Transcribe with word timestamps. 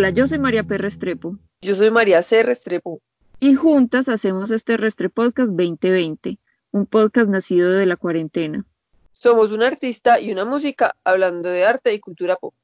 Hola, 0.00 0.08
yo 0.08 0.26
soy 0.26 0.38
María 0.38 0.62
P. 0.62 0.78
Restrepo. 0.78 1.36
Yo 1.60 1.74
soy 1.74 1.90
María 1.90 2.22
C. 2.22 2.42
Restrepo. 2.42 3.02
Y 3.38 3.54
juntas 3.54 4.08
hacemos 4.08 4.50
este 4.50 4.78
Podcast 5.10 5.52
2020, 5.52 6.38
un 6.70 6.86
podcast 6.86 7.28
nacido 7.28 7.70
de 7.70 7.84
la 7.84 7.98
cuarentena. 7.98 8.64
Somos 9.12 9.50
un 9.50 9.62
artista 9.62 10.18
y 10.18 10.32
una 10.32 10.46
música 10.46 10.96
hablando 11.04 11.50
de 11.50 11.66
arte 11.66 11.92
y 11.92 12.00
cultura 12.00 12.36
pop. 12.36 12.54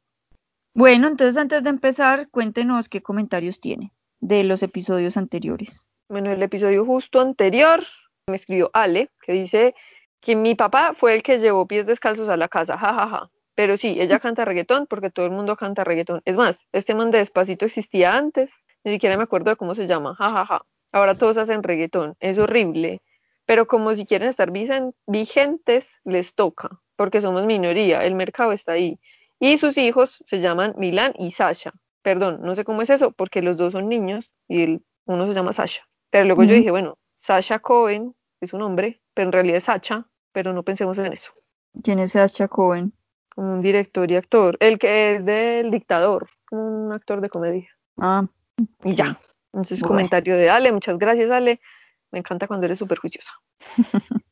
Bueno, 0.73 1.09
entonces 1.09 1.37
antes 1.37 1.63
de 1.63 1.69
empezar, 1.69 2.31
cuéntenos 2.31 2.89
qué 2.89 3.03
comentarios 3.03 3.61
tiene 3.61 3.93
de 4.21 4.43
los 4.43 4.63
episodios 4.63 5.19
anteriores. 5.19 5.91
Bueno, 6.09 6.33
el 6.33 6.43
episodio 6.43 6.87
justo 6.87 7.21
anterior 7.21 7.85
me 8.31 8.37
escribió 8.37 8.71
Ale, 8.73 9.11
que 9.21 9.35
dice 9.35 9.75
que 10.23 10.37
mi 10.37 10.55
papá 10.55 10.95
fue 10.95 11.15
el 11.15 11.23
que 11.23 11.39
llevó 11.39 11.67
pies 11.67 11.85
descalzos 11.85 12.31
a 12.31 12.39
la 12.39 12.49
casa, 12.49 12.79
jajaja. 12.79 13.09
Ja, 13.11 13.19
ja. 13.19 13.31
Pero 13.57 13.77
sí, 13.77 13.97
ella 13.99 14.21
canta 14.21 14.45
reggaetón 14.45 14.87
porque 14.87 15.11
todo 15.11 15.27
el 15.27 15.33
mundo 15.33 15.57
canta 15.57 15.83
reggaetón. 15.83 16.23
Es 16.25 16.37
más, 16.37 16.65
este 16.73 16.95
man 16.95 17.11
de 17.11 17.19
Despacito 17.19 17.65
existía 17.65 18.15
antes, 18.15 18.51
ni 18.85 18.93
siquiera 18.93 19.17
me 19.17 19.25
acuerdo 19.25 19.51
de 19.51 19.57
cómo 19.57 19.75
se 19.75 19.89
llama, 19.89 20.15
jajaja. 20.15 20.45
Ja, 20.45 20.59
ja. 20.59 20.67
Ahora 20.93 21.15
todos 21.15 21.39
hacen 21.39 21.63
reggaetón, 21.63 22.17
es 22.21 22.39
horrible. 22.39 23.03
Pero 23.47 23.67
como 23.67 23.95
si 23.95 24.07
quieren 24.07 24.29
estar 24.29 24.51
vigentes, 24.51 25.91
les 26.05 26.35
toca, 26.35 26.81
porque 26.97 27.21
somos 27.21 27.47
minoría, 27.47 28.05
el 28.05 28.15
mercado 28.15 28.53
está 28.53 28.73
ahí. 28.73 29.01
Y 29.41 29.59
sus 29.59 29.77
hijos 29.79 30.23
se 30.27 30.41
llaman 30.41 30.75
Milan 30.77 31.15
y 31.19 31.31
Sasha. 31.31 31.73
Perdón, 32.03 32.41
no 32.43 32.55
sé 32.55 32.65
cómo 32.65 32.83
es 32.83 32.91
eso, 32.91 33.11
porque 33.11 33.43
los 33.43 33.57
dos 33.57 33.73
son 33.73 33.89
niños 33.89 34.31
y 34.49 34.63
el, 34.63 34.85
uno 35.07 35.27
se 35.27 35.35
llama 35.35 35.53
Sasha. 35.53 35.83
Pero 36.11 36.25
luego 36.25 36.45
yo 36.45 36.55
dije, 36.55 36.71
bueno, 36.71 36.99
Sasha 37.19 37.59
Cohen 37.59 38.15
es 38.41 38.53
un 38.53 38.63
hombre, 38.63 39.01
pero 39.15 39.29
en 39.29 39.33
realidad 39.33 39.57
es 39.57 39.65
Sacha, 39.65 40.07
pero 40.33 40.53
no 40.53 40.63
pensemos 40.63 40.99
en 40.99 41.13
eso. 41.13 41.33
¿Quién 41.83 41.99
es 41.99 42.13
Sasha 42.13 42.49
Cohen? 42.49 42.93
Como 43.37 43.53
un 43.53 43.61
director 43.61 44.11
y 44.11 44.17
actor, 44.17 44.57
el 44.61 44.79
que 44.79 45.15
es 45.15 45.25
del 45.25 45.71
dictador, 45.71 46.29
como 46.49 46.87
un 46.87 46.93
actor 46.93 47.21
de 47.21 47.29
comedia. 47.29 47.69
Ah, 47.99 48.27
y 48.83 48.95
ya. 48.95 49.21
Entonces, 49.53 49.83
comentario 49.83 50.37
de 50.37 50.49
Ale, 50.49 50.73
muchas 50.73 50.99
gracias 50.99 51.31
Ale, 51.31 51.61
me 52.11 52.21
encanta 52.21 52.49
cuando 52.49 52.65
eres 52.65 52.79
súper 52.79 52.99
juiciosa. 52.99 53.33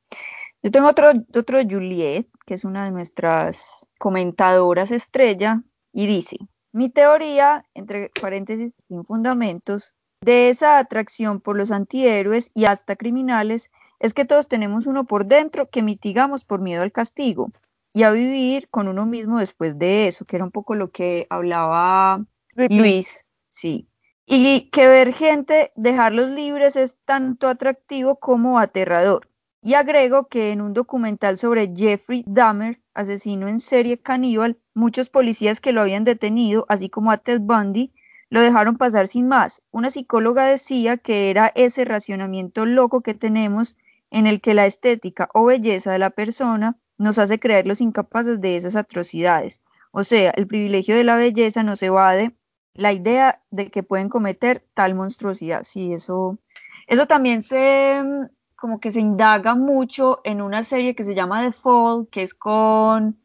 Yo 0.62 0.70
tengo 0.70 0.88
otro, 0.88 1.12
otro 1.34 1.58
Juliet, 1.62 2.27
que 2.47 2.55
es 2.55 2.64
una 2.64 2.86
de 2.86 2.92
nuestras 2.92 3.86
comentadoras 3.98 4.91
estrella, 4.91 5.62
y 5.92 6.06
dice, 6.06 6.38
mi 6.72 6.88
teoría, 6.88 7.66
entre 7.75 8.10
paréntesis, 8.20 8.72
sin 8.88 9.05
fundamentos, 9.05 9.94
de 10.22 10.48
esa 10.48 10.78
atracción 10.78 11.41
por 11.41 11.58
los 11.58 11.70
antihéroes 11.70 12.50
y 12.55 12.64
hasta 12.64 12.97
criminales, 12.97 13.70
es 14.00 14.14
que 14.14 14.25
todos 14.25 14.48
tenemos 14.48 14.86
uno 14.86 15.05
por 15.05 15.27
dentro 15.27 15.69
que 15.69 15.82
mitigamos 15.82 16.44
por 16.44 16.62
miedo 16.62 16.82
al 16.82 16.92
castigo 16.92 17.52
y 17.95 18.03
a 18.03 18.11
vivir 18.11 18.69
con 18.70 18.89
uno 18.89 19.06
mismo 19.06 19.39
después 19.39 19.78
de 19.78 20.09
eso, 20.09 20.25
que 20.25 20.37
era 20.37 20.45
un 20.45 20.50
poco 20.50 20.75
lo 20.75 20.91
que 20.91 21.28
hablaba 21.31 22.27
Luis, 22.56 23.25
sí. 23.48 23.89
Y 24.27 24.69
que 24.70 24.89
ver 24.89 25.12
gente, 25.12 25.73
dejarlos 25.77 26.31
libres 26.31 26.75
es 26.75 26.98
tanto 27.05 27.47
atractivo 27.47 28.17
como 28.17 28.59
aterrador. 28.59 29.28
Y 29.62 29.75
agrego 29.75 30.27
que 30.27 30.50
en 30.50 30.61
un 30.61 30.75
documental 30.75 31.39
sobre 31.39 31.72
Jeffrey 31.75 32.25
Dahmer, 32.27 32.81
asesino 32.95 33.47
en 33.47 33.61
serie 33.61 33.98
caníbal, 33.98 34.59
muchos 34.75 35.09
policías 35.09 35.61
que 35.61 35.72
lo 35.72 35.81
habían 35.81 36.05
detenido, 36.05 36.67
así 36.69 36.91
como 36.91 37.12
a 37.12 37.19
Ted 37.19 37.41
Bundy, 37.42 37.92
lo 38.28 38.41
dejaron 38.41 38.77
pasar 38.77 39.06
sin 39.06 39.28
más. 39.28 39.62
Una 39.70 39.91
psicóloga 39.91 40.47
decía 40.47 40.97
que 40.97 41.31
era 41.31 41.53
ese 41.55 41.84
racionamiento 41.84 42.67
loco 42.67 43.03
que 43.03 43.15
tenemos 43.15 43.77
en 44.11 44.27
el 44.27 44.41
que 44.41 44.55
la 44.55 44.67
estética 44.67 45.28
o 45.33 45.45
belleza 45.45 45.92
de 45.92 45.98
la 46.00 46.11
persona 46.11 46.77
nos 46.98 47.19
hace 47.19 47.39
creerlos 47.39 47.81
incapaces 47.81 48.41
de 48.41 48.56
esas 48.56 48.77
atrocidades. 48.77 49.62
O 49.93 50.05
sea, 50.05 50.31
el 50.31 50.47
privilegio 50.47 50.97
de 50.97 51.05
la 51.05 51.16
belleza 51.16 51.62
nos 51.62 51.82
evade 51.82 52.34
la 52.75 52.93
idea 52.93 53.43
de 53.50 53.71
que 53.71 53.82
pueden 53.82 54.09
cometer 54.09 54.65
tal 54.75 54.94
monstruosidad. 54.94 55.62
Sí, 55.65 55.93
eso, 55.93 56.38
eso 56.87 57.06
también 57.06 57.43
se 57.43 58.03
mm, 58.03 58.27
como 58.56 58.81
que 58.81 58.91
se 58.91 59.00
indaga 59.00 59.55
mucho 59.55 60.21
en 60.25 60.41
una 60.43 60.62
serie 60.62 60.94
que 60.94 61.05
se 61.05 61.15
llama 61.15 61.43
The 61.43 61.53
Fall, 61.53 62.09
que 62.10 62.22
es 62.22 62.34
con 62.34 63.19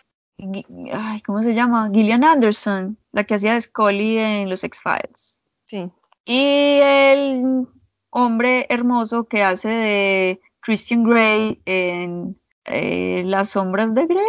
ay, 0.93 1.21
¿cómo 1.21 1.41
se 1.41 1.53
llama? 1.53 1.89
Gillian 1.93 2.23
Anderson, 2.23 2.97
la 3.11 3.23
que 3.23 3.35
hacía 3.35 3.53
de 3.53 3.61
Scully 3.61 4.17
en 4.17 4.49
los 4.49 4.63
X-Files. 4.63 5.41
Sí. 5.65 5.91
Y 6.25 6.79
el 6.81 7.67
hombre 8.09 8.65
hermoso 8.69 9.25
que 9.25 9.43
hace 9.43 9.69
de 9.69 10.41
Christian 10.61 11.03
Grey 11.03 11.61
en 11.65 12.39
eh, 12.69 13.23
las 13.25 13.49
sombras 13.49 13.93
de 13.93 14.05
Grey, 14.05 14.25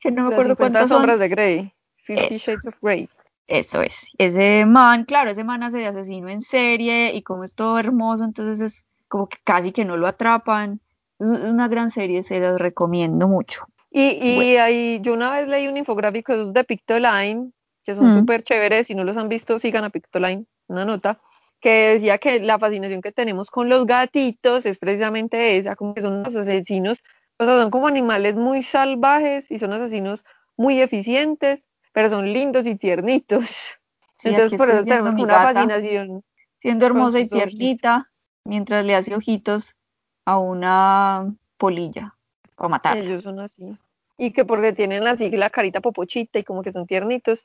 que 0.00 0.10
no 0.10 0.28
me 0.28 0.34
acuerdo 0.34 0.56
cuántas 0.56 0.88
sombras 0.88 1.18
de 1.18 1.28
Grey, 1.28 1.72
Fifty 1.96 2.36
Shades 2.36 2.66
of 2.66 2.74
Grey. 2.82 3.08
Eso 3.46 3.82
es, 3.82 4.08
ese 4.18 4.64
man, 4.66 5.04
claro, 5.04 5.30
ese 5.30 5.44
man 5.44 5.62
hace 5.62 5.78
de 5.78 5.86
asesino 5.86 6.28
en 6.28 6.40
serie 6.40 7.14
y 7.14 7.22
como 7.22 7.44
es 7.44 7.54
todo 7.54 7.78
hermoso, 7.78 8.24
entonces 8.24 8.60
es 8.60 8.84
como 9.08 9.28
que 9.28 9.38
casi 9.44 9.70
que 9.70 9.84
no 9.84 9.96
lo 9.96 10.06
atrapan. 10.06 10.80
Es 11.20 11.26
una 11.26 11.68
gran 11.68 11.90
serie, 11.90 12.24
se 12.24 12.40
las 12.40 12.58
recomiendo 12.58 13.28
mucho. 13.28 13.66
Y, 13.90 14.18
y 14.20 14.56
ahí, 14.56 14.98
yo 15.02 15.14
una 15.14 15.30
vez 15.30 15.46
leí 15.46 15.68
un 15.68 15.76
infográfico 15.76 16.52
de 16.52 16.64
Pictoline, 16.64 17.52
que 17.84 17.94
son 17.94 18.18
súper 18.18 18.42
chéveres, 18.42 18.88
si 18.88 18.94
no 18.94 19.04
los 19.04 19.16
han 19.16 19.28
visto, 19.28 19.58
sigan 19.58 19.84
a 19.84 19.90
Pictoline, 19.90 20.46
una 20.66 20.84
nota, 20.84 21.20
que 21.60 21.94
decía 21.94 22.18
que 22.18 22.40
la 22.40 22.58
fascinación 22.58 23.00
que 23.02 23.12
tenemos 23.12 23.50
con 23.50 23.68
los 23.68 23.86
gatitos 23.86 24.66
es 24.66 24.78
precisamente 24.78 25.58
esa, 25.58 25.76
como 25.76 25.94
que 25.94 26.02
son 26.02 26.22
los 26.22 26.34
asesinos 26.34 26.98
o 27.38 27.44
sea, 27.44 27.60
son 27.60 27.70
como 27.70 27.88
animales 27.88 28.36
muy 28.36 28.62
salvajes 28.62 29.50
y 29.50 29.58
son 29.58 29.72
asesinos 29.72 30.24
muy 30.56 30.80
eficientes, 30.80 31.68
pero 31.92 32.08
son 32.10 32.32
lindos 32.32 32.66
y 32.66 32.76
tiernitos. 32.76 33.72
Entonces, 34.24 34.58
por 34.58 34.70
eso 34.70 34.84
tenemos 34.84 35.14
una 35.14 35.42
fascinación. 35.42 36.22
Siendo 36.60 36.86
hermosa 36.86 37.20
y 37.20 37.28
tiernita, 37.28 38.10
mientras 38.44 38.84
le 38.84 38.94
hace 38.94 39.14
ojitos 39.14 39.76
a 40.24 40.38
una 40.38 41.34
polilla 41.58 42.14
para 42.56 42.68
matar. 42.68 42.96
Ellos 42.96 43.22
son 43.22 43.40
así. 43.40 43.76
Y 44.16 44.30
que 44.30 44.44
porque 44.44 44.72
tienen 44.72 45.06
así 45.06 45.30
la 45.30 45.50
carita 45.50 45.80
popochita 45.80 46.38
y 46.38 46.44
como 46.44 46.62
que 46.62 46.72
son 46.72 46.86
tiernitos, 46.86 47.44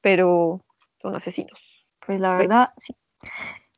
pero 0.00 0.60
son 1.02 1.16
asesinos. 1.16 1.58
Pues 2.06 2.20
la 2.20 2.36
verdad, 2.36 2.72
sí. 2.76 2.94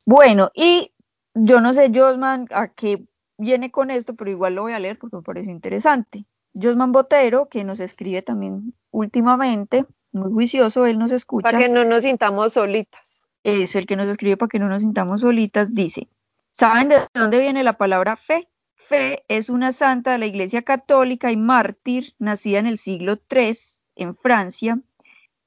Bueno, 0.05 0.51
y 0.53 0.91
yo 1.33 1.59
no 1.59 1.73
sé, 1.73 1.91
Josman, 1.93 2.47
a 2.51 2.67
qué 2.67 3.03
viene 3.43 3.71
con 3.71 3.91
esto, 3.91 4.15
pero 4.15 4.31
igual 4.31 4.55
lo 4.55 4.63
voy 4.63 4.73
a 4.73 4.79
leer 4.79 4.97
porque 4.97 5.17
me 5.17 5.21
parece 5.21 5.51
interesante. 5.51 6.25
Josman 6.53 6.91
Botero, 6.91 7.49
que 7.49 7.63
nos 7.63 7.79
escribe 7.79 8.21
también 8.21 8.73
últimamente, 8.91 9.85
muy 10.11 10.31
juicioso, 10.31 10.85
él 10.85 10.99
nos 10.99 11.11
escucha. 11.11 11.49
Para 11.49 11.59
que 11.59 11.69
no 11.69 11.83
nos 11.85 12.03
sintamos 12.03 12.53
solitas. 12.53 13.25
Es 13.43 13.75
el 13.75 13.85
que 13.85 13.95
nos 13.95 14.07
escribe 14.07 14.37
para 14.37 14.49
que 14.49 14.59
no 14.59 14.69
nos 14.69 14.83
sintamos 14.83 15.21
solitas, 15.21 15.73
dice, 15.73 16.07
¿saben 16.51 16.89
de 16.89 17.07
dónde 17.13 17.39
viene 17.39 17.63
la 17.63 17.77
palabra 17.77 18.15
fe? 18.15 18.47
Fe 18.75 19.23
es 19.27 19.49
una 19.49 19.71
santa 19.71 20.11
de 20.11 20.17
la 20.17 20.25
Iglesia 20.25 20.61
Católica 20.61 21.31
y 21.31 21.37
mártir, 21.37 22.13
nacida 22.19 22.59
en 22.59 22.67
el 22.67 22.77
siglo 22.77 23.19
III 23.29 23.57
en 23.95 24.15
Francia, 24.15 24.79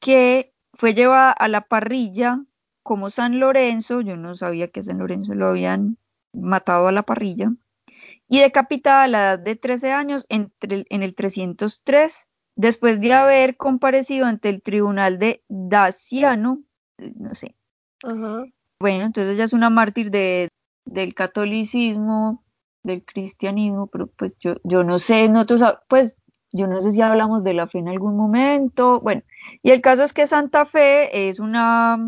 que 0.00 0.52
fue 0.74 0.94
llevada 0.94 1.32
a 1.32 1.48
la 1.48 1.62
parrilla 1.62 2.42
como 2.82 3.10
San 3.10 3.40
Lorenzo, 3.40 4.00
yo 4.00 4.16
no 4.16 4.36
sabía 4.36 4.68
que 4.68 4.82
San 4.82 4.98
Lorenzo 4.98 5.34
lo 5.34 5.48
habían 5.48 5.98
matado 6.32 6.86
a 6.86 6.92
la 6.92 7.02
parrilla, 7.02 7.52
y 8.28 8.40
decapitada 8.40 9.04
a 9.04 9.08
la 9.08 9.18
edad 9.18 9.38
de 9.38 9.56
13 9.56 9.92
años 9.92 10.26
entre, 10.28 10.84
en 10.88 11.02
el 11.02 11.14
303, 11.14 12.26
después 12.56 13.00
de 13.00 13.12
haber 13.12 13.56
comparecido 13.56 14.26
ante 14.26 14.48
el 14.48 14.62
tribunal 14.62 15.18
de 15.18 15.42
Daciano, 15.48 16.62
no 16.98 17.34
sé. 17.34 17.54
Bueno, 18.02 19.04
entonces 19.04 19.34
ella 19.34 19.44
es 19.44 19.52
una 19.52 19.70
mártir 19.70 20.10
de, 20.10 20.48
del 20.84 21.14
catolicismo, 21.14 22.44
del 22.82 23.04
cristianismo, 23.04 23.86
pero 23.88 24.06
pues 24.06 24.36
yo, 24.38 24.54
yo 24.64 24.84
no 24.84 24.98
sé, 24.98 25.28
nosotros, 25.28 25.62
pues 25.88 26.16
yo 26.52 26.66
no 26.66 26.80
sé 26.80 26.92
si 26.92 27.02
hablamos 27.02 27.42
de 27.44 27.54
la 27.54 27.66
fe 27.66 27.78
en 27.78 27.88
algún 27.88 28.16
momento, 28.16 29.00
bueno, 29.00 29.22
y 29.62 29.70
el 29.70 29.80
caso 29.80 30.04
es 30.04 30.12
que 30.12 30.26
Santa 30.26 30.64
Fe 30.64 31.28
es 31.28 31.40
una, 31.40 31.98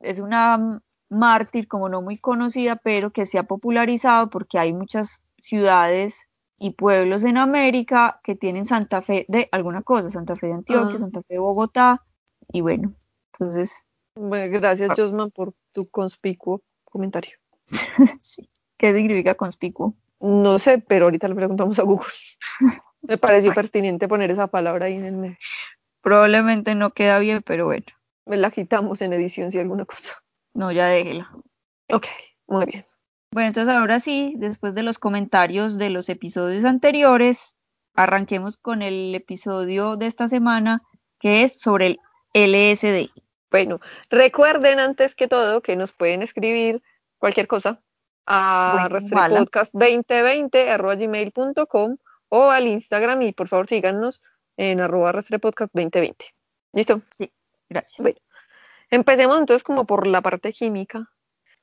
es 0.00 0.18
una 0.18 0.80
mártir 1.08 1.68
como 1.68 1.88
no 1.88 2.02
muy 2.02 2.18
conocida, 2.18 2.76
pero 2.76 3.12
que 3.12 3.26
se 3.26 3.38
ha 3.38 3.44
popularizado 3.44 4.30
porque 4.30 4.58
hay 4.58 4.72
muchas 4.72 5.22
ciudades 5.42 6.28
y 6.58 6.70
pueblos 6.70 7.24
en 7.24 7.36
América 7.36 8.20
que 8.22 8.36
tienen 8.36 8.64
Santa 8.64 9.02
Fe 9.02 9.26
de 9.28 9.48
alguna 9.50 9.82
cosa, 9.82 10.10
Santa 10.10 10.36
Fe 10.36 10.46
de 10.46 10.54
Antioquia, 10.54 10.96
ah. 10.96 10.98
Santa 11.00 11.20
Fe 11.22 11.34
de 11.34 11.40
Bogotá, 11.40 12.04
y 12.52 12.60
bueno, 12.60 12.94
entonces... 13.32 13.86
Bueno, 14.14 14.60
gracias 14.60 14.90
ah. 14.90 14.94
Josman 14.96 15.30
por 15.30 15.54
tu 15.72 15.88
conspicuo 15.88 16.62
comentario. 16.84 17.36
sí. 18.20 18.48
¿Qué 18.78 18.94
significa 18.94 19.34
conspicuo? 19.34 19.94
No 20.20 20.58
sé, 20.60 20.78
pero 20.78 21.06
ahorita 21.06 21.26
le 21.26 21.34
preguntamos 21.34 21.78
a 21.78 21.82
Google. 21.82 22.06
Me 23.02 23.18
pareció 23.18 23.52
pertinente 23.52 24.06
poner 24.06 24.30
esa 24.30 24.46
palabra 24.46 24.86
ahí 24.86 24.94
en 24.94 25.04
el 25.04 25.16
medio. 25.16 25.36
Probablemente 26.02 26.76
no 26.76 26.92
queda 26.92 27.18
bien, 27.18 27.42
pero 27.44 27.64
bueno. 27.64 27.86
Me 28.26 28.36
la 28.36 28.52
quitamos 28.52 29.00
en 29.02 29.12
edición 29.12 29.50
si 29.50 29.58
alguna 29.58 29.84
cosa. 29.84 30.22
No, 30.54 30.70
ya 30.70 30.86
déjela. 30.86 31.32
Ok, 31.88 32.06
muy 32.46 32.66
bien. 32.66 32.84
Bueno, 33.32 33.48
entonces 33.48 33.74
ahora 33.74 33.98
sí, 33.98 34.34
después 34.36 34.74
de 34.74 34.82
los 34.82 34.98
comentarios 34.98 35.78
de 35.78 35.88
los 35.88 36.10
episodios 36.10 36.64
anteriores, 36.64 37.56
arranquemos 37.94 38.58
con 38.58 38.82
el 38.82 39.14
episodio 39.14 39.96
de 39.96 40.06
esta 40.06 40.28
semana 40.28 40.82
que 41.18 41.42
es 41.42 41.58
sobre 41.58 41.96
el 42.34 42.52
LSD. 42.52 43.08
Bueno, 43.50 43.80
recuerden 44.10 44.80
antes 44.80 45.14
que 45.14 45.28
todo 45.28 45.62
que 45.62 45.76
nos 45.76 45.92
pueden 45.92 46.20
escribir 46.20 46.82
cualquier 47.16 47.46
cosa 47.46 47.80
a 48.26 48.72
Bueno, 48.74 48.98
igual, 48.98 49.32
¿ah? 49.32 49.46
rastrepodcast2020.gmail.com 49.46 51.96
o 52.28 52.50
al 52.50 52.66
Instagram 52.66 53.22
y 53.22 53.32
por 53.32 53.48
favor 53.48 53.66
síganos 53.66 54.20
en 54.58 54.82
arroba 54.82 55.10
rastrepodcast2020. 55.12 56.34
¿Listo? 56.74 57.00
Sí, 57.10 57.32
gracias. 57.70 58.02
Bueno, 58.02 58.18
empecemos 58.90 59.38
entonces 59.38 59.64
como 59.64 59.86
por 59.86 60.06
la 60.06 60.20
parte 60.20 60.52
química. 60.52 61.08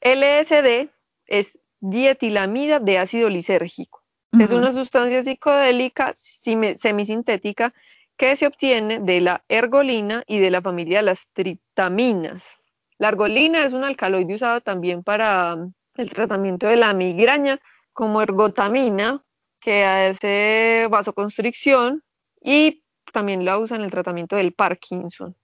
LSD 0.01 0.89
es 1.29 1.57
dietilamida 1.79 2.79
de 2.79 2.97
ácido 2.97 3.29
lisérgico. 3.29 4.03
Es 4.37 4.51
una 4.51 4.71
sustancia 4.71 5.23
psicodélica 5.23 6.13
semisintética 6.15 7.73
que 8.15 8.35
se 8.35 8.45
obtiene 8.45 8.99
de 8.99 9.21
la 9.21 9.43
ergolina 9.47 10.23
y 10.27 10.37
de 10.37 10.51
la 10.51 10.61
familia 10.61 10.99
de 10.99 11.03
las 11.03 11.27
triptaminas. 11.33 12.59
La 12.99 13.07
ergolina 13.07 13.63
es 13.63 13.73
un 13.73 13.83
alcaloide 13.83 14.35
usado 14.35 14.61
también 14.61 15.03
para 15.03 15.55
mm, 15.55 15.73
el 15.95 16.09
tratamiento 16.11 16.67
de 16.67 16.75
la 16.75 16.93
migraña, 16.93 17.59
como 17.91 18.21
ergotamina, 18.21 19.23
que 19.59 19.85
hace 19.85 20.87
vasoconstricción 20.91 22.03
y 22.41 22.83
también 23.11 23.45
la 23.45 23.57
usa 23.57 23.77
en 23.77 23.83
el 23.83 23.91
tratamiento 23.91 24.35
del 24.35 24.53
Parkinson. 24.53 25.35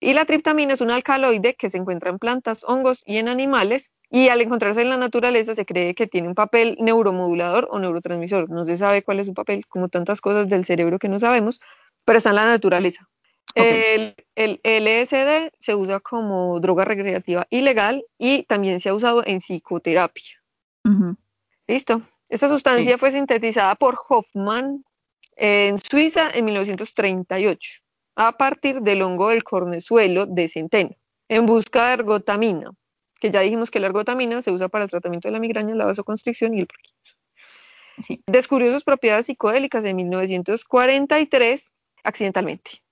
Y 0.00 0.14
la 0.14 0.24
triptamina 0.24 0.72
es 0.72 0.80
un 0.80 0.90
alcaloide 0.90 1.54
que 1.54 1.68
se 1.68 1.76
encuentra 1.76 2.08
en 2.08 2.18
plantas, 2.18 2.64
hongos 2.64 3.02
y 3.04 3.18
en 3.18 3.28
animales. 3.28 3.92
Y 4.14 4.28
al 4.28 4.42
encontrarse 4.42 4.82
en 4.82 4.90
la 4.90 4.98
naturaleza 4.98 5.54
se 5.54 5.64
cree 5.64 5.94
que 5.94 6.06
tiene 6.06 6.28
un 6.28 6.34
papel 6.34 6.76
neuromodulador 6.78 7.66
o 7.70 7.78
neurotransmisor. 7.78 8.50
No 8.50 8.66
se 8.66 8.76
sabe 8.76 9.02
cuál 9.02 9.20
es 9.20 9.26
su 9.26 9.32
papel, 9.32 9.66
como 9.66 9.88
tantas 9.88 10.20
cosas 10.20 10.50
del 10.50 10.66
cerebro 10.66 10.98
que 10.98 11.08
no 11.08 11.18
sabemos, 11.18 11.60
pero 12.04 12.18
está 12.18 12.28
en 12.28 12.36
la 12.36 12.46
naturaleza. 12.46 13.08
El, 13.54 14.14
el 14.34 14.60
LSD 14.64 15.52
se 15.58 15.74
usa 15.74 16.00
como 16.00 16.60
droga 16.60 16.84
recreativa 16.84 17.46
ilegal 17.48 18.04
y 18.18 18.42
también 18.42 18.80
se 18.80 18.90
ha 18.90 18.94
usado 18.94 19.22
en 19.24 19.40
psicoterapia. 19.40 20.42
Listo. 21.66 22.02
Esta 22.28 22.48
sustancia 22.48 22.98
fue 22.98 23.12
sintetizada 23.12 23.74
por 23.76 23.98
Hoffman 24.08 24.84
en 25.36 25.78
Suiza 25.78 26.30
en 26.34 26.44
1938 26.44 27.80
a 28.16 28.36
partir 28.36 28.82
del 28.82 29.00
hongo 29.00 29.30
del 29.30 29.42
cornezuelo 29.42 30.26
de 30.26 30.48
centeno 30.48 30.96
en 31.28 31.46
busca 31.46 31.88
de 31.88 31.94
ergotamina, 31.94 32.72
que 33.22 33.30
ya 33.30 33.38
dijimos 33.38 33.70
que 33.70 33.78
la 33.78 33.86
ergotamina 33.86 34.42
se 34.42 34.50
usa 34.50 34.68
para 34.68 34.82
el 34.82 34.90
tratamiento 34.90 35.28
de 35.28 35.32
la 35.32 35.38
migraña, 35.38 35.76
la 35.76 35.84
vasoconstricción 35.84 36.54
y 36.54 36.62
el. 36.62 36.68
Sí. 38.00 38.20
Descubrió 38.26 38.72
sus 38.72 38.82
propiedades 38.82 39.26
psicodélicas 39.26 39.84
en 39.84 39.94
1943 39.94 41.72
accidentalmente, 42.02 42.82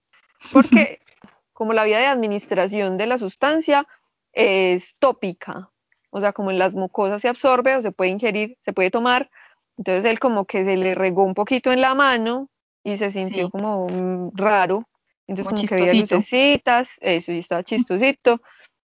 porque 0.52 1.00
como 1.52 1.72
la 1.72 1.82
vía 1.82 1.98
de 1.98 2.06
administración 2.06 2.96
de 2.96 3.08
la 3.08 3.18
sustancia 3.18 3.88
es 4.32 4.94
tópica, 5.00 5.72
o 6.10 6.20
sea, 6.20 6.32
como 6.32 6.52
en 6.52 6.60
las 6.60 6.74
mucosas 6.74 7.20
se 7.22 7.28
absorbe 7.28 7.74
o 7.74 7.82
se 7.82 7.90
puede 7.90 8.12
ingerir, 8.12 8.56
se 8.60 8.72
puede 8.72 8.92
tomar, 8.92 9.30
entonces 9.78 10.04
él 10.04 10.20
como 10.20 10.44
que 10.44 10.64
se 10.64 10.76
le 10.76 10.94
regó 10.94 11.24
un 11.24 11.34
poquito 11.34 11.72
en 11.72 11.80
la 11.80 11.96
mano 11.96 12.48
y 12.84 12.98
se 12.98 13.10
sintió 13.10 13.46
Sí. 13.46 13.50
como 13.50 13.88
mm, 13.88 14.30
raro, 14.36 14.88
entonces 15.26 15.46
Como 15.46 15.56
como, 15.56 15.68
que 15.68 15.90
chistosito. 15.90 16.14
lucecitas, 16.14 16.90
eso 17.00 17.32
y 17.32 17.38
estaba 17.40 17.64
chistosito, 17.64 18.40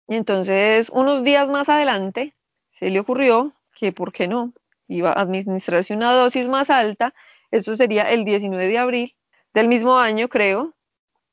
entonces 0.07 0.89
unos 0.89 1.23
días 1.23 1.49
más 1.49 1.69
adelante 1.69 2.35
se 2.71 2.89
le 2.89 2.99
ocurrió 2.99 3.53
que, 3.75 3.91
¿por 3.91 4.11
qué 4.11 4.27
no? 4.27 4.53
Iba 4.87 5.09
a 5.09 5.21
administrarse 5.21 5.93
una 5.93 6.11
dosis 6.13 6.47
más 6.47 6.69
alta, 6.69 7.13
esto 7.51 7.75
sería 7.77 8.03
el 8.11 8.25
19 8.25 8.67
de 8.67 8.77
abril 8.77 9.15
del 9.53 9.67
mismo 9.67 9.97
año, 9.97 10.27
creo, 10.27 10.75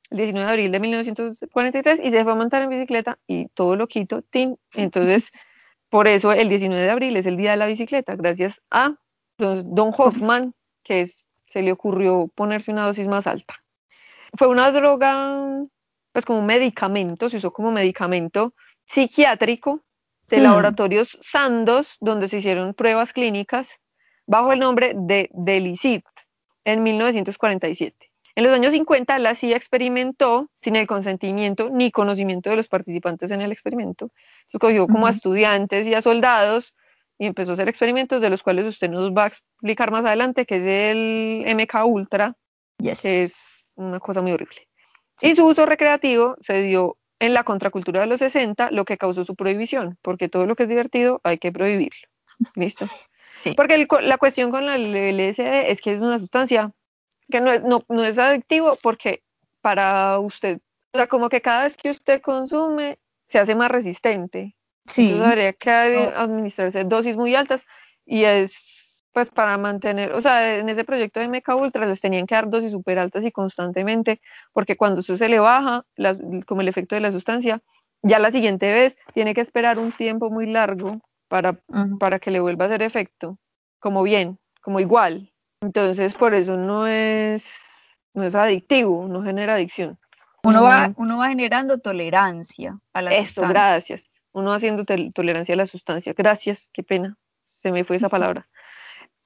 el 0.09 0.17
19 0.17 0.45
de 0.45 0.51
abril 0.51 0.71
de 0.71 0.79
1943 0.79 1.99
y 2.03 2.11
se 2.11 2.23
fue 2.23 2.31
a 2.31 2.35
montar 2.35 2.61
en 2.61 2.69
bicicleta 2.69 3.19
y 3.27 3.47
todo 3.49 3.75
lo 3.75 3.87
quito, 3.87 4.21
tin. 4.21 4.57
Entonces, 4.75 5.31
por 5.89 6.07
eso 6.07 6.31
el 6.31 6.49
19 6.49 6.83
de 6.83 6.89
abril 6.89 7.17
es 7.17 7.25
el 7.25 7.37
día 7.37 7.51
de 7.51 7.57
la 7.57 7.65
bicicleta, 7.65 8.15
gracias 8.15 8.61
a 8.71 8.95
don, 9.37 9.91
Hoffman, 9.97 10.53
que 10.83 11.07
se 11.45 11.61
le 11.61 11.71
ocurrió 11.71 12.29
ponerse 12.35 12.71
una 12.71 12.85
dosis 12.85 13.07
más 13.07 13.27
alta. 13.27 13.55
Fue 14.35 14.47
una 14.47 14.71
droga, 14.71 15.65
pues 16.11 16.25
como 16.25 16.39
un 16.39 16.45
medicamento, 16.45 17.29
se 17.29 17.37
usó 17.37 17.51
como 17.51 17.71
medicamento 17.71 18.53
psiquiátrico 18.87 19.81
de 20.29 20.37
Hmm. 20.37 20.43
laboratorios 20.43 21.17
Sandoz, 21.21 21.97
donde 21.99 22.27
se 22.27 22.37
hicieron 22.37 22.73
pruebas 22.73 23.13
clínicas 23.13 23.79
bajo 24.25 24.53
el 24.53 24.59
nombre 24.59 24.93
de 24.95 25.29
Delicit 25.33 26.05
en 26.65 26.81
1947. 26.83 28.09
En 28.35 28.45
los 28.45 28.53
años 28.53 28.73
50, 28.73 29.19
la 29.19 29.35
CIA 29.35 29.57
experimentó 29.57 30.49
sin 30.61 30.75
el 30.75 30.87
consentimiento 30.87 31.69
ni 31.69 31.91
conocimiento 31.91 32.49
de 32.49 32.55
los 32.55 32.67
participantes 32.67 33.29
en 33.31 33.41
el 33.41 33.51
experimento. 33.51 34.09
Se 34.47 34.57
escogió 34.57 34.87
como 34.87 35.05
a 35.05 35.11
estudiantes 35.11 35.85
y 35.85 35.93
a 35.93 36.01
soldados 36.01 36.73
y 37.19 37.27
empezó 37.27 37.51
a 37.51 37.53
hacer 37.53 37.69
experimentos 37.69 38.21
de 38.21 38.29
los 38.31 38.41
cuales 38.41 38.65
usted 38.65 38.89
nos 38.89 39.11
va 39.11 39.25
a 39.25 39.27
explicar 39.27 39.91
más 39.91 40.03
adelante, 40.05 40.45
que 40.47 40.55
es 40.55 40.63
el 40.65 41.43
MK 41.45 41.85
Ultra, 41.85 42.35
Yes. 42.79 43.01
que 43.01 43.23
es 43.23 43.67
una 43.75 43.99
cosa 43.99 44.21
muy 44.21 44.31
horrible. 44.31 44.67
Sí. 45.19 45.29
Y 45.29 45.35
su 45.35 45.45
uso 45.45 45.67
recreativo 45.67 46.35
se 46.41 46.63
dio 46.63 46.97
en 47.23 47.33
la 47.33 47.45
contracultura 47.45 48.01
de 48.01 48.07
los 48.07 48.19
60, 48.19 48.71
lo 48.71 48.83
que 48.83 48.97
causó 48.97 49.23
su 49.23 49.35
prohibición, 49.35 49.97
porque 50.01 50.27
todo 50.27 50.45
lo 50.45 50.57
que 50.57 50.63
es 50.63 50.69
divertido 50.69 51.21
hay 51.23 51.37
que 51.37 51.53
prohibirlo. 51.53 52.09
¿Listo? 52.55 52.85
Sí. 53.41 53.53
Porque 53.55 53.75
el 53.75 53.87
la 54.01 54.17
cuestión 54.17 54.51
con 54.51 54.65
la 54.65 54.77
LSD 54.77 55.71
es 55.71 55.79
que 55.79 55.93
es 55.93 56.01
una 56.01 56.19
sustancia 56.19 56.73
que 57.31 57.39
no 57.39 57.53
es, 57.53 57.63
no, 57.63 57.85
no 57.87 58.03
es 58.03 58.19
adictivo 58.19 58.77
porque 58.81 59.23
para 59.61 60.19
usted, 60.19 60.59
o 60.91 60.97
sea, 60.97 61.07
como 61.07 61.29
que 61.29 61.39
cada 61.39 61.63
vez 61.63 61.77
que 61.77 61.91
usted 61.91 62.21
consume, 62.21 62.99
se 63.29 63.39
hace 63.39 63.55
más 63.55 63.71
resistente. 63.71 64.57
Sí. 64.85 65.05
Entonces 65.05 65.27
habría 65.27 65.53
que 65.53 65.71
administrarse 65.71 66.83
dosis 66.83 67.15
muy 67.15 67.35
altas 67.35 67.65
y 68.05 68.25
es 68.25 68.72
pues 69.13 69.29
para 69.29 69.57
mantener, 69.57 70.11
o 70.13 70.21
sea, 70.21 70.57
en 70.57 70.69
ese 70.69 70.83
proyecto 70.83 71.19
de 71.19 71.29
Meca 71.29 71.55
Ultra 71.55 71.85
les 71.85 72.01
tenían 72.01 72.25
que 72.25 72.35
dar 72.35 72.49
dosis 72.49 72.71
súper 72.71 72.97
altas 72.99 73.23
y 73.23 73.31
constantemente, 73.31 74.19
porque 74.51 74.75
cuando 74.75 74.99
usted 75.01 75.15
se 75.17 75.29
le 75.29 75.39
baja, 75.39 75.85
las- 75.95 76.19
como 76.47 76.61
el 76.61 76.67
efecto 76.67 76.95
de 76.95 77.01
la 77.01 77.11
sustancia, 77.11 77.61
ya 78.01 78.19
la 78.19 78.31
siguiente 78.31 78.71
vez 78.71 78.97
tiene 79.13 79.33
que 79.33 79.41
esperar 79.41 79.79
un 79.79 79.91
tiempo 79.91 80.29
muy 80.29 80.47
largo 80.47 80.99
para, 81.29 81.57
para 81.99 82.19
que 82.19 82.31
le 82.31 82.39
vuelva 82.39 82.65
a 82.65 82.67
hacer 82.67 82.81
efecto, 82.81 83.37
como 83.79 84.03
bien, 84.03 84.39
como 84.61 84.79
igual. 84.79 85.31
Entonces, 85.61 86.15
por 86.15 86.33
eso 86.33 86.57
no 86.57 86.87
es, 86.87 87.49
no 88.13 88.23
es 88.23 88.35
adictivo, 88.35 89.07
no 89.07 89.21
genera 89.23 89.53
adicción. 89.53 89.97
Uno 90.43 90.63
va, 90.63 90.91
uno 90.97 91.19
va 91.19 91.29
generando 91.29 91.77
tolerancia 91.77 92.77
a 92.93 93.01
la 93.01 93.11
Eso, 93.13 93.25
sustancia. 93.25 93.53
gracias. 93.53 94.11
Uno 94.33 94.51
haciendo 94.51 94.83
tolerancia 94.85 95.53
a 95.53 95.57
la 95.57 95.65
sustancia. 95.65 96.13
Gracias, 96.17 96.69
qué 96.73 96.83
pena. 96.83 97.15
Se 97.45 97.71
me 97.71 97.83
fue 97.85 97.95
esa 97.95 98.09
palabra. 98.09 98.47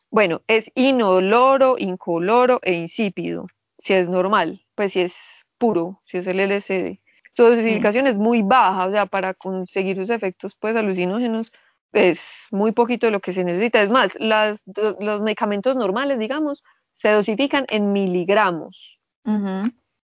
Bueno, 0.10 0.42
es 0.48 0.72
inoloro, 0.76 1.76
incoloro 1.78 2.60
e 2.64 2.74
insípido. 2.74 3.48
Si 3.80 3.94
es 3.94 4.10
normal, 4.10 4.66
pues 4.76 4.94
si 4.94 5.02
es 5.02 5.44
puro, 5.58 6.02
si 6.06 6.18
es 6.18 6.28
el 6.28 6.40
LSD. 6.40 7.00
Su 7.36 7.44
dosificación 7.44 8.08
es 8.08 8.18
muy 8.18 8.42
baja, 8.42 8.88
o 8.88 8.92
sea, 8.92 9.06
para 9.06 9.34
conseguir 9.34 9.96
sus 9.98 10.10
efectos 10.10 10.56
pues 10.60 10.76
alucinógenos 10.76 11.52
es 11.94 12.48
muy 12.52 12.72
poquito 12.72 13.10
lo 13.12 13.20
que 13.20 13.32
se 13.32 13.44
necesita. 13.44 13.82
Es 13.82 13.90
más, 13.90 14.16
las, 14.20 14.64
los 15.00 15.22
medicamentos 15.22 15.76
normales, 15.76 16.20
digamos, 16.20 16.64
se 16.96 17.10
dosifican 17.12 17.66
en 17.70 17.92
miligramos 17.94 19.00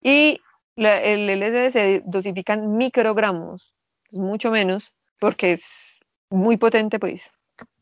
y 0.01 0.39
la- 0.75 1.01
el 1.01 1.29
LSD 1.29 1.71
se 1.71 2.01
dosifica 2.05 2.53
en 2.53 2.77
microgramos, 2.77 3.73
es 4.11 4.17
mucho 4.17 4.49
menos 4.51 4.91
porque 5.19 5.53
es 5.53 5.99
muy 6.29 6.57
potente, 6.57 6.99
pues. 6.99 7.31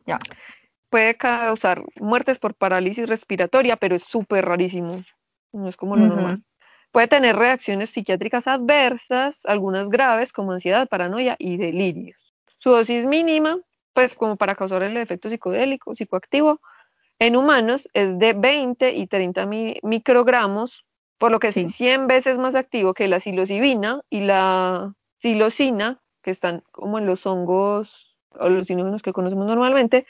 Ya. 0.05 0.19
Puede 0.89 1.15
causar 1.15 1.83
muertes 1.99 2.39
por 2.39 2.55
parálisis 2.55 3.07
respiratoria, 3.09 3.75
pero 3.75 3.95
es 3.95 4.03
súper 4.03 4.45
rarísimo, 4.45 5.03
no 5.51 5.67
es 5.67 5.75
como 5.75 5.95
lo 5.95 6.07
normal. 6.07 6.43
Puede 6.91 7.07
tener 7.07 7.35
reacciones 7.35 7.89
psiquiátricas 7.89 8.47
adversas, 8.47 9.45
algunas 9.45 9.89
graves 9.89 10.31
como 10.31 10.53
ansiedad, 10.53 10.87
paranoia 10.87 11.35
y 11.37 11.57
delirios. 11.57 12.33
Su 12.59 12.71
dosis 12.71 13.05
mínima, 13.05 13.59
pues 13.93 14.15
como 14.15 14.37
para 14.37 14.55
causar 14.55 14.83
el 14.83 14.95
efecto 14.97 15.29
psicodélico, 15.29 15.93
psicoactivo, 15.93 16.61
en 17.19 17.35
humanos 17.35 17.89
es 17.93 18.17
de 18.17 18.33
20 18.33 18.93
y 18.93 19.07
30 19.07 19.45
mi- 19.45 19.77
microgramos, 19.83 20.85
por 21.17 21.31
lo 21.31 21.39
que 21.39 21.51
Sí. 21.51 21.65
es 21.65 21.75
100 21.75 22.07
veces 22.07 22.37
más 22.37 22.55
activo 22.55 22.93
que 22.93 23.07
la 23.07 23.19
psilocibina 23.19 24.01
y 24.09 24.21
la 24.21 24.93
psilocina, 25.19 25.99
que 26.21 26.31
están 26.31 26.63
como 26.71 26.97
en 26.99 27.05
los 27.05 27.25
hongos 27.25 28.15
alucinógenos 28.39 29.01
que 29.01 29.13
conocemos 29.13 29.47
normalmente, 29.47 30.05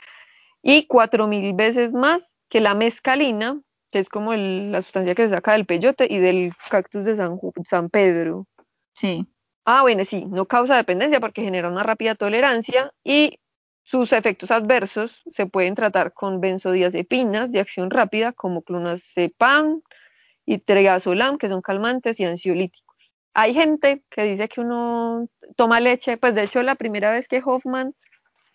y 0.67 0.85
4000 0.85 1.53
veces 1.53 1.93
más 1.93 2.21
que 2.49 2.59
la 2.59 2.75
mescalina, 2.75 3.61
que 3.89 3.99
es 3.99 4.09
como 4.09 4.33
el- 4.33 4.69
la 4.73 4.81
sustancia 4.81 5.15
que 5.15 5.23
se 5.23 5.33
saca 5.33 5.53
del 5.53 5.65
peyote 5.65 6.07
y 6.09 6.17
del 6.19 6.51
cactus 6.69 7.05
de 7.05 7.15
San, 7.15 7.39
San 7.63 7.89
Pedro. 7.89 8.45
Sí. 8.93 9.25
Ah, 9.63 9.81
bueno, 9.81 10.03
sí, 10.03 10.25
no 10.25 10.45
causa 10.45 10.75
dependencia 10.75 11.21
porque 11.21 11.41
genera 11.41 11.69
una 11.69 11.83
rápida 11.83 12.15
tolerancia 12.15 12.91
y 13.05 13.39
sus 13.83 14.11
efectos 14.11 14.51
adversos 14.51 15.21
se 15.31 15.45
pueden 15.45 15.73
tratar 15.73 16.11
con 16.13 16.41
benzodiazepinas 16.41 17.49
de 17.53 17.61
acción 17.61 17.89
rápida 17.89 18.33
como 18.33 18.61
clonazepam 18.61 19.81
y 20.45 20.59
tregazolam, 20.59 21.37
que 21.37 21.49
son 21.49 21.61
calmantes 21.61 22.19
y 22.19 22.25
ansiolíticos. 22.25 22.97
hay 23.33 23.53
gente 23.53 24.03
que 24.09 24.23
dice 24.23 24.49
que 24.49 24.61
uno 24.61 25.27
toma 25.55 25.79
leche, 25.79 26.17
pues 26.17 26.35
de 26.35 26.43
hecho 26.43 26.61
la 26.63 26.75
primera 26.75 27.11
vez 27.11 27.27
que 27.29 27.41
Hoffman 27.45 27.93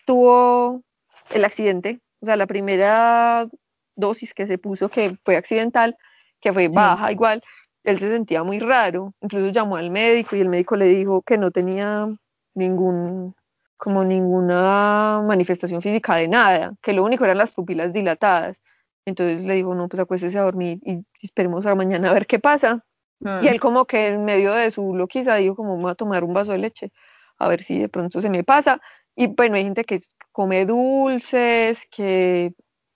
tuvo 0.05 0.83
el 1.31 1.45
accidente, 1.45 1.99
o 2.21 2.25
sea, 2.25 2.35
la 2.35 2.47
primera 2.47 3.47
dosis 3.95 4.33
que 4.33 4.47
se 4.47 4.57
puso 4.57 4.89
que 4.89 5.15
fue 5.23 5.35
accidental, 5.35 5.97
que 6.39 6.51
fue 6.51 6.67
baja 6.67 7.11
igual, 7.11 7.43
él 7.83 7.99
se 7.99 8.09
sentía 8.09 8.43
muy 8.43 8.59
raro, 8.59 9.13
incluso 9.21 9.49
llamó 9.49 9.77
al 9.77 9.91
médico 9.91 10.35
y 10.35 10.41
el 10.41 10.49
médico 10.49 10.75
le 10.75 10.85
dijo 10.85 11.21
que 11.21 11.37
no 11.37 11.51
tenía 11.51 12.07
ningún 12.55 13.35
como 13.77 14.05
ninguna 14.05 15.21
manifestación 15.27 15.81
física 15.81 16.15
de 16.15 16.29
nada, 16.29 16.73
que 16.81 16.93
lo 16.93 17.03
único 17.03 17.25
eran 17.25 17.37
las 17.37 17.51
pupilas 17.51 17.91
dilatadas. 17.91 18.61
Entonces 19.05 19.43
le 19.43 19.55
dijo, 19.55 19.75
no, 19.75 19.89
pues 19.89 19.99
acuéstese 19.99 20.39
a 20.39 20.43
dormir 20.43 20.79
y 20.83 21.05
esperemos 21.21 21.65
a 21.65 21.75
mañana 21.75 22.09
a 22.09 22.13
ver 22.13 22.25
qué 22.25 22.39
pasa. 22.39 22.85
Y 23.41 23.47
él 23.47 23.57
mm. 23.57 23.59
como 23.59 23.83
que 23.83 24.07
en 24.07 24.23
medio 24.23 24.53
de 24.53 24.71
su 24.71 24.95
loquiza 24.95 25.35
dijo 25.35 25.57
como 25.57 25.77
voy 25.77 25.91
a 25.91 25.95
tomar 25.95 26.23
un 26.23 26.33
vaso 26.33 26.53
de 26.53 26.59
leche, 26.59 26.93
a 27.37 27.49
ver 27.49 27.61
si 27.61 27.77
de 27.77 27.89
pronto 27.89 28.21
se 28.21 28.29
me 28.29 28.45
pasa. 28.45 28.79
Y 29.15 29.27
bueno, 29.27 29.55
hay 29.55 29.63
gente 29.63 29.83
que 29.83 29.99
come 30.31 30.65
dulces, 30.65 31.85
que 31.91 32.53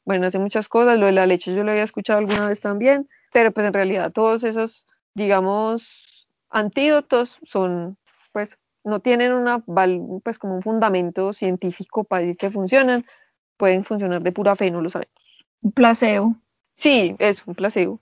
bueno, 0.08 0.28
hace 0.28 0.40
muchas 0.40 0.70
cosas, 0.70 0.98
lo 0.98 1.08
de 1.08 1.12
la 1.12 1.28
leche 1.28 1.54
yo 1.54 1.64
lo 1.64 1.72
había 1.72 1.84
escuchado 1.84 2.20
alguna 2.20 2.48
vez 2.48 2.62
también, 2.62 3.10
pero 3.34 3.52
pues 3.52 3.68
en 3.68 3.74
realidad 3.74 4.14
todos 4.14 4.46
esos, 4.46 4.88
digamos, 5.14 5.86
antídotos 6.50 7.38
son, 7.44 7.98
pues, 8.32 8.58
no 8.86 9.02
tienen 9.02 9.34
una, 9.34 9.60
pues 10.24 10.40
como 10.40 10.56
un 10.56 10.62
fundamento 10.62 11.34
científico 11.34 12.06
para 12.06 12.22
decir 12.22 12.38
que 12.38 12.50
funcionan, 12.50 13.06
pueden 13.58 13.84
funcionar 13.84 14.22
de 14.22 14.32
pura 14.32 14.56
fe, 14.56 14.72
no 14.72 14.82
lo 14.82 14.90
sabemos. 14.90 15.14
Un 15.62 15.74
placebo. 15.74 16.36
Sí, 16.78 17.16
es 17.20 17.46
un 17.46 17.56
placebo. 17.56 18.00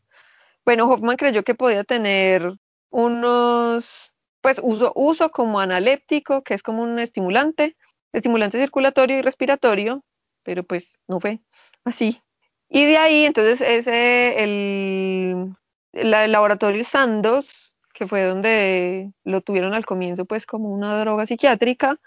Bueno, 0.64 0.88
Hoffman 0.88 1.18
creyó 1.18 1.44
que 1.44 1.56
podía 1.56 1.84
tener 1.84 2.54
unos, 2.92 4.12
pues 4.42 4.60
uso, 4.62 4.92
uso 4.96 5.32
como 5.32 5.60
analéptico, 5.60 6.44
que 6.44 6.54
es 6.54 6.62
como 6.62 6.84
un 6.84 7.00
estimulante, 7.00 7.76
estimulante 8.16 8.60
circulatorio 8.60 9.18
y 9.18 9.22
respiratorio, 9.22 10.04
pero 10.44 10.64
pues 10.64 10.94
no 11.08 11.20
fue 11.20 11.40
así. 11.84 12.22
Y 12.70 12.86
de 12.86 12.98
ahí, 12.98 13.26
entonces, 13.26 13.62
ese, 13.62 14.44
el, 14.44 15.56
el 15.94 16.32
laboratorio 16.32 16.84
Sandoz, 16.84 17.48
que 17.94 18.08
fue 18.08 18.24
donde 18.24 19.12
lo 19.24 19.42
tuvieron 19.42 19.74
al 19.74 19.86
comienzo, 19.86 20.26
pues 20.26 20.46
como 20.46 20.70
una 20.70 21.00
droga 21.00 21.26
psiquiátrica, 21.26 22.00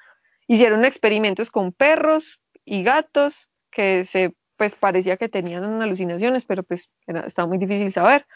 hicieron 0.46 0.84
experimentos 0.84 1.50
con 1.50 1.72
perros 1.72 2.40
y 2.64 2.82
gatos 2.82 3.48
que 3.70 4.04
se, 4.04 4.34
pues 4.56 4.74
parecía 4.74 5.16
que 5.16 5.28
tenían 5.28 5.80
alucinaciones, 5.80 6.44
pero 6.44 6.62
pues 6.62 6.90
era, 7.06 7.20
estaba 7.20 7.48
muy 7.48 7.58
difícil 7.58 7.92
saber 7.92 8.26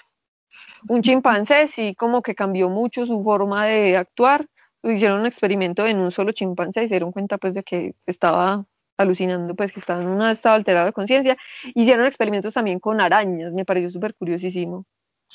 un 0.89 1.03
chimpancé 1.03 1.67
sí 1.67 1.95
como 1.95 2.23
que 2.23 2.35
cambió 2.35 2.69
mucho 2.69 3.07
su 3.07 3.23
forma 3.23 3.67
de 3.67 3.97
actuar. 3.97 4.47
Hicieron 4.83 5.21
un 5.21 5.27
experimento 5.27 5.87
en 5.87 5.99
un 5.99 6.11
solo 6.11 6.33
chimpancé 6.33 6.85
y 6.85 6.89
se 6.89 6.95
dieron 6.95 7.13
cuenta 7.13 7.39
pues 7.39 7.55
de 7.55 7.63
que 7.63 7.95
estaba 8.07 8.65
alucinando, 8.97 9.55
pues 9.55 9.73
que 9.73 9.81
estaba 9.81 10.03
en 10.03 10.09
un 10.09 10.23
estado 10.23 10.57
alterado 10.57 10.87
de 10.87 10.93
conciencia. 10.93 11.37
Hicieron 11.75 12.07
experimentos 12.07 12.55
también 12.55 12.81
con 12.81 13.01
arañas, 13.01 13.53
me 13.53 13.65
pareció 13.65 13.91
súper 13.91 14.15
curiosísimo. 14.15 14.85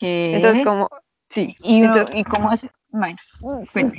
Entonces 0.01 0.63
como, 0.63 0.89
sí. 1.29 1.55
¿Y, 1.63 1.83
entonces, 1.83 2.15
¿y 2.15 2.23
cómo 2.23 2.51
es? 2.51 2.67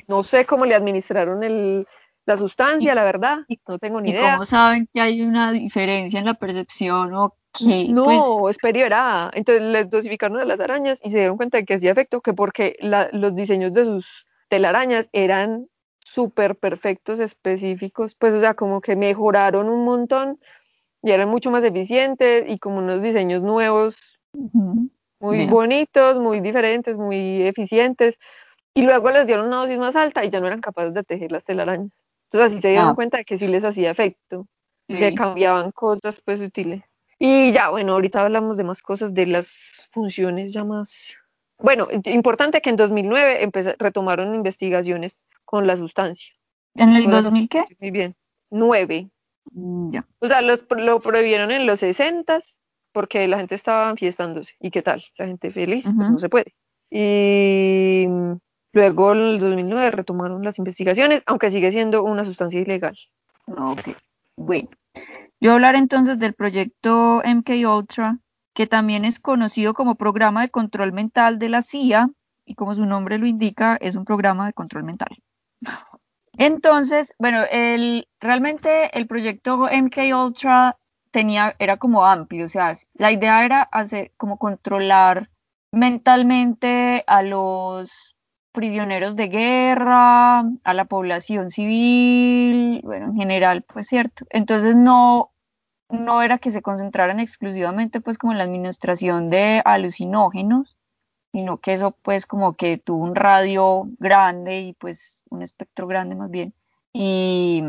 no 0.08 0.22
sé 0.22 0.44
cómo 0.44 0.64
le 0.64 0.74
administraron 0.74 1.42
el, 1.42 1.86
la 2.28 2.36
sustancia, 2.36 2.94
la 2.94 3.04
verdad, 3.04 3.38
no 3.66 3.78
tengo 3.78 4.00
ni 4.00 4.10
idea. 4.10 4.32
¿Cómo 4.32 4.44
saben 4.44 4.88
que 4.92 5.00
hay 5.00 5.22
una 5.22 5.50
diferencia 5.50 6.18
en 6.18 6.26
la 6.26 6.34
percepción 6.34 7.14
o 7.14 7.34
no, 7.86 8.04
pues... 8.04 8.58
es. 9.32 9.38
Entonces 9.38 9.64
les 9.64 9.90
dosificaron 9.90 10.38
a 10.38 10.44
las 10.44 10.60
arañas 10.60 11.00
y 11.02 11.10
se 11.10 11.18
dieron 11.18 11.36
cuenta 11.36 11.58
de 11.58 11.64
que 11.64 11.74
hacía 11.74 11.90
efecto, 11.90 12.20
que 12.20 12.34
porque 12.34 12.76
los 13.12 13.34
diseños 13.34 13.72
de 13.72 13.84
sus 13.84 14.26
telarañas 14.48 15.08
eran 15.12 15.68
súper 16.00 16.56
perfectos, 16.56 17.20
específicos, 17.20 18.14
pues 18.14 18.34
o 18.34 18.40
sea, 18.40 18.54
como 18.54 18.80
que 18.80 18.96
mejoraron 18.96 19.68
un 19.68 19.84
montón 19.84 20.40
y 21.02 21.10
eran 21.10 21.28
mucho 21.28 21.50
más 21.50 21.62
eficientes 21.64 22.44
y 22.46 22.58
como 22.58 22.78
unos 22.78 23.02
diseños 23.02 23.42
nuevos, 23.42 23.96
muy 25.20 25.46
bonitos, 25.46 26.18
muy 26.18 26.40
diferentes, 26.40 26.96
muy 26.96 27.42
eficientes. 27.42 28.18
Y 28.74 28.82
luego 28.82 29.10
les 29.10 29.26
dieron 29.26 29.46
una 29.46 29.58
dosis 29.58 29.78
más 29.78 29.96
alta 29.96 30.24
y 30.24 30.30
ya 30.30 30.40
no 30.40 30.46
eran 30.46 30.60
capaces 30.60 30.94
de 30.94 31.02
tejer 31.02 31.32
las 31.32 31.44
telarañas. 31.44 31.90
Entonces 32.30 32.52
así 32.52 32.60
se 32.60 32.68
dieron 32.68 32.90
ah. 32.90 32.94
cuenta 32.94 33.18
de 33.18 33.24
que 33.24 33.38
sí 33.38 33.48
les 33.48 33.64
hacía 33.64 33.90
efecto, 33.90 34.46
que 34.86 35.14
cambiaban 35.14 35.72
cosas 35.72 36.20
pues 36.24 36.40
útiles. 36.40 36.82
Y 37.18 37.52
ya, 37.52 37.70
bueno, 37.70 37.94
ahorita 37.94 38.22
hablamos 38.22 38.56
de 38.56 38.64
más 38.64 38.80
cosas, 38.80 39.12
de 39.14 39.26
las 39.26 39.88
funciones 39.92 40.52
ya 40.52 40.64
más... 40.64 41.16
Bueno, 41.58 41.88
importante 42.04 42.60
que 42.60 42.70
en 42.70 42.76
2009 42.76 43.50
retomaron 43.78 44.34
investigaciones 44.34 45.16
con 45.44 45.66
la 45.66 45.76
sustancia. 45.76 46.32
¿En 46.74 46.94
el 46.94 47.10
2000 47.10 47.48
qué? 47.48 47.64
Muy 47.80 47.90
bien, 47.90 48.14
9. 48.50 49.10
Mm, 49.52 49.90
ya. 49.90 50.06
O 50.20 50.26
sea, 50.26 50.40
los, 50.42 50.64
lo 50.70 51.00
prohibieron 51.00 51.50
en 51.50 51.66
los 51.66 51.80
60 51.80 52.40
porque 52.92 53.26
la 53.28 53.38
gente 53.38 53.54
estaba 53.54 53.94
fiestándose. 53.96 54.54
¿Y 54.60 54.70
qué 54.70 54.82
tal? 54.82 55.02
La 55.16 55.26
gente 55.26 55.50
feliz, 55.50 55.84
pues 55.84 56.10
no 56.10 56.18
se 56.18 56.28
puede. 56.28 56.54
Y 56.90 58.06
luego 58.72 59.12
en 59.12 59.18
el 59.18 59.40
2009 59.40 59.90
retomaron 59.90 60.42
las 60.42 60.58
investigaciones, 60.58 61.22
aunque 61.26 61.50
sigue 61.50 61.70
siendo 61.70 62.02
una 62.04 62.24
sustancia 62.24 62.60
ilegal. 62.60 62.96
Ok, 63.46 63.90
bueno. 64.36 64.68
Yo 65.40 65.52
hablar 65.52 65.76
entonces 65.76 66.18
del 66.18 66.34
proyecto 66.34 67.22
MK 67.24 67.50
Ultra, 67.66 68.18
que 68.58 68.66
también 68.66 69.04
es 69.04 69.20
conocido 69.20 69.72
como 69.72 69.94
Programa 69.94 70.40
de 70.40 70.48
Control 70.48 70.92
Mental 70.92 71.38
de 71.38 71.48
la 71.48 71.62
CIA, 71.62 72.10
y 72.44 72.56
como 72.56 72.74
su 72.74 72.86
nombre 72.86 73.16
lo 73.16 73.26
indica, 73.26 73.78
es 73.80 73.94
un 73.94 74.04
programa 74.04 74.46
de 74.46 74.52
control 74.52 74.82
mental. 74.82 75.16
Entonces, 76.32 77.14
bueno, 77.20 77.44
el, 77.52 78.08
realmente 78.18 78.98
el 78.98 79.06
proyecto 79.06 79.68
MK 79.70 79.98
Ultra 80.12 80.76
tenía, 81.12 81.54
era 81.60 81.76
como 81.76 82.04
amplio, 82.04 82.46
o 82.46 82.48
sea, 82.48 82.72
la 82.94 83.12
idea 83.12 83.44
era 83.44 83.62
hacer 83.62 84.10
como 84.16 84.38
controlar 84.38 85.30
mentalmente 85.70 87.04
a 87.06 87.22
los 87.22 88.16
prisioneros 88.50 89.14
de 89.14 89.28
guerra, 89.28 90.40
a 90.40 90.74
la 90.74 90.84
población 90.86 91.52
civil, 91.52 92.80
bueno, 92.82 93.06
en 93.06 93.14
general, 93.14 93.62
pues 93.62 93.86
cierto. 93.86 94.26
Entonces 94.30 94.74
no, 94.74 95.30
no 95.90 96.22
era 96.22 96.38
que 96.38 96.50
se 96.50 96.62
concentraran 96.62 97.20
exclusivamente 97.20 98.00
pues 98.00 98.18
como 98.18 98.32
en 98.32 98.38
la 98.38 98.44
administración 98.44 99.30
de 99.30 99.62
alucinógenos, 99.64 100.76
sino 101.32 101.58
que 101.58 101.74
eso 101.74 101.92
pues 102.02 102.26
como 102.26 102.54
que 102.56 102.78
tuvo 102.78 103.04
un 103.04 103.14
radio 103.14 103.88
grande 103.98 104.60
y 104.60 104.72
pues 104.74 105.24
un 105.30 105.42
espectro 105.42 105.86
grande 105.86 106.14
más 106.14 106.30
bien. 106.30 106.54
Y 106.92 107.62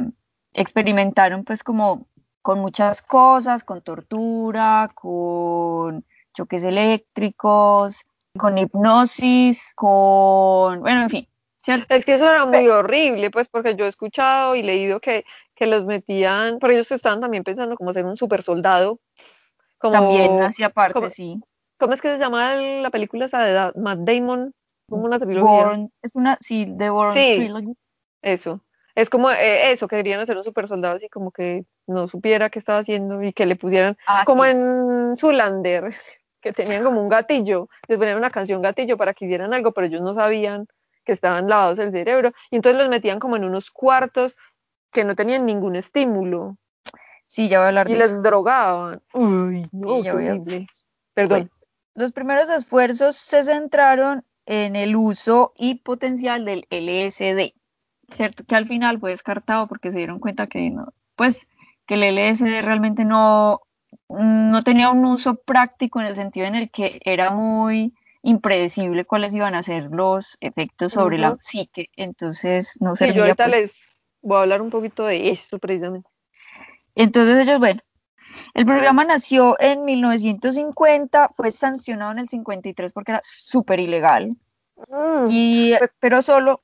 experimentaron 0.53 1.43
pues 1.43 1.63
como 1.63 2.07
con 2.41 2.59
muchas 2.59 3.01
cosas, 3.01 3.63
con 3.63 3.81
tortura, 3.81 4.89
con 4.95 6.05
choques 6.33 6.63
eléctricos, 6.63 8.05
con 8.37 8.57
hipnosis, 8.57 9.73
con, 9.75 10.81
bueno, 10.81 11.03
en 11.03 11.09
fin. 11.09 11.27
¿Cierto? 11.77 11.95
Es 11.95 12.05
que 12.05 12.13
eso 12.13 12.29
era 12.29 12.45
muy 12.45 12.67
horrible, 12.67 13.29
pues 13.31 13.49
porque 13.49 13.75
yo 13.75 13.85
he 13.85 13.89
escuchado 13.89 14.55
y 14.55 14.63
leído 14.63 14.99
que, 14.99 15.25
que 15.55 15.67
los 15.67 15.85
metían, 15.85 16.59
por 16.59 16.71
ellos 16.71 16.91
estaban 16.91 17.19
también 17.19 17.43
pensando 17.43 17.75
como 17.75 17.93
ser 17.93 18.05
un 18.05 18.17
super 18.17 18.41
soldado. 18.41 18.99
Como, 19.77 19.93
también 19.93 20.41
hacía 20.41 20.69
parte, 20.69 21.09
sí. 21.09 21.39
¿Cómo 21.77 21.93
es 21.93 22.01
que 22.01 22.13
se 22.13 22.19
llama 22.19 22.55
la 22.55 22.89
película 22.89 23.25
esa 23.25 23.43
de 23.43 23.71
Matt 23.79 23.99
Damon? 23.99 24.53
Como 24.89 25.05
una 25.05 25.19
trilogía. 25.19 25.87
es 26.01 26.15
una, 26.15 26.37
sí, 26.41 26.65
The 26.77 26.89
Born 26.89 27.13
Trilogy. 27.13 27.73
Eso. 28.21 28.61
Es 28.95 29.09
como 29.09 29.31
eh, 29.31 29.71
eso, 29.71 29.87
que 29.87 29.95
querían 29.95 30.19
hacer 30.19 30.35
un 30.35 30.43
super 30.43 30.67
soldado 30.67 30.97
así 30.97 31.07
como 31.07 31.31
que 31.31 31.63
no 31.87 32.09
supiera 32.09 32.49
qué 32.49 32.59
estaba 32.59 32.79
haciendo 32.79 33.23
y 33.23 33.31
que 33.31 33.45
le 33.45 33.55
pusieran, 33.55 33.97
ah, 34.07 34.23
como 34.25 34.43
en 34.43 35.15
Zulander, 35.17 35.93
que 36.41 36.51
tenían 36.51 36.83
como 36.83 37.01
un 37.01 37.07
gatillo, 37.07 37.69
les 37.87 37.97
ponían 37.97 38.17
una 38.17 38.31
canción 38.31 38.61
gatillo 38.61 38.97
para 38.97 39.13
que 39.13 39.25
hicieran 39.25 39.53
algo, 39.53 39.71
pero 39.71 39.87
ellos 39.87 40.01
no 40.01 40.15
sabían 40.15 40.67
que 41.09 41.13
estaban 41.13 41.49
lavados 41.49 41.79
el 41.79 41.91
cerebro, 41.91 42.33
y 42.51 42.57
entonces 42.57 42.79
los 42.79 42.87
metían 42.87 43.17
como 43.17 43.35
en 43.35 43.43
unos 43.43 43.71
cuartos 43.71 44.37
que 44.91 45.03
no 45.03 45.15
tenían 45.15 45.43
ningún 45.47 45.75
estímulo. 45.75 46.55
Sí, 47.25 47.49
ya 47.49 47.57
voy 47.57 47.65
a 47.65 47.67
hablar 47.69 47.89
y 47.89 47.95
les 47.95 48.21
drogaban. 48.21 49.01
Uy, 49.13 49.67
no, 49.71 50.03
Perdón. 51.15 51.49
los 51.95 52.11
primeros 52.11 52.49
esfuerzos 52.51 53.15
se 53.15 53.43
centraron 53.43 54.23
en 54.45 54.75
el 54.75 54.95
uso 54.95 55.53
y 55.57 55.75
potencial 55.75 56.45
del 56.45 56.67
LSD, 56.69 57.53
¿cierto? 58.11 58.43
Que 58.45 58.55
al 58.55 58.67
final 58.67 58.99
fue 58.99 59.09
descartado 59.09 59.65
porque 59.67 59.89
se 59.89 59.97
dieron 59.97 60.19
cuenta 60.19 60.45
que 60.45 60.69
no, 60.69 60.93
pues 61.15 61.47
que 61.87 61.95
el 61.95 62.03
LSD 62.03 62.61
realmente 62.61 63.03
no, 63.03 63.61
no 64.09 64.63
tenía 64.63 64.91
un 64.91 65.05
uso 65.05 65.35
práctico 65.35 65.99
en 66.01 66.05
el 66.05 66.15
sentido 66.15 66.45
en 66.45 66.53
el 66.53 66.69
que 66.69 66.99
era 67.03 67.31
muy 67.31 67.95
impredecible 68.21 69.05
cuáles 69.05 69.33
iban 69.33 69.55
a 69.55 69.63
ser 69.63 69.85
los 69.91 70.37
efectos 70.41 70.93
sobre 70.93 71.17
la 71.17 71.37
psique, 71.39 71.89
entonces 71.95 72.77
no 72.81 72.95
sé. 72.95 73.07
Sí, 73.07 73.13
yo 73.13 73.23
ahorita 73.23 73.47
les 73.47 73.81
voy 74.21 74.37
a 74.37 74.41
hablar 74.41 74.61
un 74.61 74.69
poquito 74.69 75.05
de 75.05 75.29
eso 75.29 75.57
precisamente. 75.59 76.09
Entonces 76.95 77.37
ellos, 77.39 77.59
bueno, 77.59 77.79
el 78.53 78.65
programa 78.65 79.05
nació 79.05 79.55
en 79.59 79.85
1950, 79.85 81.29
fue 81.35 81.51
sancionado 81.51 82.11
en 82.11 82.19
el 82.19 82.29
53 82.29 82.91
porque 82.93 83.11
era 83.13 83.21
súper 83.23 83.79
ilegal, 83.79 84.29
Mm, 84.87 85.27
Y, 85.29 85.75
pues- 85.77 85.91
pero 85.99 86.21
solo, 86.21 86.61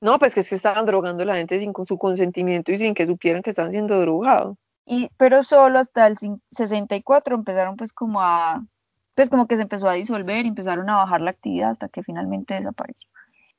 no, 0.00 0.18
pues 0.18 0.32
que 0.34 0.40
es 0.40 0.48
que 0.48 0.54
estaban 0.54 0.86
drogando 0.86 1.22
a 1.22 1.26
la 1.26 1.36
gente 1.36 1.60
sin 1.60 1.72
su 1.86 1.98
consentimiento 1.98 2.72
y 2.72 2.78
sin 2.78 2.94
que 2.94 3.06
supieran 3.06 3.42
que 3.42 3.50
estaban 3.50 3.70
siendo 3.70 4.00
drogados. 4.00 4.56
y, 4.86 5.10
pero 5.16 5.42
solo 5.42 5.78
hasta 5.78 6.06
el 6.06 6.16
cin- 6.16 6.40
64 6.50 7.36
empezaron 7.36 7.76
pues 7.76 7.92
como 7.92 8.20
a, 8.22 8.64
pues 9.14 9.30
como 9.30 9.46
que 9.46 9.56
se 9.56 9.62
empezó 9.62 9.88
a 9.88 9.94
disolver 9.94 10.44
y 10.44 10.48
empezaron 10.48 10.88
a 10.90 10.96
bajar 10.96 11.20
la 11.20 11.30
actividad 11.30 11.70
hasta 11.70 11.88
que 11.88 12.02
finalmente 12.02 12.54
desapareció. 12.54 13.10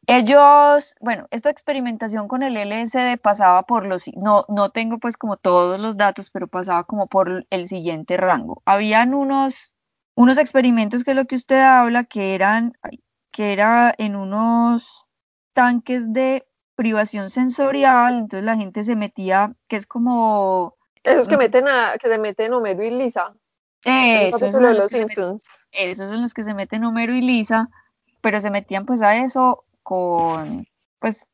Ellos, 0.06 0.96
bueno, 1.00 1.28
esta 1.32 1.50
experimentación 1.50 2.28
con 2.28 2.44
el 2.44 2.58
LSD 2.58 3.18
pasaba 3.22 3.64
por 3.64 3.86
los, 3.86 4.06
no, 4.18 4.46
no 4.50 4.70
tengo 4.70 4.98
pues 4.98 5.16
como 5.16 5.38
todos 5.38 5.80
los 5.80 5.96
datos, 5.96 6.30
pero 6.30 6.48
pasaba 6.48 6.84
como 6.84 7.08
por 7.08 7.46
el 7.50 7.68
siguiente 7.70 8.18
rango. 8.18 8.62
Habían 8.66 9.14
unos, 9.14 9.74
unos 10.16 10.38
experimentos 10.38 11.06
que 11.06 11.12
es 11.12 11.18
lo 11.18 11.26
que 11.26 11.36
usted 11.36 11.62
habla, 11.62 12.04
que 12.04 12.36
eran, 12.36 12.74
que 13.32 13.54
era 13.54 13.94
en 13.98 14.18
unos 14.18 15.08
tanques 15.54 16.12
de 16.12 16.46
privación 16.76 17.30
sensorial, 17.30 18.16
entonces 18.16 18.46
la 18.46 18.58
gente 18.58 18.84
se 18.84 18.98
metía, 18.98 19.56
que 19.70 19.78
es 19.78 19.86
como 19.86 20.76
Esos 21.04 21.30
que 21.30 21.38
meten 21.38 21.68
a, 21.68 21.98
que 21.98 22.10
se 22.10 22.18
meten 22.18 22.54
Homero 22.54 22.84
y 22.84 22.92
Lisa. 22.92 23.34
Esos 23.86 24.40
son 24.52 24.64
los 24.64 24.76
Los 24.76 24.88
que 24.88 24.98
se 24.98 25.06
meten- 25.06 25.08
Simpsons. 25.16 25.46
esos 25.72 26.10
son 26.10 26.22
los 26.22 26.34
que 26.34 26.44
se 26.44 26.54
meten 26.54 26.84
Homero 26.86 27.14
y 27.14 27.22
Lisa, 27.22 27.70
pero 28.22 28.40
se 28.40 28.50
metían 28.50 28.86
pues 28.86 29.02
a 29.02 29.18
eso 29.18 29.66
con, 29.84 30.66
pues, 31.00 31.28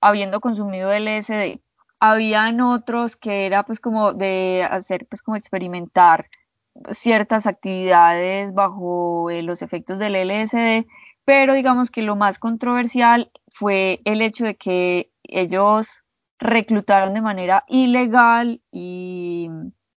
habiendo 0.00 0.40
consumido 0.40 0.92
LSD. 0.92 1.60
Habían 2.00 2.60
otros 2.60 3.16
que 3.16 3.46
era 3.46 3.62
pues 3.64 3.80
como 3.80 4.12
de 4.12 4.66
hacer 4.70 5.06
pues 5.06 5.22
como 5.22 5.36
experimentar 5.36 6.26
ciertas 6.90 7.46
actividades 7.46 8.52
bajo 8.52 9.30
eh, 9.30 9.42
los 9.42 9.62
efectos 9.62 9.98
del 9.98 10.16
LSD, 10.16 10.86
pero 11.24 11.54
digamos 11.54 11.90
que 11.90 12.02
lo 12.02 12.16
más 12.16 12.38
controversial 12.38 13.30
fue 13.48 14.00
el 14.04 14.20
hecho 14.20 14.44
de 14.44 14.56
que 14.56 15.10
ellos 15.22 16.02
reclutaron 16.38 17.14
de 17.14 17.22
manera 17.22 17.64
ilegal 17.68 18.60
y 18.70 19.48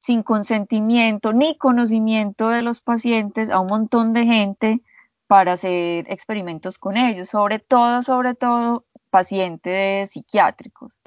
sin 0.05 0.21
consentimiento 0.21 1.33
ni 1.33 1.57
conocimiento 1.57 2.49
de 2.49 2.61
los 2.61 2.79
pacientes 2.79 3.49
a 3.49 3.59
un 3.59 3.65
montón 3.65 4.13
de 4.13 4.23
gente 4.23 4.81
para 5.25 5.53
hacer 5.53 6.05
experimentos 6.11 6.77
con 6.77 6.95
ellos, 6.95 7.29
sobre 7.29 7.57
todo, 7.57 8.03
sobre 8.03 8.35
todo 8.35 8.85
pacientes 9.09 10.11
psiquiátricos. 10.11 10.99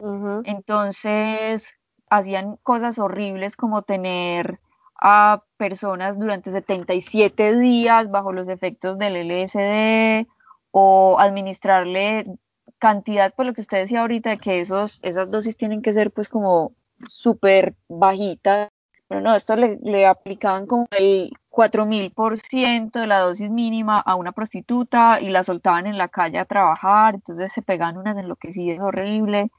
Entonces, 0.43 1.79
hacían 2.11 2.57
cosas 2.65 2.99
horribles 2.99 3.55
como 3.55 3.83
tener 3.83 4.59
a 5.01 5.45
personas 5.57 6.19
durante 6.19 6.51
77 6.51 7.57
días 7.57 8.11
bajo 8.11 8.33
los 8.33 8.49
efectos 8.49 8.99
del 8.99 9.15
LSD 9.15 10.27
o 10.73 11.19
administrarle 11.21 12.27
cantidad, 12.81 13.33
por 13.33 13.47
lo 13.47 13.55
que 13.55 13.61
usted 13.61 13.79
decía 13.79 14.01
ahorita, 14.01 14.31
de 14.31 14.39
que 14.39 14.59
esos, 14.59 14.99
esas 15.05 15.31
dosis 15.31 15.57
tienen 15.57 15.83
que 15.83 15.93
ser 15.93 16.11
pues 16.11 16.29
como 16.29 16.73
súper 17.07 17.77
bajitas. 17.87 18.71
Pero 19.09 19.21
no, 19.23 19.35
esto 19.35 19.57
le, 19.57 19.79
le 19.83 20.07
aplicaban 20.07 20.67
como 20.67 20.87
el 20.91 21.33
4000% 21.51 23.01
de 23.01 23.07
la 23.07 23.21
dosis 23.21 23.51
mínima 23.51 23.99
a 23.99 24.15
una 24.15 24.33
prostituta 24.33 25.21
y 25.21 25.31
la 25.31 25.43
soltaban 25.45 25.87
en 25.87 25.99
la 25.99 26.09
calle 26.09 26.39
a 26.39 26.45
trabajar, 26.45 27.15
entonces 27.15 27.53
se 27.53 27.63
pegaban 27.63 27.97
unas 27.97 28.19
enloquecidas 28.19 28.81
horrible. 28.81 29.51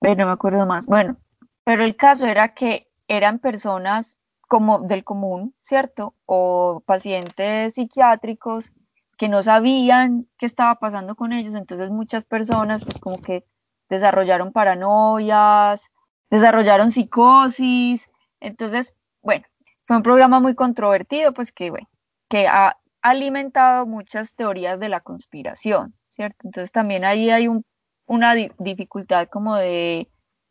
Pero 0.00 0.14
no 0.14 0.26
me 0.26 0.32
acuerdo 0.32 0.64
más. 0.64 0.86
Bueno, 0.86 1.16
pero 1.64 1.84
el 1.84 1.96
caso 1.96 2.26
era 2.26 2.54
que 2.54 2.88
eran 3.08 3.40
personas 3.40 4.16
como 4.48 4.80
del 4.80 5.04
común, 5.04 5.54
¿cierto? 5.62 6.14
O 6.26 6.82
pacientes 6.86 7.74
psiquiátricos 7.74 8.72
que 9.16 9.28
no 9.28 9.42
sabían 9.42 10.28
qué 10.38 10.46
estaba 10.46 10.76
pasando 10.76 11.14
con 11.14 11.32
ellos, 11.32 11.54
entonces 11.54 11.90
muchas 11.90 12.24
personas 12.24 12.82
pues 12.84 13.00
como 13.00 13.18
que 13.18 13.44
desarrollaron 13.88 14.52
paranoias, 14.52 15.90
desarrollaron 16.30 16.90
psicosis, 16.90 18.10
entonces, 18.44 18.94
bueno, 19.22 19.44
fue 19.86 19.96
un 19.96 20.02
programa 20.02 20.40
muy 20.40 20.54
controvertido, 20.54 21.32
pues 21.32 21.52
que, 21.52 21.70
bueno, 21.70 21.88
que 22.28 22.46
ha 22.48 22.78
alimentado 23.02 23.86
muchas 23.86 24.34
teorías 24.36 24.78
de 24.80 24.88
la 24.88 25.00
conspiración, 25.00 25.94
¿cierto? 26.08 26.46
Entonces 26.48 26.72
también 26.72 27.04
ahí 27.04 27.30
hay 27.30 27.48
un, 27.48 27.64
una 28.06 28.34
di 28.34 28.50
dificultad 28.58 29.28
como 29.28 29.56
de 29.56 30.08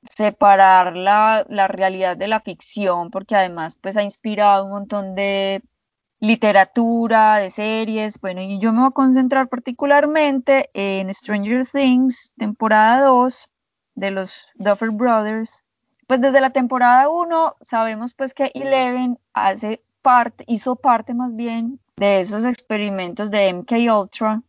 separar 0.10 0.96
la, 0.96 1.46
la, 1.50 1.68
realidad 1.68 2.18
de 2.18 2.28
la 2.28 2.42
ficción, 2.42 3.10
porque 3.10 3.36
además 3.36 3.78
pues 3.82 3.98
ha 3.98 4.04
inspirado 4.04 4.66
un 4.66 4.72
montón 4.72 5.16
de 5.16 5.64
literatura, 6.20 7.38
de 7.38 7.50
series, 7.50 8.20
bueno, 8.22 8.42
y 8.42 8.60
yo 8.60 8.72
me 8.72 8.80
voy 8.80 8.88
a 8.90 8.92
concentrar 8.92 9.50
particularmente 9.50 10.70
en 10.74 11.14
Stranger 11.14 11.66
Things, 11.66 12.34
temporada 12.38 13.06
2 13.06 13.50
de 13.96 14.12
los 14.12 14.52
Duffer 14.56 14.92
Brothers. 14.92 15.64
Pues 16.08 16.20
desde 16.22 16.42
la 16.42 16.50
temporada 16.50 17.08
1 17.10 17.56
sabemos 17.62 18.14
pues 18.14 18.34
que 18.34 18.52
Eleven 18.54 19.20
hace 19.34 19.82
parte, 20.02 20.44
hizo 20.48 20.76
parte 20.76 21.14
más 21.14 21.36
bien 21.36 21.80
de 21.96 22.20
esos 22.20 22.44
experimentos 22.46 23.32
de 23.32 23.54
MK 23.54 23.72
Ultra 23.98 24.42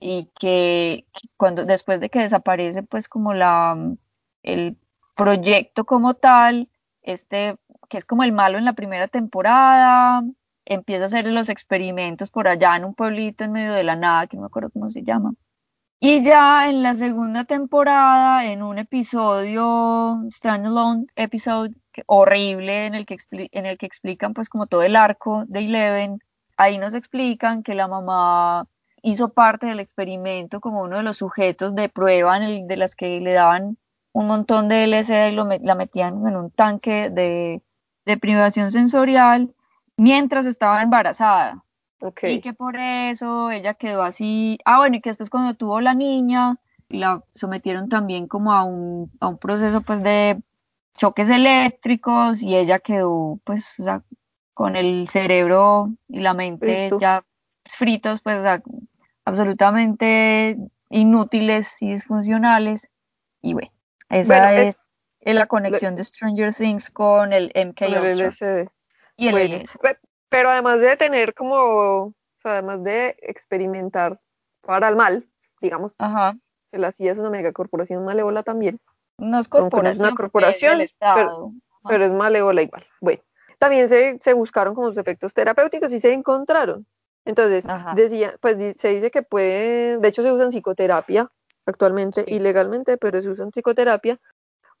y 0.00 0.30
que, 0.38 1.06
cuando 1.36 1.64
después 1.64 2.00
de 2.00 2.10
que 2.10 2.20
desaparece 2.20 2.82
pues 2.82 3.08
como 3.08 3.34
la 3.34 3.76
el 4.42 4.76
proyecto 5.16 5.84
como 5.84 6.14
tal, 6.14 6.68
este 7.02 7.56
que 7.88 7.98
es 7.98 8.04
como 8.04 8.24
el 8.24 8.32
malo 8.32 8.58
en 8.58 8.64
la 8.64 8.72
primera 8.74 9.06
temporada, 9.08 10.22
empieza 10.64 11.04
a 11.04 11.06
hacer 11.06 11.26
los 11.26 11.48
experimentos 11.48 12.30
por 12.30 12.48
allá 12.48 12.76
en 12.76 12.84
un 12.84 12.94
pueblito 12.94 13.44
en 13.44 13.52
medio 13.52 13.72
de 13.72 13.84
la 13.84 13.94
nada, 13.96 14.26
que 14.26 14.36
no 14.36 14.42
me 14.42 14.46
acuerdo 14.46 14.70
cómo 14.70 14.90
se 14.90 15.04
llama. 15.04 15.34
Y 16.00 16.22
ya 16.22 16.68
en 16.68 16.82
la 16.82 16.94
segunda 16.94 17.44
temporada, 17.44 18.44
en 18.44 18.62
un 18.62 18.78
episodio, 18.78 20.20
standalone 20.30 21.06
episode, 21.16 21.74
horrible, 22.06 22.86
en 22.86 22.94
el, 22.94 23.06
que 23.06 23.16
en 23.30 23.66
el 23.66 23.78
que 23.78 23.86
explican 23.86 24.34
pues 24.34 24.48
como 24.50 24.66
todo 24.66 24.82
el 24.82 24.94
arco 24.94 25.44
de 25.48 25.60
Eleven, 25.60 26.20
ahí 26.58 26.78
nos 26.78 26.94
explican 26.94 27.62
que 27.62 27.74
la 27.74 27.88
mamá 27.88 28.66
hizo 29.02 29.30
parte 29.32 29.66
del 29.66 29.80
experimento 29.80 30.60
como 30.60 30.82
uno 30.82 30.98
de 30.98 31.02
los 31.02 31.18
sujetos 31.18 31.74
de 31.74 31.88
prueba 31.88 32.36
en 32.36 32.42
el, 32.42 32.66
de 32.68 32.76
las 32.76 32.94
que 32.96 33.20
le 33.20 33.32
daban 33.32 33.78
un 34.12 34.26
montón 34.26 34.68
de 34.68 34.84
LSD 34.86 35.28
y 35.30 35.32
lo, 35.32 35.44
la 35.46 35.74
metían 35.76 36.26
en 36.26 36.36
un 36.36 36.50
tanque 36.50 37.10
de 37.10 37.62
privación 38.18 38.72
sensorial 38.72 39.54
mientras 39.96 40.46
estaba 40.46 40.82
embarazada. 40.82 41.65
Okay. 42.00 42.34
Y 42.34 42.40
que 42.40 42.52
por 42.52 42.76
eso 42.76 43.50
ella 43.50 43.74
quedó 43.74 44.02
así. 44.02 44.58
Ah, 44.64 44.78
bueno, 44.78 44.96
y 44.96 45.00
que 45.00 45.10
después 45.10 45.30
cuando 45.30 45.54
tuvo 45.54 45.80
la 45.80 45.94
niña, 45.94 46.58
la 46.88 47.22
sometieron 47.34 47.88
también 47.88 48.28
como 48.28 48.52
a 48.52 48.64
un, 48.64 49.10
a 49.20 49.28
un 49.28 49.38
proceso 49.38 49.80
pues 49.80 50.02
de 50.02 50.40
choques 50.96 51.28
eléctricos 51.30 52.42
y 52.42 52.56
ella 52.56 52.78
quedó 52.78 53.38
pues 53.44 53.78
o 53.78 53.84
sea, 53.84 54.02
con 54.54 54.76
el 54.76 55.08
cerebro 55.08 55.90
y 56.08 56.20
la 56.20 56.34
mente 56.34 56.88
Frito. 56.88 56.98
ya 56.98 57.24
fritos, 57.64 58.20
pues 58.22 58.38
o 58.38 58.42
sea, 58.42 58.62
absolutamente 59.24 60.56
inútiles 60.88 61.80
y 61.82 61.92
disfuncionales. 61.92 62.88
Y 63.42 63.54
bueno, 63.54 63.70
esa 64.08 64.52
Bueno, 64.52 64.62
es, 64.62 64.78
la 65.20 65.46
conexión 65.46 65.96
de 65.96 66.04
Stranger 66.04 66.54
Things 66.54 66.90
con 66.90 67.32
el 67.32 67.52
MK 67.54 67.78
con 67.78 67.94
el 67.94 68.18
LSD. 68.18 68.70
y 69.16 69.28
el 69.28 69.32
Bueno, 69.32 69.98
pero 70.28 70.50
además 70.50 70.80
de 70.80 70.96
tener 70.96 71.34
como, 71.34 71.56
o 71.56 72.14
sea, 72.42 72.52
además 72.52 72.82
de 72.84 73.16
experimentar 73.20 74.20
para 74.62 74.88
el 74.88 74.96
mal, 74.96 75.28
digamos, 75.60 75.94
Ajá. 75.98 76.34
que 76.70 76.78
la 76.78 76.92
CIA 76.92 77.12
es 77.12 77.18
una 77.18 77.30
megacorporación 77.30 78.04
malévola 78.04 78.42
también, 78.42 78.80
No 79.18 79.26
es 79.26 79.30
no 79.32 79.40
es 79.40 79.48
corporación, 79.48 80.06
una 80.08 80.16
corporación, 80.16 80.80
es 80.80 80.96
pero 81.88 82.04
es 82.04 82.12
malévola 82.12 82.62
igual. 82.62 82.84
Bueno, 83.00 83.22
también 83.58 83.88
se, 83.88 84.18
se 84.20 84.32
buscaron 84.32 84.74
como 84.74 84.88
sus 84.88 84.98
efectos 84.98 85.32
terapéuticos 85.32 85.92
y 85.92 86.00
se 86.00 86.12
encontraron. 86.12 86.86
Entonces, 87.24 87.68
Ajá. 87.68 87.94
decía, 87.94 88.36
pues 88.40 88.76
se 88.76 88.88
dice 88.88 89.10
que 89.10 89.22
puede, 89.22 89.98
de 89.98 90.08
hecho 90.08 90.22
se 90.22 90.32
usa 90.32 90.44
en 90.44 90.50
psicoterapia 90.50 91.30
actualmente, 91.64 92.24
Sí. 92.26 92.34
ilegalmente, 92.34 92.96
pero 92.96 93.20
se 93.22 93.28
usa 93.28 93.44
en 93.44 93.50
psicoterapia. 93.50 94.20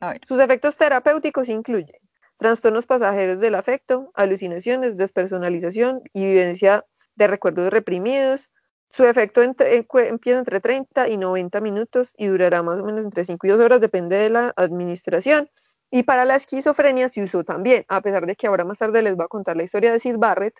A 0.00 0.12
ver. 0.12 0.20
Sus 0.28 0.38
efectos 0.40 0.76
terapéuticos 0.76 1.48
incluyen 1.48 1.96
trastornos 2.38 2.86
pasajeros 2.86 3.40
del 3.40 3.54
afecto, 3.54 4.10
alucinaciones, 4.14 4.96
despersonalización 4.96 6.02
y 6.12 6.24
vivencia 6.24 6.84
de 7.14 7.26
recuerdos 7.26 7.70
reprimidos. 7.70 8.50
Su 8.90 9.04
efecto 9.04 9.42
entre- 9.42 9.76
eh, 9.76 9.86
empieza 10.08 10.38
entre 10.38 10.60
30 10.60 11.08
y 11.08 11.16
90 11.16 11.60
minutos 11.60 12.12
y 12.16 12.26
durará 12.26 12.62
más 12.62 12.80
o 12.80 12.84
menos 12.84 13.04
entre 13.04 13.24
5 13.24 13.46
y 13.46 13.50
2 13.50 13.60
horas, 13.60 13.80
depende 13.80 14.16
de 14.16 14.30
la 14.30 14.52
administración. 14.56 15.50
Y 15.90 16.02
para 16.02 16.24
la 16.24 16.34
esquizofrenia 16.36 17.08
se 17.08 17.22
usó 17.22 17.44
también, 17.44 17.84
a 17.88 18.00
pesar 18.00 18.26
de 18.26 18.36
que 18.36 18.46
ahora 18.46 18.64
más 18.64 18.78
tarde 18.78 19.02
les 19.02 19.16
voy 19.16 19.24
a 19.24 19.28
contar 19.28 19.56
la 19.56 19.62
historia 19.62 19.92
de 19.92 20.00
Sid 20.00 20.16
Barrett, 20.18 20.54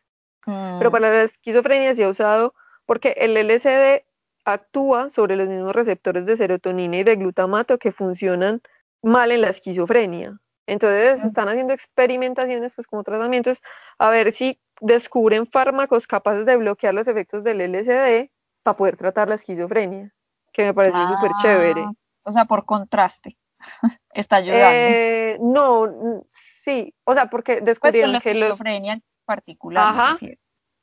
pero 0.45 0.91
Mm, 0.91 0.93
para 0.93 1.11
la 1.11 1.23
esquizofrenia 1.25 1.95
se 1.95 2.05
ha 2.05 2.09
usado 2.09 2.55
porque 2.87 3.15
el 3.19 3.37
LSD 3.37 4.05
actúa 4.45 5.11
sobre 5.11 5.35
los 5.37 5.49
mismos 5.49 5.75
receptores 5.75 6.25
de 6.25 6.37
serotonina 6.37 6.99
y 6.99 7.05
de 7.05 7.17
glutamato 7.17 7.79
que 7.79 7.91
funcionan 7.91 8.61
mal 9.03 9.33
en 9.33 9.41
la 9.41 9.49
esquizofrenia. 9.51 10.39
Entonces 10.67 11.25
están 11.25 11.49
haciendo 11.49 11.73
experimentaciones 11.73 12.73
pues 12.75 12.87
como 12.87 13.05
tratamientos 13.05 13.63
a 13.99 14.11
ver 14.11 14.33
si 14.33 14.61
descubren 14.81 15.47
fármacos 15.47 16.07
capaces 16.07 16.45
de 16.45 16.57
bloquear 16.57 16.93
los 16.93 17.09
efectos 17.09 17.45
del 17.45 17.61
LSD 17.61 18.31
para 18.63 18.77
poder 18.77 18.97
tratar 18.97 19.29
la 19.29 19.37
esquizofrenia, 19.37 20.13
que 20.53 20.65
me 20.65 20.75
pareció 20.75 21.07
súper 21.09 21.31
chévere. 21.41 21.83
Ah, 21.83 21.93
o 22.25 22.33
sea, 22.33 22.45
por 22.47 22.65
contraste, 22.65 23.37
está 24.13 24.37
ayudando. 24.37 24.67
Eh, 24.73 25.39
no, 25.41 26.25
sí, 26.33 26.93
o 27.05 27.15
sea, 27.15 27.31
porque 27.31 27.55
pues 27.55 27.65
descubrieron 27.65 28.13
la 28.13 28.21
que 28.21 28.35
los 28.35 28.49
esquizofrenia 28.49 28.95
en 28.95 29.05
particular. 29.25 29.87
Ajá. 29.87 30.19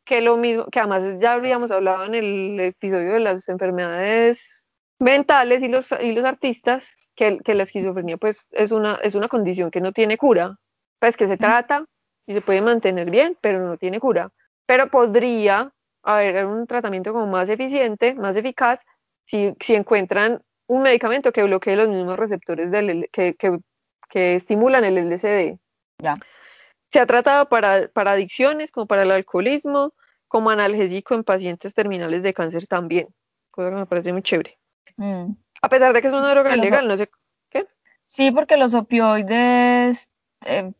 que 0.05 0.21
lo 0.21 0.37
mismo, 0.37 0.65
que 0.65 0.79
además 0.79 1.03
ya 1.19 1.33
habíamos 1.33 1.71
hablado 1.71 2.05
en 2.05 2.15
el 2.15 2.59
episodio 2.59 3.13
de 3.13 3.19
las 3.19 3.47
enfermedades 3.49 4.67
mentales 4.99 5.61
y 5.61 5.67
los, 5.67 5.93
y 6.01 6.13
los 6.13 6.25
artistas, 6.25 6.87
que, 7.15 7.39
que 7.39 7.53
la 7.53 7.63
esquizofrenia 7.63 8.17
pues 8.17 8.47
es 8.51 8.71
una, 8.71 8.95
es 9.03 9.15
una 9.15 9.27
condición 9.27 9.71
que 9.71 9.81
no 9.81 9.91
tiene 9.91 10.17
cura, 10.17 10.57
pues 10.99 11.17
que 11.17 11.27
se 11.27 11.37
trata 11.37 11.85
y 12.25 12.33
se 12.33 12.41
puede 12.41 12.61
mantener 12.61 13.09
bien, 13.09 13.37
pero 13.41 13.65
no 13.65 13.77
tiene 13.77 13.99
cura. 13.99 14.31
Pero 14.65 14.89
podría 14.89 15.71
haber 16.03 16.45
un 16.45 16.67
tratamiento 16.67 17.13
como 17.13 17.27
más 17.27 17.49
eficiente, 17.49 18.13
más 18.15 18.35
eficaz, 18.37 18.81
si, 19.25 19.53
si 19.59 19.75
encuentran 19.75 20.41
un 20.67 20.81
medicamento 20.81 21.31
que 21.31 21.43
bloquee 21.43 21.75
los 21.75 21.89
mismos 21.89 22.17
receptores 22.17 22.71
del, 22.71 23.09
que, 23.11 23.35
que 24.09 24.35
estimulan 24.35 24.85
el 24.85 24.97
LSD. 24.97 25.57
Ya. 25.99 26.17
Se 26.91 26.99
ha 26.99 27.05
tratado 27.05 27.49
para, 27.49 27.87
para 27.89 28.11
adicciones, 28.11 28.71
como 28.71 28.85
para 28.85 29.03
el 29.03 29.11
alcoholismo, 29.11 29.93
como 30.27 30.49
analgésico 30.49 31.15
en 31.15 31.23
pacientes 31.23 31.73
terminales 31.73 32.23
de 32.23 32.33
cáncer 32.33 32.67
también, 32.67 33.07
cosa 33.51 33.69
que 33.69 33.75
me 33.75 33.85
parece 33.85 34.13
muy 34.13 34.21
chévere. 34.21 34.57
Mm. 34.97 35.33
A 35.63 35.69
pesar 35.69 35.93
de 35.93 36.01
que 36.01 36.09
es 36.09 36.13
una 36.13 36.29
droga 36.29 36.55
ilegal, 36.55 36.87
no 36.89 36.97
sé 36.97 37.09
qué. 37.49 37.65
Sí, 38.05 38.31
porque 38.31 38.57
los 38.57 38.73
opioides 38.73 40.11
eh, 40.45 40.73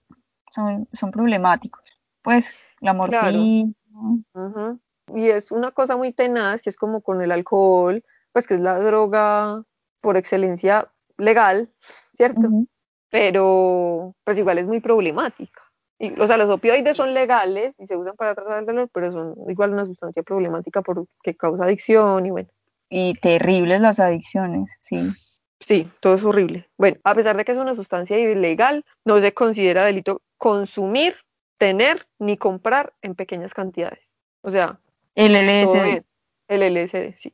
son, 0.51 0.89
son 0.91 1.09
problemáticos. 1.09 1.81
Pues 2.21 2.53
la 2.81 2.93
Claro. 3.07 3.37
morfina. 3.37 4.77
Y 5.13 5.29
es 5.29 5.51
una 5.51 5.71
cosa 5.71 5.95
muy 5.95 6.11
tenaz, 6.11 6.61
que 6.61 6.69
es 6.69 6.75
como 6.75 7.01
con 7.01 7.21
el 7.21 7.31
alcohol, 7.31 8.03
pues 8.33 8.45
que 8.45 8.55
es 8.55 8.59
la 8.59 8.77
droga 8.77 9.63
por 10.01 10.17
excelencia 10.17 10.91
legal, 11.17 11.71
¿cierto? 12.13 12.49
Pero 13.09 14.15
pues 14.25 14.37
igual 14.37 14.57
es 14.57 14.65
muy 14.65 14.81
problemática. 14.81 15.61
Y, 15.99 16.19
o 16.19 16.27
sea, 16.27 16.35
los 16.35 16.49
opioides 16.49 16.97
son 16.97 17.13
legales 17.13 17.79
y 17.79 17.87
se 17.87 17.95
usan 17.95 18.17
para 18.17 18.35
tratar 18.35 18.59
el 18.59 18.65
dolor, 18.65 18.89
pero 18.93 19.13
son 19.13 19.35
igual 19.47 19.71
una 19.71 19.85
sustancia 19.85 20.23
problemática 20.23 20.81
porque 20.81 21.37
causa 21.37 21.63
adicción 21.63 22.25
y 22.25 22.31
bueno. 22.31 22.49
Y 22.95 23.15
terribles 23.15 23.81
las 23.81 23.99
adicciones, 23.99 24.69
sí. 24.81 25.11
Sí, 25.59 25.89
todo 25.99 26.13
es 26.13 26.23
horrible. 26.23 26.69
Bueno, 26.77 26.97
a 27.03 27.15
pesar 27.15 27.35
de 27.35 27.43
que 27.43 27.51
es 27.51 27.57
una 27.57 27.73
sustancia 27.73 28.19
ilegal, 28.19 28.85
no 29.03 29.19
se 29.19 29.33
considera 29.33 29.83
delito 29.83 30.21
consumir, 30.37 31.15
tener 31.57 32.05
ni 32.19 32.37
comprar 32.37 32.93
en 33.01 33.15
pequeñas 33.15 33.51
cantidades. 33.55 33.99
O 34.41 34.51
sea, 34.51 34.79
El 35.15 35.33
LSD. 35.33 36.03
El 36.47 36.61
LSD, 36.61 37.17
sí. 37.17 37.33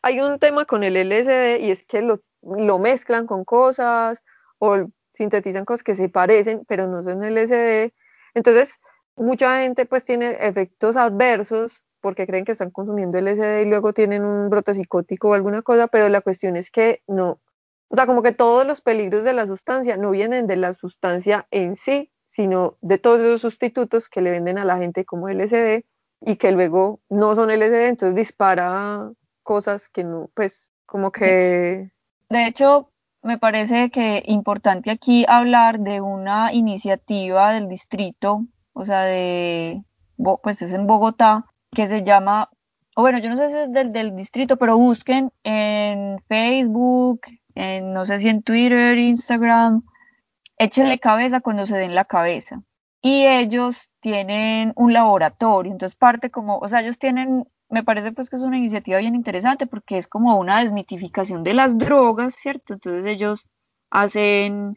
Hay 0.00 0.20
un 0.20 0.38
tema 0.38 0.64
con 0.64 0.84
el 0.84 0.94
LSD 0.94 1.58
y 1.58 1.72
es 1.72 1.84
que 1.84 2.02
lo, 2.02 2.20
lo 2.42 2.78
mezclan 2.78 3.26
con 3.26 3.44
cosas 3.44 4.22
o 4.58 4.86
sintetizan 5.14 5.64
cosas 5.64 5.82
que 5.82 5.96
se 5.96 6.08
parecen, 6.08 6.64
pero 6.68 6.86
no 6.86 7.02
son 7.02 7.24
LSD. 7.24 7.92
Entonces, 8.34 8.78
mucha 9.16 9.60
gente 9.60 9.86
pues 9.86 10.04
tiene 10.04 10.36
efectos 10.38 10.96
adversos 10.96 11.82
porque 12.00 12.26
creen 12.26 12.44
que 12.44 12.52
están 12.52 12.70
consumiendo 12.70 13.18
LSD 13.18 13.62
y 13.62 13.66
luego 13.66 13.92
tienen 13.92 14.24
un 14.24 14.48
brote 14.50 14.74
psicótico 14.74 15.28
o 15.30 15.34
alguna 15.34 15.62
cosa, 15.62 15.88
pero 15.88 16.08
la 16.08 16.20
cuestión 16.20 16.56
es 16.56 16.70
que 16.70 17.02
no, 17.06 17.40
o 17.88 17.96
sea, 17.96 18.06
como 18.06 18.22
que 18.22 18.32
todos 18.32 18.66
los 18.66 18.80
peligros 18.80 19.24
de 19.24 19.32
la 19.32 19.46
sustancia 19.46 19.96
no 19.96 20.10
vienen 20.10 20.46
de 20.46 20.56
la 20.56 20.72
sustancia 20.72 21.46
en 21.50 21.74
sí, 21.74 22.12
sino 22.30 22.76
de 22.80 22.98
todos 22.98 23.20
esos 23.20 23.40
sustitutos 23.40 24.08
que 24.08 24.20
le 24.20 24.30
venden 24.30 24.58
a 24.58 24.64
la 24.64 24.78
gente 24.78 25.04
como 25.04 25.28
LSD 25.28 25.84
y 26.20 26.36
que 26.36 26.52
luego 26.52 27.00
no 27.08 27.34
son 27.34 27.50
LSD, 27.50 27.88
entonces 27.88 28.14
dispara 28.14 29.10
cosas 29.42 29.88
que 29.88 30.04
no, 30.04 30.30
pues 30.34 30.70
como 30.86 31.10
que... 31.10 31.90
De 32.28 32.46
hecho, 32.46 32.92
me 33.22 33.38
parece 33.38 33.90
que 33.90 34.22
importante 34.26 34.92
aquí 34.92 35.24
hablar 35.28 35.80
de 35.80 36.00
una 36.00 36.52
iniciativa 36.52 37.52
del 37.52 37.68
distrito, 37.68 38.44
o 38.72 38.84
sea, 38.84 39.02
de, 39.02 39.82
pues 40.42 40.62
es 40.62 40.72
en 40.72 40.86
Bogotá, 40.86 41.46
que 41.72 41.86
se 41.86 42.02
llama, 42.02 42.50
o 42.96 43.02
bueno, 43.02 43.18
yo 43.18 43.30
no 43.30 43.36
sé 43.36 43.48
si 43.50 43.56
es 43.56 43.72
del, 43.72 43.92
del 43.92 44.16
distrito, 44.16 44.56
pero 44.56 44.76
busquen 44.76 45.32
en 45.44 46.18
Facebook, 46.28 47.20
en, 47.54 47.92
no 47.92 48.06
sé 48.06 48.18
si 48.18 48.28
en 48.28 48.42
Twitter, 48.42 48.98
Instagram, 48.98 49.82
échenle 50.58 50.98
cabeza 50.98 51.40
cuando 51.40 51.66
se 51.66 51.76
den 51.76 51.94
la 51.94 52.04
cabeza. 52.04 52.62
Y 53.02 53.26
ellos 53.26 53.90
tienen 54.00 54.72
un 54.76 54.92
laboratorio, 54.92 55.72
entonces 55.72 55.96
parte 55.96 56.30
como, 56.30 56.58
o 56.58 56.68
sea, 56.68 56.80
ellos 56.80 56.98
tienen, 56.98 57.46
me 57.68 57.82
parece 57.84 58.12
pues 58.12 58.28
que 58.28 58.36
es 58.36 58.42
una 58.42 58.58
iniciativa 58.58 58.98
bien 58.98 59.14
interesante 59.14 59.66
porque 59.66 59.96
es 59.96 60.06
como 60.06 60.38
una 60.38 60.60
desmitificación 60.60 61.44
de 61.44 61.54
las 61.54 61.78
drogas, 61.78 62.34
¿cierto? 62.34 62.74
Entonces 62.74 63.06
ellos 63.06 63.48
hacen 63.90 64.76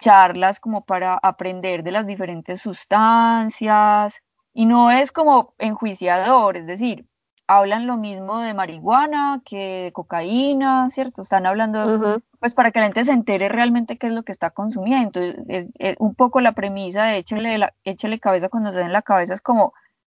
charlas 0.00 0.58
como 0.58 0.84
para 0.84 1.14
aprender 1.14 1.84
de 1.84 1.92
las 1.92 2.06
diferentes 2.06 2.62
sustancias 2.62 4.22
y 4.54 4.66
no 4.66 4.90
es 4.90 5.12
como 5.12 5.54
enjuiciador, 5.58 6.56
es 6.56 6.66
decir, 6.66 7.06
hablan 7.46 7.86
lo 7.86 7.96
mismo 7.96 8.38
de 8.38 8.54
marihuana 8.54 9.42
que 9.44 9.84
de 9.84 9.92
cocaína, 9.92 10.88
¿cierto? 10.90 11.22
Están 11.22 11.46
hablando 11.46 12.20
pues 12.38 12.54
para 12.54 12.70
que 12.70 12.80
la 12.80 12.86
gente 12.86 13.04
se 13.04 13.12
entere 13.12 13.48
realmente 13.48 13.98
qué 13.98 14.08
es 14.08 14.14
lo 14.14 14.22
que 14.22 14.32
está 14.32 14.50
consumiendo. 14.50 15.20
Es, 15.20 15.68
es 15.78 15.96
un 15.98 16.14
poco 16.14 16.40
la 16.40 16.52
premisa 16.52 17.04
de 17.04 17.18
échele, 17.18 17.58
la, 17.58 17.74
échele 17.84 18.18
cabeza 18.18 18.48
cuando 18.48 18.72
se 18.72 18.78
den 18.78 18.92
la 18.92 19.02
cabeza, 19.02 19.34
es 19.34 19.40
como 19.40 19.74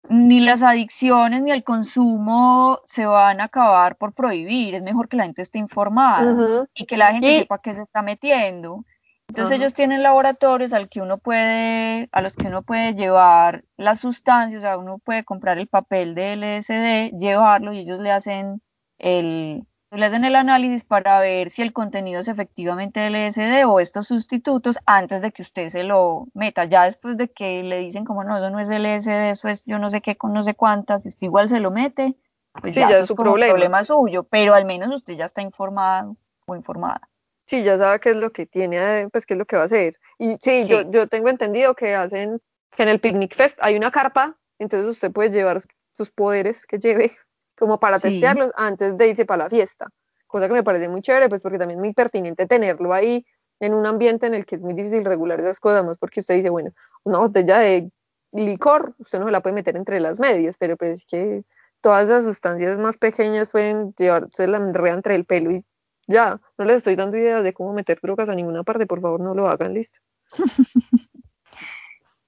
ni 0.10 0.40
las 0.40 0.64
adicciones 0.64 1.42
ni 1.42 1.52
el 1.52 1.64
consumo 1.64 2.80
se 2.86 3.06
van 3.06 3.42
a 3.42 3.46
acabar 3.46 3.98
por 3.98 4.14
prohibir, 4.14 4.76
es 4.76 4.84
mejor 4.84 5.10
que 5.10 5.18
la 5.18 5.24
gente 5.24 5.42
esté 5.42 5.60
informada 5.60 6.68
y 6.74 6.86
que 6.86 6.98
la 6.98 7.12
gente 7.12 7.30
Y, 7.30 7.40
sepa 7.40 7.60
qué 7.60 7.74
se 7.74 7.82
está 7.82 8.02
metiendo. 8.02 8.86
Entonces 9.28 9.56
ajá, 9.56 9.62
ellos 9.62 9.74
tienen 9.74 10.04
laboratorios 10.04 10.74
al 10.74 10.90
que 10.90 11.02
uno 11.02 11.18
puede, 11.18 12.08
a 12.12 12.22
los 12.22 12.36
que 12.36 12.48
uno 12.48 12.62
puede 12.62 12.96
llevar 12.96 13.66
las 13.76 14.00
sustancias, 14.00 14.64
o 14.64 14.66
sea, 14.66 14.78
uno 14.78 15.00
puede 15.00 15.26
comprar 15.26 15.58
el 15.58 15.68
papel 15.68 16.16
de 16.16 16.34
LSD, 16.34 17.18
llevarlo 17.20 17.74
y 17.74 17.80
ellos 17.80 18.00
le 18.00 18.12
hacen 18.12 18.62
el, 18.98 19.68
le 19.92 20.06
hacen 20.06 20.24
el 20.24 20.36
análisis 20.36 20.86
para 20.86 21.20
ver 21.20 21.50
si 21.50 21.62
el 21.62 21.74
contenido 21.74 22.22
es 22.22 22.30
efectivamente 22.30 23.10
LSD 23.10 23.66
o 23.66 23.82
estos 23.82 24.08
sustitutos 24.08 24.80
antes 24.86 25.22
de 25.22 25.32
que 25.32 25.42
usted 25.42 25.70
se 25.70 25.84
lo 25.84 26.28
meta. 26.34 26.64
Ya 26.64 26.84
después 26.84 27.18
de 27.18 27.30
que 27.30 27.64
le 27.64 27.80
dicen 27.80 28.06
como 28.06 28.24
no, 28.24 28.38
eso 28.38 28.50
no 28.50 28.60
es 28.60 28.70
LSD, 28.70 29.32
eso 29.32 29.50
es 29.50 29.66
yo 29.66 29.78
no 29.78 29.90
sé 29.90 30.02
qué 30.02 30.16
con 30.16 30.34
no 30.34 30.44
sé 30.44 30.56
cuántas, 30.56 31.06
y 31.06 31.10
usted 31.10 31.26
igual 31.28 31.50
se 31.50 31.60
lo 31.60 31.72
mete, 31.72 32.16
pues 32.62 32.74
sí, 32.74 32.80
ya 32.80 32.88
ya 32.88 32.96
eso 32.96 33.04
es 33.04 33.08
su 33.08 33.16
problema. 33.16 33.52
problema 33.52 33.84
suyo, 33.84 34.24
pero 34.24 34.54
al 34.54 34.66
menos 34.66 34.94
usted 34.94 35.16
ya 35.16 35.26
está 35.26 35.42
informado 35.42 36.16
o 36.48 36.56
informada. 36.56 37.02
Sí, 37.48 37.64
ya 37.64 37.78
sabe 37.78 38.00
qué 38.00 38.10
es 38.12 38.18
lo 38.18 38.32
que 38.32 38.46
tiene, 38.46 39.08
pues 39.12 39.26
qué 39.26 39.34
es 39.34 39.38
lo 39.38 39.46
que 39.46 39.56
va 39.56 39.64
a 39.64 39.66
hacer. 39.66 39.98
Y 40.20 40.38
sí, 40.42 40.66
yo, 40.66 40.90
yo 40.92 41.08
tengo 41.08 41.30
entendido 41.30 41.76
que 41.76 41.96
hacen, 41.96 42.42
que 42.76 42.84
en 42.84 42.90
el 42.90 43.00
Picnic 43.00 43.36
Fest 43.36 43.58
hay 43.62 43.76
una 43.76 43.90
carpa, 43.90 44.38
entonces 44.60 44.90
usted 44.90 45.12
puede 45.12 45.32
llevar 45.32 45.62
sus 45.94 46.12
poderes 46.12 46.66
que 46.66 46.78
lleve 46.78 47.16
como 47.58 47.80
para 47.80 48.00
sí. 48.00 48.10
testearlos 48.10 48.52
antes 48.56 48.98
de 48.98 49.08
irse 49.08 49.26
para 49.26 49.46
la 49.46 49.50
fiesta. 49.50 49.88
Cosa 50.28 50.48
que 50.48 50.54
me 50.54 50.64
parece 50.64 50.90
muy 50.90 51.02
chévere, 51.02 51.30
pues 51.30 51.42
porque 51.42 51.58
también 51.58 51.80
es 51.80 51.84
muy 51.84 51.94
pertinente 51.94 52.46
tenerlo 52.48 52.94
ahí 52.94 53.26
en 53.60 53.74
un 53.74 53.86
ambiente 53.86 54.28
en 54.28 54.34
el 54.34 54.46
que 54.46 54.56
es 54.56 54.62
muy 54.62 54.74
difícil 54.74 55.06
regular 55.06 55.40
esas 55.40 55.60
cosas, 55.60 55.86
más 55.86 55.98
porque 55.98 56.20
usted 56.20 56.36
dice, 56.36 56.50
bueno, 56.50 56.72
una 57.04 57.20
botella 57.20 57.60
de 57.60 57.90
licor, 58.34 58.94
usted 59.00 59.20
no 59.20 59.26
se 59.26 59.32
la 59.32 59.42
puede 59.42 59.56
meter 59.56 59.78
entre 59.78 60.00
las 60.00 60.20
medias, 60.20 60.58
pero 60.58 60.76
pues 60.76 61.00
es 61.00 61.06
que 61.06 61.44
todas 61.82 62.10
las 62.10 62.24
sustancias 62.24 62.78
más 62.78 62.98
pequeñas 62.98 63.50
pueden 63.50 63.94
llevarse 63.98 64.48
la 64.48 64.58
enreda 64.58 64.94
entre 64.94 65.16
el 65.16 65.26
pelo 65.26 65.52
y 65.52 65.66
ya, 66.08 66.40
no 66.58 66.66
les 66.66 66.78
estoy 66.78 66.96
dando 66.96 67.18
ideas 67.18 67.44
de 67.44 67.54
cómo 67.54 67.74
meter 67.74 68.00
drogas 68.02 68.30
a 68.30 68.36
ninguna 68.36 68.64
parte, 68.64 68.86
por 68.88 69.02
favor 69.02 69.20
no 69.20 69.34
lo 69.34 69.50
hagan, 69.50 69.74
listo. 69.74 70.00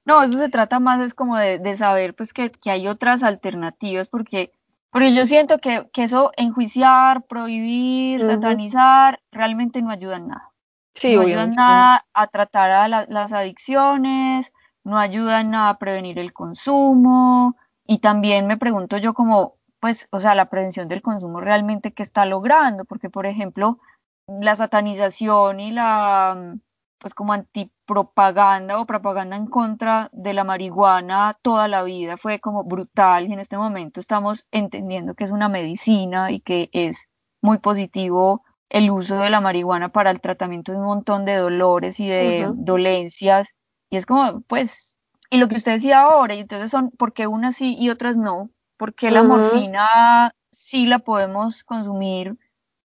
No, 0.05 0.23
eso 0.23 0.37
se 0.37 0.49
trata 0.49 0.79
más 0.79 0.99
es 1.01 1.13
como 1.13 1.37
de, 1.37 1.59
de 1.59 1.77
saber 1.77 2.15
pues 2.15 2.33
que, 2.33 2.51
que 2.51 2.71
hay 2.71 2.87
otras 2.87 3.21
alternativas 3.21 4.07
porque, 4.09 4.51
porque 4.91 5.13
yo 5.13 5.25
siento 5.25 5.59
que, 5.59 5.87
que 5.93 6.03
eso 6.03 6.31
enjuiciar, 6.35 7.27
prohibir, 7.27 8.23
satanizar, 8.23 9.19
realmente 9.31 9.81
no 9.81 9.91
ayuda 9.91 10.17
en 10.17 10.29
nada. 10.29 10.51
Sí, 10.95 11.13
No 11.15 11.21
ayuda 11.21 11.43
en 11.43 11.51
nada 11.51 12.05
a 12.13 12.27
tratar 12.27 12.71
a 12.71 12.87
la- 12.87 13.05
las 13.07 13.31
adicciones, 13.33 14.51
no 14.83 14.97
ayuda 14.97 15.41
en 15.41 15.51
nada 15.51 15.69
a 15.69 15.77
prevenir 15.77 16.17
el 16.17 16.33
consumo 16.33 17.55
y 17.85 17.99
también 17.99 18.47
me 18.47 18.57
pregunto 18.57 18.97
yo 18.97 19.13
como, 19.13 19.57
pues, 19.79 20.07
o 20.11 20.19
sea, 20.19 20.35
la 20.35 20.49
prevención 20.49 20.87
del 20.87 21.01
consumo 21.01 21.41
realmente 21.41 21.93
qué 21.93 22.03
está 22.03 22.25
logrando, 22.25 22.85
porque 22.85 23.09
por 23.09 23.25
ejemplo, 23.25 23.79
la 24.27 24.55
satanización 24.55 25.59
y 25.59 25.71
la, 25.71 26.55
pues 26.99 27.13
como 27.13 27.33
antipropaganda 27.33 28.79
o 28.79 28.85
propaganda 28.85 29.35
en 29.35 29.47
contra 29.47 30.09
de 30.11 30.33
la 30.33 30.43
marihuana 30.43 31.37
toda 31.41 31.67
la 31.67 31.83
vida 31.83 32.17
fue 32.17 32.39
como 32.39 32.63
brutal 32.63 33.27
y 33.27 33.33
en 33.33 33.39
este 33.39 33.57
momento 33.57 33.99
estamos 33.99 34.45
entendiendo 34.51 35.15
que 35.15 35.23
es 35.23 35.31
una 35.31 35.49
medicina 35.49 36.31
y 36.31 36.41
que 36.41 36.69
es 36.73 37.09
muy 37.41 37.57
positivo 37.59 38.43
el 38.69 38.91
uso 38.91 39.17
de 39.17 39.29
la 39.29 39.41
marihuana 39.41 39.89
para 39.89 40.11
el 40.11 40.21
tratamiento 40.21 40.71
de 40.71 40.77
un 40.77 40.85
montón 40.85 41.25
de 41.25 41.35
dolores 41.35 41.99
y 41.99 42.07
de 42.07 42.47
dolencias. 42.53 43.55
Y 43.89 43.97
es 43.97 44.05
como, 44.05 44.41
pues, 44.41 44.97
y 45.31 45.39
lo 45.39 45.47
que 45.47 45.55
usted 45.55 45.73
decía 45.73 46.01
ahora, 46.01 46.35
y 46.35 46.39
entonces 46.39 46.69
son, 46.69 46.91
¿por 46.91 47.13
qué 47.13 47.25
unas 47.25 47.55
sí 47.55 47.75
y 47.79 47.89
otras 47.89 48.15
no? 48.15 48.51
¿Por 48.79 48.95
qué 48.95 49.11
la 49.11 49.23
ujú, 49.23 49.23
morfina 49.23 50.33
sí 50.51 50.87
la 50.87 50.99
podemos 50.99 51.63
consumir 51.65 52.37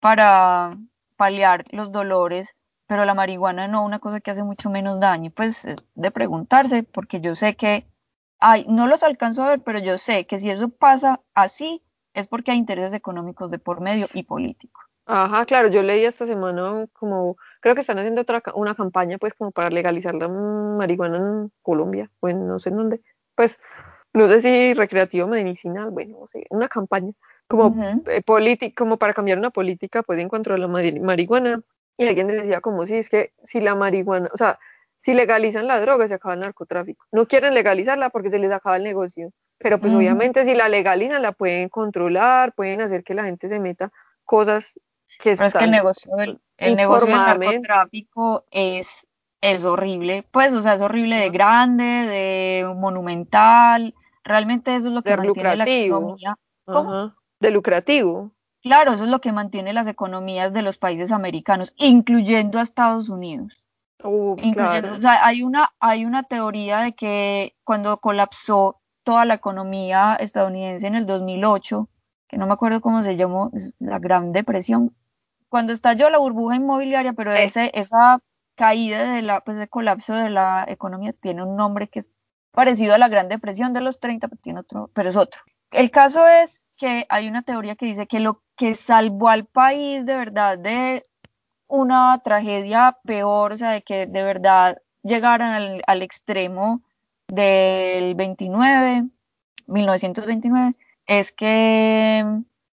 para 0.01 0.71
paliar 1.17 1.65
los 1.71 1.91
dolores, 1.93 2.55
pero 2.87 3.05
la 3.05 3.13
marihuana 3.13 3.67
no, 3.69 3.85
una 3.85 3.99
cosa 3.99 4.19
que 4.21 4.31
hace 4.31 4.43
mucho 4.43 4.69
menos 4.71 4.99
daño. 4.99 5.31
Pues 5.31 5.65
es 5.65 5.79
de 5.95 6.11
preguntarse, 6.11 6.83
porque 6.83 7.21
yo 7.21 7.35
sé 7.35 7.55
que 7.55 7.87
hay, 8.39 8.65
no 8.67 8.87
los 8.87 9.03
alcanzo 9.03 9.43
a 9.43 9.49
ver, 9.49 9.61
pero 9.63 9.79
yo 9.79 9.97
sé 9.97 10.27
que 10.27 10.39
si 10.39 10.49
eso 10.51 10.69
pasa 10.69 11.21
así, 11.35 11.83
es 12.13 12.27
porque 12.27 12.51
hay 12.51 12.57
intereses 12.57 12.93
económicos 12.95 13.51
de 13.51 13.59
por 13.59 13.81
medio 13.81 14.07
y 14.13 14.23
políticos. 14.23 14.83
Ajá, 15.05 15.45
claro, 15.45 15.67
yo 15.67 15.81
leí 15.83 16.05
esta 16.05 16.25
semana 16.25 16.87
como, 16.93 17.35
creo 17.61 17.75
que 17.75 17.81
están 17.81 17.99
haciendo 17.99 18.21
otra, 18.21 18.41
una 18.55 18.73
campaña 18.73 19.17
pues 19.17 19.33
como 19.33 19.51
para 19.51 19.69
legalizar 19.69 20.15
la 20.15 20.29
marihuana 20.29 21.17
en 21.17 21.51
Colombia, 21.61 22.09
o 22.21 22.29
en 22.29 22.47
no 22.47 22.57
sé 22.59 22.69
en 22.69 22.77
dónde, 22.77 23.01
pues 23.35 23.59
no 24.13 24.27
sé 24.27 24.41
si 24.41 24.73
recreativo 24.73 25.27
medicinal, 25.27 25.89
bueno, 25.91 26.17
no 26.21 26.27
sé, 26.27 26.45
una 26.49 26.67
campaña 26.67 27.11
como 27.47 27.75
eh, 28.07 28.73
como 28.75 28.97
para 28.97 29.13
cambiar 29.13 29.37
una 29.37 29.49
política 29.49 30.01
pues 30.03 30.19
en 30.19 30.29
cuanto 30.29 30.53
a 30.53 30.57
la 30.57 30.67
marihuana, 30.67 31.61
y 31.97 32.07
alguien 32.07 32.27
decía 32.27 32.61
como 32.61 32.85
si 32.85 32.95
es 32.95 33.09
que 33.09 33.33
si 33.43 33.59
la 33.59 33.75
marihuana, 33.75 34.29
o 34.33 34.37
sea, 34.37 34.59
si 35.01 35.13
legalizan 35.13 35.67
la 35.67 35.81
droga 35.81 36.07
se 36.07 36.13
acaba 36.13 36.35
el 36.35 36.39
narcotráfico, 36.39 37.05
no 37.11 37.27
quieren 37.27 37.53
legalizarla 37.53 38.09
porque 38.09 38.29
se 38.29 38.39
les 38.39 38.51
acaba 38.51 38.77
el 38.77 38.83
negocio, 38.83 39.31
pero 39.57 39.79
pues 39.79 39.93
obviamente 39.93 40.45
si 40.45 40.55
la 40.55 40.69
legalizan 40.69 41.21
la 41.21 41.33
pueden 41.33 41.69
controlar, 41.69 42.53
pueden 42.53 42.81
hacer 42.81 43.03
que 43.03 43.13
la 43.13 43.25
gente 43.25 43.49
se 43.49 43.59
meta 43.59 43.91
cosas 44.23 44.73
pero 45.23 45.45
es 45.45 45.53
que 45.53 45.63
el 45.63 45.71
negocio 45.71 46.15
del, 46.15 46.39
el 46.57 46.75
negocio 46.75 47.07
del 47.07 47.17
narcotráfico 47.17 48.45
es, 48.51 49.07
es 49.41 49.63
horrible, 49.63 50.25
pues, 50.31 50.53
o 50.53 50.61
sea, 50.61 50.73
es 50.73 50.81
horrible 50.81 51.17
de 51.17 51.29
grande, 51.29 51.83
de 51.83 52.73
monumental, 52.75 53.93
realmente 54.23 54.75
eso 54.75 54.87
es 54.87 54.93
lo 54.93 55.01
que 55.01 55.17
mantiene 55.17 55.55
la 55.55 55.65
economía. 55.67 56.37
De 57.39 57.51
lucrativo. 57.51 58.31
Claro, 58.61 58.93
eso 58.93 59.03
es 59.03 59.09
lo 59.09 59.19
que 59.19 59.33
mantiene 59.33 59.73
las 59.73 59.87
economías 59.87 60.53
de 60.53 60.61
los 60.61 60.77
países 60.77 61.11
americanos, 61.11 61.73
incluyendo 61.77 62.59
a 62.59 62.61
Estados 62.61 63.09
Unidos. 63.09 63.65
Uh, 64.01 64.35
incluyendo, 64.41 64.93
o 64.93 65.01
sea, 65.01 65.25
hay 65.25 65.43
una, 65.43 65.73
hay 65.79 66.05
una 66.05 66.23
teoría 66.23 66.79
de 66.79 66.93
que 66.93 67.55
cuando 67.63 67.97
colapsó 67.97 68.81
toda 69.03 69.25
la 69.25 69.33
economía 69.33 70.15
estadounidense 70.15 70.87
en 70.87 70.95
el 70.95 71.05
2008, 71.05 71.89
que 72.27 72.37
no 72.37 72.47
me 72.47 72.53
acuerdo 72.53 72.81
cómo 72.81 73.03
se 73.03 73.17
llamó, 73.17 73.51
la 73.79 73.99
Gran 73.99 74.31
Depresión, 74.31 74.95
cuando 75.49 75.73
estalló 75.73 76.09
la 76.09 76.17
burbuja 76.17 76.55
inmobiliaria, 76.55 77.13
pero 77.13 77.33
ese, 77.33 77.69
esa 77.73 78.19
caída 78.55 79.13
de 79.13 79.21
la, 79.21 79.41
pues 79.41 79.57
el 79.57 79.69
colapso 79.69 80.13
de 80.13 80.29
la 80.29 80.65
economía 80.67 81.13
tiene 81.13 81.43
un 81.43 81.55
nombre 81.55 81.89
que 81.89 81.99
es 81.99 82.09
parecido 82.53 82.93
a 82.93 82.97
la 82.97 83.09
Gran 83.09 83.27
Depresión 83.29 83.73
de 83.73 83.81
los 83.81 83.99
30, 83.99 84.27
pero, 84.27 84.41
tiene 84.41 84.59
otro, 84.59 84.89
pero 84.93 85.09
es 85.09 85.17
otro. 85.17 85.41
El 85.71 85.91
caso 85.91 86.27
es 86.27 86.63
que 86.77 87.05
hay 87.09 87.27
una 87.27 87.41
teoría 87.41 87.75
que 87.75 87.87
dice 87.87 88.07
que 88.07 88.19
lo 88.19 88.41
que 88.55 88.75
salvó 88.75 89.29
al 89.29 89.45
país 89.45 90.05
de 90.05 90.15
verdad 90.15 90.57
de 90.57 91.03
una 91.67 92.21
tragedia 92.23 92.99
peor, 93.03 93.53
o 93.53 93.57
sea, 93.57 93.71
de 93.71 93.81
que 93.81 94.05
de 94.05 94.23
verdad 94.23 94.81
llegaran 95.01 95.53
al, 95.53 95.81
al 95.87 96.01
extremo 96.03 96.83
del 97.27 98.13
29, 98.13 99.07
1929, 99.65 100.73
es 101.07 101.31
que 101.33 102.19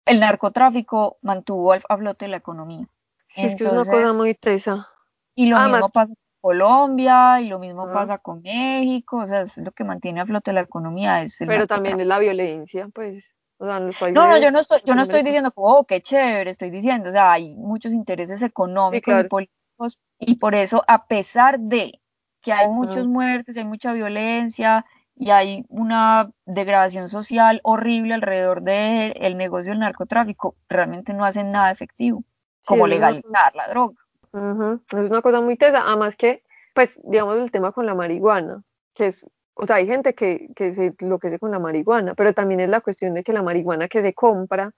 el 0.06 0.20
narcotráfico 0.20 1.18
mantuvo 1.22 1.72
a 1.72 1.96
flote 1.96 2.26
la 2.26 2.38
economía. 2.38 2.88
es 3.36 3.54
que 3.54 3.64
es 3.64 3.70
una 3.70 3.84
cosa 3.84 4.12
muy 4.12 4.34
tesa. 4.34 4.88
Y 5.36 5.46
lo 5.46 5.60
mismo 5.60 5.88
pasa 5.90 6.12
Colombia, 6.40 7.40
y 7.40 7.48
lo 7.48 7.59
mismo 7.59 7.90
pasa 7.92 8.18
con 8.18 8.42
México, 8.42 9.18
o 9.18 9.27
sea, 9.27 9.42
es 9.42 9.57
lo 9.59 9.72
que 9.72 9.85
mantiene 9.85 10.20
a 10.20 10.27
flote 10.27 10.53
la 10.53 10.61
economía. 10.61 11.22
Es 11.22 11.38
Pero 11.46 11.66
también 11.66 12.01
es 12.01 12.07
la 12.07 12.18
violencia, 12.18 12.88
pues. 12.92 13.35
O 13.59 13.66
sea, 13.66 13.81
los 13.81 13.96
países 13.98 14.14
no, 14.14 14.29
no, 14.29 14.38
yo 14.38 14.53
no 14.53 14.61
estoy, 14.61 14.79
yo 14.85 14.94
no 14.94 15.03
estoy 15.03 15.22
diciendo, 15.22 15.53
oh, 15.57 15.85
qué 15.85 16.01
chévere, 16.01 16.51
estoy 16.51 16.70
diciendo, 16.70 17.11
o 17.11 17.12
sea, 17.12 17.33
hay 17.33 17.55
muchos 17.57 17.92
intereses 17.92 18.40
económicos 18.42 19.24
y 19.24 19.29
políticos, 19.29 19.98
y 20.20 20.37
por 20.37 20.55
eso, 20.55 20.85
a 20.87 21.07
pesar 21.07 21.59
de 21.59 22.01
que 22.40 22.53
hay 22.53 22.68
muchos 22.68 23.09
muertos, 23.09 23.57
hay 23.57 23.64
mucha 23.64 23.92
violencia, 23.92 24.85
y 25.18 25.31
hay 25.31 25.64
una 25.68 26.31
degradación 26.46 27.09
social 27.09 27.61
horrible 27.64 28.14
alrededor 28.14 28.62
del 28.62 29.12
el 29.16 29.37
negocio 29.37 29.72
del 29.72 29.81
narcotráfico, 29.81 30.55
realmente 30.68 31.12
no 31.12 31.24
hacen 31.24 31.51
nada 31.51 31.72
efectivo, 31.72 32.22
como 32.64 32.87
legalizar 32.87 33.55
la 33.55 33.68
droga. 33.68 33.96
Es 34.32 35.10
una 35.10 35.22
cosa 35.22 35.40
muy 35.40 35.56
tesa, 35.56 35.84
además 35.86 36.16
que, 36.16 36.42
pues, 36.74 37.00
digamos, 37.04 37.38
el 37.38 37.50
tema 37.50 37.72
con 37.72 37.86
la 37.86 37.94
marihuana, 37.94 38.62
que 38.94 39.08
es, 39.08 39.26
o 39.54 39.66
sea, 39.66 39.76
hay 39.76 39.86
gente 39.86 40.14
que, 40.14 40.48
que 40.54 40.74
se 40.74 40.94
enloquece 40.98 41.38
con 41.38 41.50
la 41.50 41.58
marihuana, 41.58 42.14
pero 42.14 42.32
también 42.32 42.60
es 42.60 42.70
la 42.70 42.80
cuestión 42.80 43.14
de 43.14 43.22
que 43.24 43.32
la 43.32 43.42
marihuana 43.42 43.88
que 43.88 44.02
se 44.02 44.14
compra 44.14 44.72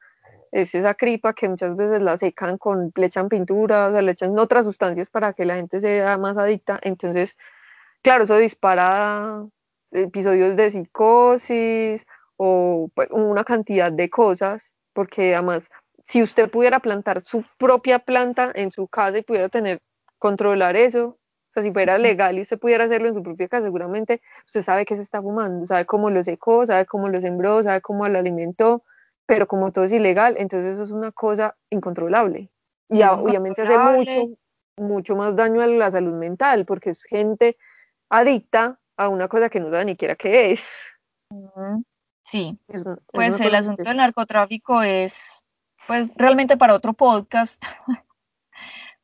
es 0.52 0.74
esa 0.74 0.94
cripa 0.94 1.32
que 1.32 1.48
muchas 1.48 1.76
veces 1.76 2.02
la 2.02 2.16
secan 2.16 2.58
con, 2.58 2.92
le 2.94 3.06
echan 3.06 3.28
pintura, 3.28 3.88
o 3.88 3.92
sea, 3.92 4.02
le 4.02 4.12
echan 4.12 4.38
otras 4.38 4.64
sustancias 4.64 5.10
para 5.10 5.32
que 5.32 5.44
la 5.44 5.56
gente 5.56 5.80
sea 5.80 6.18
más 6.18 6.36
adicta, 6.36 6.78
entonces, 6.82 7.36
claro, 8.02 8.24
eso 8.24 8.36
dispara 8.36 9.44
episodios 9.92 10.56
de 10.56 10.70
psicosis 10.70 12.06
o 12.36 12.90
pues, 12.94 13.08
una 13.10 13.44
cantidad 13.44 13.92
de 13.92 14.10
cosas, 14.10 14.72
porque 14.92 15.34
además, 15.34 15.68
si 16.10 16.24
usted 16.24 16.50
pudiera 16.50 16.80
plantar 16.80 17.20
su 17.20 17.44
propia 17.56 18.00
planta 18.00 18.50
en 18.56 18.72
su 18.72 18.88
casa 18.88 19.18
y 19.18 19.22
pudiera 19.22 19.48
tener, 19.48 19.80
controlar 20.18 20.74
eso, 20.74 21.04
o 21.06 21.52
sea, 21.54 21.62
si 21.62 21.72
fuera 21.72 21.98
legal 21.98 22.36
y 22.36 22.42
usted 22.42 22.58
pudiera 22.58 22.84
hacerlo 22.84 23.06
en 23.06 23.14
su 23.14 23.22
propia 23.22 23.46
casa, 23.46 23.66
seguramente 23.66 24.20
usted 24.44 24.62
sabe 24.62 24.84
que 24.84 24.96
se 24.96 25.02
está 25.02 25.22
fumando, 25.22 25.68
sabe 25.68 25.84
cómo 25.84 26.10
lo 26.10 26.24
secó, 26.24 26.66
sabe 26.66 26.84
cómo 26.84 27.08
lo 27.08 27.20
sembró, 27.20 27.62
sabe 27.62 27.80
cómo 27.80 28.08
lo 28.08 28.18
alimentó, 28.18 28.82
pero 29.24 29.46
como 29.46 29.70
todo 29.70 29.84
es 29.84 29.92
ilegal, 29.92 30.34
entonces 30.36 30.74
eso 30.74 30.82
es 30.82 30.90
una 30.90 31.12
cosa 31.12 31.56
incontrolable. 31.70 32.50
Y 32.88 33.04
obviamente 33.04 33.62
hace 33.62 33.78
mucho, 33.78 34.36
mucho 34.78 35.14
más 35.14 35.36
daño 35.36 35.62
a 35.62 35.68
la 35.68 35.92
salud 35.92 36.14
mental, 36.14 36.64
porque 36.66 36.90
es 36.90 37.04
gente 37.04 37.56
adicta 38.08 38.80
a 38.96 39.08
una 39.08 39.28
cosa 39.28 39.48
que 39.48 39.60
no 39.60 39.70
sabe 39.70 39.84
ni 39.84 39.92
siquiera 39.92 40.16
qué 40.16 40.50
es. 40.50 40.68
Sí, 42.22 42.58
pues 43.12 43.40
el 43.40 43.54
asunto 43.54 43.84
del 43.84 43.96
narcotráfico 43.96 44.82
es, 44.82 45.39
pues 45.90 46.12
realmente 46.14 46.56
para 46.56 46.74
otro 46.74 46.92
podcast, 46.92 47.64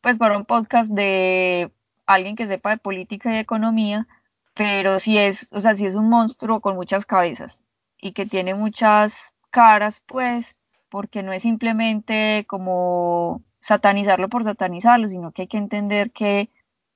pues 0.01 0.19
para 0.19 0.39
un 0.39 0.45
podcast 0.45 0.89
de 0.89 1.73
alguien 2.07 2.37
que 2.37 2.47
sepa 2.47 2.71
de 2.71 2.77
política 2.77 3.35
y 3.35 3.39
economía, 3.39 4.07
pero 4.55 5.01
sí 5.01 5.19
es, 5.19 5.53
o 5.53 5.61
sea, 5.61 5.75
sí 5.75 5.85
es 5.85 5.97
un 5.97 6.09
monstruo 6.09 6.61
con 6.61 6.77
muchas 6.77 7.05
cabezas 7.05 7.65
y 8.01 8.13
que 8.13 8.25
tiene 8.25 8.55
muchas 8.55 9.35
caras, 9.51 10.01
pues, 10.07 10.61
porque 10.89 11.25
no 11.25 11.33
es 11.33 11.43
simplemente 11.43 12.45
como 12.47 13.43
satanizarlo 13.59 14.29
por 14.29 14.45
satanizarlo, 14.45 15.09
sino 15.09 15.33
que 15.33 15.43
hay 15.43 15.49
que 15.49 15.59
entender 15.59 16.13
que 16.13 16.51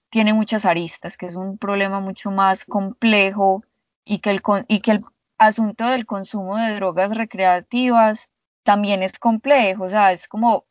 tiene 0.08 0.34
muchas 0.34 0.66
aristas, 0.66 1.16
que 1.16 1.26
es 1.26 1.34
un 1.34 1.58
problema 1.58 1.98
mucho 1.98 2.30
más 2.30 2.64
complejo 2.64 3.64
y 4.04 4.20
que 4.20 4.30
el, 4.30 4.42
y 4.68 4.82
que 4.82 4.92
el 4.92 5.00
asunto 5.36 5.88
del 5.88 6.06
consumo 6.06 6.58
de 6.58 6.76
drogas 6.76 7.10
recreativas 7.10 8.30
también 8.62 9.02
es 9.02 9.18
complejo, 9.18 9.84
o 9.84 9.90
sea, 9.90 10.12
es 10.12 10.28
como, 10.28 10.66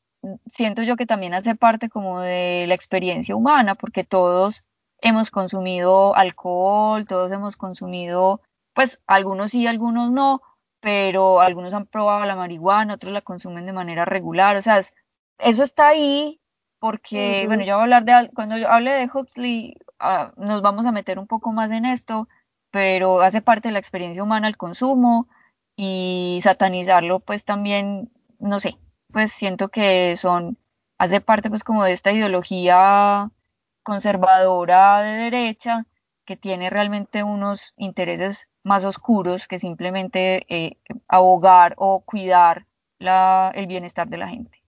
siento 0.47 0.83
yo 0.83 0.95
que 0.95 1.05
también 1.05 1.33
hace 1.33 1.55
parte 1.55 1.89
como 1.89 2.21
de 2.21 2.65
la 2.67 2.75
experiencia 2.75 3.35
humana, 3.35 3.75
porque 3.75 4.03
todos 4.03 4.63
hemos 5.01 5.31
consumido 5.31 6.15
alcohol, 6.15 7.05
todos 7.05 7.31
hemos 7.31 7.55
consumido, 7.55 8.41
pues 8.73 9.01
algunos 9.07 9.51
sí, 9.51 9.67
algunos 9.67 10.11
no, 10.11 10.41
pero 10.81 11.41
algunos 11.41 11.73
han 11.73 11.85
probado 11.85 12.25
la 12.25 12.35
marihuana, 12.35 12.95
otros 12.95 13.13
la 13.13 13.21
consumen 13.21 13.65
de 13.65 13.73
manera 13.73 14.05
regular, 14.05 14.55
o 14.57 14.61
sea, 14.61 14.81
eso 15.39 15.63
está 15.63 15.87
ahí 15.87 16.39
porque, 16.79 17.43
bueno, 17.47 17.63
yo 17.63 17.73
voy 17.73 17.81
a 17.81 17.83
hablar 17.83 18.05
de, 18.05 18.29
cuando 18.33 18.57
yo 18.57 18.69
hable 18.69 18.91
de 18.91 19.09
Huxley, 19.13 19.77
ah, 19.99 20.31
nos 20.37 20.61
vamos 20.61 20.85
a 20.85 20.93
meter 20.93 21.19
un 21.19 21.27
poco 21.27 21.51
más 21.51 21.71
en 21.71 21.85
esto, 21.85 22.29
pero 22.71 23.21
hace 23.21 23.41
parte 23.41 23.67
de 23.67 23.73
la 23.73 23.79
experiencia 23.79 24.23
humana 24.23 24.47
el 24.47 24.55
consumo 24.57 25.27
y 25.81 26.39
satanizarlo, 26.41 27.21
pues 27.21 27.45
también, 27.45 28.11
no 28.37 28.59
sé, 28.59 28.75
pues 29.13 29.31
siento 29.31 29.69
que 29.69 30.17
son, 30.17 30.57
hace 30.97 31.21
parte 31.21 31.49
pues 31.49 31.63
como 31.63 31.85
de 31.85 31.93
esta 31.93 32.11
ideología 32.11 33.31
conservadora 33.81 35.01
de 35.01 35.11
derecha 35.11 35.85
que 36.25 36.35
tiene 36.35 36.69
realmente 36.69 37.23
unos 37.23 37.75
intereses 37.77 38.49
más 38.61 38.83
oscuros 38.83 39.47
que 39.47 39.57
simplemente 39.57 40.45
eh, 40.49 40.75
abogar 41.07 41.75
o 41.77 42.01
cuidar 42.01 42.65
la, 42.97 43.49
el 43.55 43.65
bienestar 43.65 44.09
de 44.09 44.17
la 44.17 44.27
gente. 44.27 44.61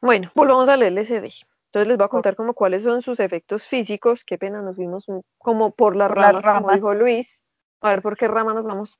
Bueno, 0.00 0.32
volvamos 0.34 0.68
a 0.68 0.76
leer 0.76 0.92
el 0.92 0.98
LSD. 0.98 1.30
Entonces 1.66 1.86
les 1.86 1.96
voy 1.96 2.06
a 2.06 2.08
contar 2.08 2.34
como 2.34 2.54
cuáles 2.54 2.82
son 2.82 3.02
sus 3.02 3.20
efectos 3.20 3.68
físicos. 3.68 4.24
Qué 4.24 4.36
pena, 4.36 4.62
nos 4.62 4.74
fuimos 4.74 5.06
como 5.38 5.70
por 5.70 5.94
las, 5.94 6.10
ramas, 6.10 6.44
como 6.44 6.72
dijo 6.72 6.92
Luis. 6.92 7.44
A 7.80 7.90
ver 7.90 8.02
por 8.02 8.16
qué 8.16 8.26
rama 8.26 8.52
nos 8.52 8.66
vamos. 8.66 8.98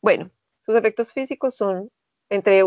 Bueno, 0.00 0.28
sus 0.64 0.74
efectos 0.74 1.12
físicos 1.12 1.56
son 1.56 1.90
entre 2.30 2.64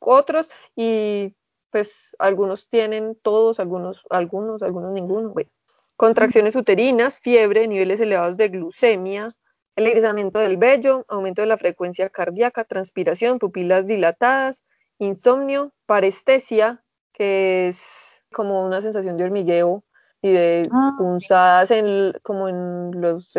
otros 0.00 0.48
y 0.76 1.34
pues 1.70 2.14
algunos 2.18 2.68
tienen 2.68 3.16
todos, 3.22 3.58
algunos, 3.58 4.02
algunos, 4.10 4.62
algunos 4.62 4.92
ninguno. 4.92 5.30
Bueno, 5.30 5.50
contracciones 5.96 6.54
uterinas, 6.54 7.18
fiebre, 7.18 7.66
niveles 7.66 8.00
elevados 8.00 8.36
de 8.36 8.48
glucemia, 8.48 9.34
el 9.76 9.86
erizamiento 9.88 10.38
del 10.38 10.56
vello, 10.56 11.04
aumento 11.08 11.42
de 11.42 11.48
la 11.48 11.58
frecuencia 11.58 12.08
cardíaca, 12.10 12.64
transpiración, 12.64 13.38
pupilas 13.40 13.86
dilatadas, 13.86 14.62
insomnio, 14.98 15.72
parestesia, 15.86 16.84
que 17.12 17.68
es 17.68 18.22
como 18.32 18.64
una 18.64 18.80
sensación 18.80 19.16
de 19.16 19.24
hormigueo 19.24 19.82
y 20.22 20.30
de 20.30 20.68
Ah, 20.72 20.94
punzadas 20.96 21.70
en, 21.70 22.12
como 22.22 22.48
en 22.48 23.00
los 23.00 23.32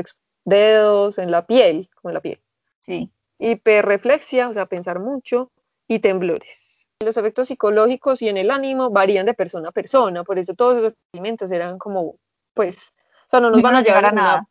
dedos, 0.44 1.18
en 1.18 1.32
la 1.32 1.46
piel, 1.46 1.90
como 1.96 2.10
en 2.10 2.14
la 2.16 2.22
piel. 2.22 2.42
sí. 2.80 3.10
Hiperreflexia, 3.40 4.50
o 4.50 4.54
sea, 4.54 4.66
pensar 4.66 5.00
mucho, 5.00 5.52
y 5.88 6.00
temblores. 6.00 6.88
Los 7.04 7.18
efectos 7.18 7.48
psicológicos 7.48 8.22
y 8.22 8.30
en 8.30 8.38
el 8.38 8.52
ánimo 8.52 8.90
varían 8.90 9.26
de 9.26 9.34
persona 9.34 9.70
a 9.70 9.72
persona, 9.72 10.24
por 10.24 10.40
eso 10.40 10.54
todos 10.54 10.78
esos 10.78 10.94
experimentos 10.94 11.52
eran 11.52 11.78
como, 11.78 12.16
pues, 12.54 12.78
o 12.78 13.30
sea, 13.30 13.40
no 13.40 13.50
nos 13.50 13.58
No 13.60 13.64
van 13.64 13.76
a 13.76 13.80
nos 13.80 13.88
llevar 13.88 14.06
a 14.06 14.12
nada. 14.12 14.48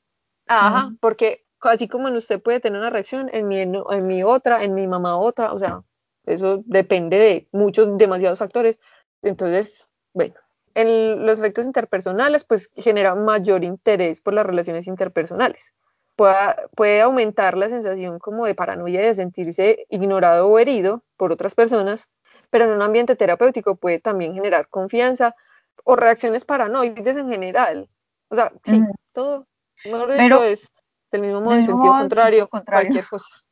Ajá, 0.47 0.93
porque 1.01 1.45
así 1.61 1.89
como 1.89 2.09
en 2.09 2.17
usted 2.17 2.43
puede 2.43 2.61
tener 2.61 2.79
una 2.79 2.91
reacción, 2.91 3.31
en 3.33 3.49
mi, 3.49 3.59
en, 3.59 3.75
en 3.91 4.07
mi 4.07 4.23
otra, 4.23 4.63
en 4.63 4.75
mi 4.75 4.87
mamá 4.87 5.17
otra, 5.17 5.53
o 5.55 5.59
sea, 5.59 5.83
eso 6.27 6.63
depende 6.67 7.19
de 7.19 7.49
muchos, 7.53 7.97
demasiados 7.97 8.39
factores. 8.39 8.79
Entonces, 9.23 9.89
bueno, 10.13 10.35
en 10.75 11.25
los 11.25 11.39
efectos 11.39 11.65
interpersonales, 11.65 12.45
pues 12.45 12.71
genera 12.77 13.15
mayor 13.15 13.65
interés 13.65 14.21
por 14.21 14.35
las 14.35 14.45
relaciones 14.45 14.87
interpersonales. 14.87 15.75
Puede, 16.17 16.35
puede 16.77 17.01
aumentar 17.03 17.57
la 17.57 17.69
sensación 17.69 18.19
como 18.19 18.47
de 18.47 18.55
paranoia 18.55 19.01
y 19.01 19.05
de 19.07 19.15
sentirse 19.15 19.87
ignorado 19.91 20.49
o 20.49 20.59
herido 20.59 21.03
por 21.17 21.33
otras 21.33 21.55
personas, 21.55 22.09
pero 22.51 22.65
en 22.67 22.71
un 22.71 22.83
ambiente 22.83 23.17
terapéutico 23.17 23.75
puede 23.77 23.99
también 23.99 24.35
generar 24.35 24.69
confianza 24.69 25.35
o 25.83 25.97
reacciones 25.97 26.45
paranoides 26.45 27.17
en 27.17 27.29
general. 27.29 27.89
O 28.29 28.37
sea, 28.37 28.53
sí, 28.65 28.81
Ujú. 28.81 28.93
todo, 29.13 29.47
mejor 29.85 30.09
Pero- 30.17 30.39
dicho, 30.43 30.45
es 30.45 30.73
del 31.11 31.23
mismo 31.23 31.41
modo 31.41 31.57
mismo 31.57 31.75
sentido 31.75 31.93
contrario, 31.93 32.49
contrario. 32.49 32.89
cualquier 32.91 33.09
cosa. 33.09 33.27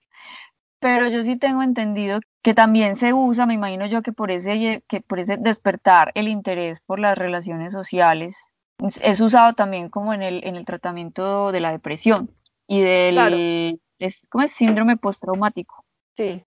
Pero 0.81 1.09
yo 1.09 1.22
sí 1.22 1.37
tengo 1.37 1.62
entendido 1.62 2.18
que 2.42 2.55
también 2.55 2.96
se 2.96 3.12
usa, 3.12 3.46
me 3.46 3.55
imagino 3.55 3.87
yo 3.87 4.03
que 4.03 4.12
por 4.12 4.31
ese, 4.33 4.83
que 4.88 5.01
por 5.01 5.20
ese 5.20 5.37
despertar 5.37 6.11
el 6.14 6.27
interés 6.29 6.81
por 6.81 6.98
las 6.98 7.16
relaciones 7.16 7.72
sociales, 7.72 8.37
es, 8.79 9.01
es 9.03 9.20
usado 9.20 9.53
también 9.53 9.90
como 9.90 10.12
en 10.12 10.22
el, 10.22 10.44
en 10.44 10.57
el 10.57 10.64
tratamiento 10.64 11.53
de 11.53 11.61
la 11.61 11.70
depresión 11.70 12.31
y 12.66 12.81
del 12.83 13.14
Claro. 13.14 13.37
es, 13.98 14.27
¿cómo 14.31 14.44
es? 14.44 14.53
síndrome 14.53 14.96
postraumático. 14.96 15.85
Sí. 16.16 16.42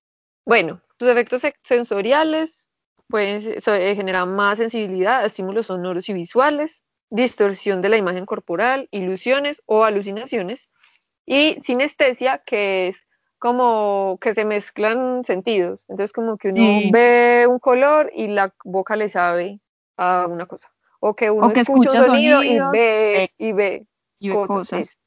Bueno, 0.45 0.81
sus 0.99 1.09
efectos 1.09 1.41
sensoriales 1.63 2.69
pueden 3.07 3.41
eh, 3.45 3.95
generar 3.95 4.25
más 4.27 4.57
sensibilidad 4.57 5.21
a 5.21 5.25
estímulos 5.25 5.67
sonoros 5.67 6.09
y 6.09 6.13
visuales, 6.13 6.83
distorsión 7.09 7.81
de 7.81 7.89
la 7.89 7.97
imagen 7.97 8.25
corporal, 8.25 8.87
ilusiones 8.91 9.61
o 9.65 9.83
alucinaciones, 9.83 10.69
y 11.25 11.57
sinestesia, 11.63 12.43
que 12.45 12.89
es 12.89 12.97
como 13.39 14.17
que 14.21 14.33
se 14.33 14.45
mezclan 14.45 15.23
sentidos. 15.25 15.79
Entonces, 15.87 16.13
como 16.13 16.37
que 16.37 16.49
uno 16.49 16.79
Sí. 16.81 16.91
ve 16.91 17.45
un 17.49 17.59
color 17.59 18.11
y 18.15 18.27
la 18.27 18.53
boca 18.63 18.95
le 18.95 19.07
sabe 19.09 19.59
a 19.97 20.25
una 20.27 20.45
cosa. 20.45 20.69
O 20.99 21.15
que 21.15 21.29
uno 21.29 21.47
O 21.47 21.53
que 21.53 21.59
escucha 21.61 21.99
un 21.99 22.05
sonido 22.05 22.41
y 22.43 22.59
ve, 22.59 22.71
ve- 22.71 23.31
y 23.37 23.51
ve 23.51 23.87
y 24.19 24.29
ve 24.29 24.35
cosas. 24.35 24.69
cosas, 24.69 24.97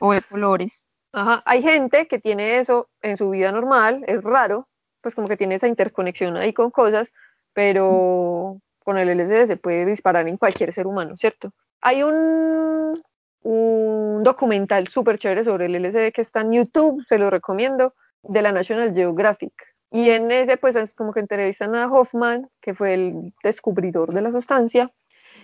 o 0.00 0.12
de 0.12 0.22
colores. 0.22 0.88
Ajá, 1.12 1.42
hay 1.46 1.62
gente 1.62 2.08
que 2.08 2.18
tiene 2.18 2.58
eso 2.58 2.88
en 3.00 3.16
su 3.16 3.30
vida 3.30 3.52
normal, 3.52 4.04
es 4.06 4.22
raro, 4.22 4.68
pues 5.00 5.14
como 5.14 5.28
que 5.28 5.36
tiene 5.36 5.54
esa 5.54 5.68
interconexión 5.68 6.36
ahí 6.36 6.52
con 6.52 6.70
cosas, 6.70 7.12
pero 7.52 8.58
con 8.80 8.98
el 8.98 9.08
LSD 9.08 9.46
se 9.46 9.56
puede 9.56 9.86
disparar 9.86 10.26
en 10.28 10.36
cualquier 10.36 10.72
ser 10.72 10.86
humano, 10.86 11.16
¿cierto? 11.16 11.52
Hay 11.80 12.02
un, 12.02 13.00
un 13.42 14.22
documental 14.24 14.88
súper 14.88 15.18
chévere 15.18 15.44
sobre 15.44 15.66
el 15.66 15.76
LSD 15.76 16.12
que 16.12 16.22
está 16.22 16.40
en 16.40 16.52
YouTube, 16.52 17.04
se 17.06 17.18
lo 17.18 17.30
recomiendo, 17.30 17.94
de 18.22 18.42
la 18.42 18.52
National 18.52 18.92
Geographic. 18.92 19.52
Y 19.90 20.10
en 20.10 20.30
ese, 20.32 20.56
pues 20.56 20.74
es 20.74 20.94
como 20.94 21.12
que 21.12 21.20
entrevistan 21.20 21.76
a 21.76 21.86
Hoffman, 21.86 22.48
que 22.60 22.74
fue 22.74 22.94
el 22.94 23.32
descubridor 23.44 24.12
de 24.12 24.22
la 24.22 24.32
sustancia, 24.32 24.90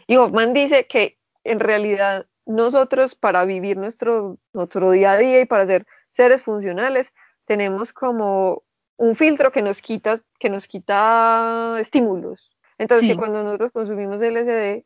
y 0.07 0.17
Hoffman 0.17 0.53
dice 0.53 0.87
que 0.87 1.19
en 1.45 1.61
realidad 1.61 2.27
nosotros 2.51 3.15
para 3.15 3.45
vivir 3.45 3.77
nuestro, 3.77 4.39
nuestro 4.53 4.91
día 4.91 5.13
a 5.13 5.17
día 5.17 5.41
y 5.41 5.45
para 5.45 5.67
ser 5.67 5.87
seres 6.11 6.43
funcionales 6.43 7.13
tenemos 7.45 7.93
como 7.93 8.63
un 8.97 9.15
filtro 9.17 9.53
que 9.53 9.63
nos 9.63 9.81
quita, 9.81 10.17
que 10.39 10.51
nos 10.51 10.67
quita 10.67 11.77
estímulos. 11.79 12.51
Entonces 12.79 13.07
Sí. 13.07 13.13
que 13.13 13.19
cuando 13.19 13.43
nosotros 13.43 13.73
consumimos 13.73 14.21
LSD, 14.21 14.85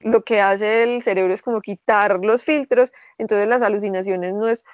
lo 0.00 0.22
que 0.24 0.40
hace 0.40 0.82
el 0.82 1.02
cerebro 1.02 1.32
es 1.32 1.40
como 1.40 1.60
quitar 1.60 2.18
los 2.24 2.42
filtros, 2.42 2.92
entonces 3.16 3.48
las 3.48 3.62
alucinaciones 3.62 4.34
no 4.34 4.48
es 4.48 4.64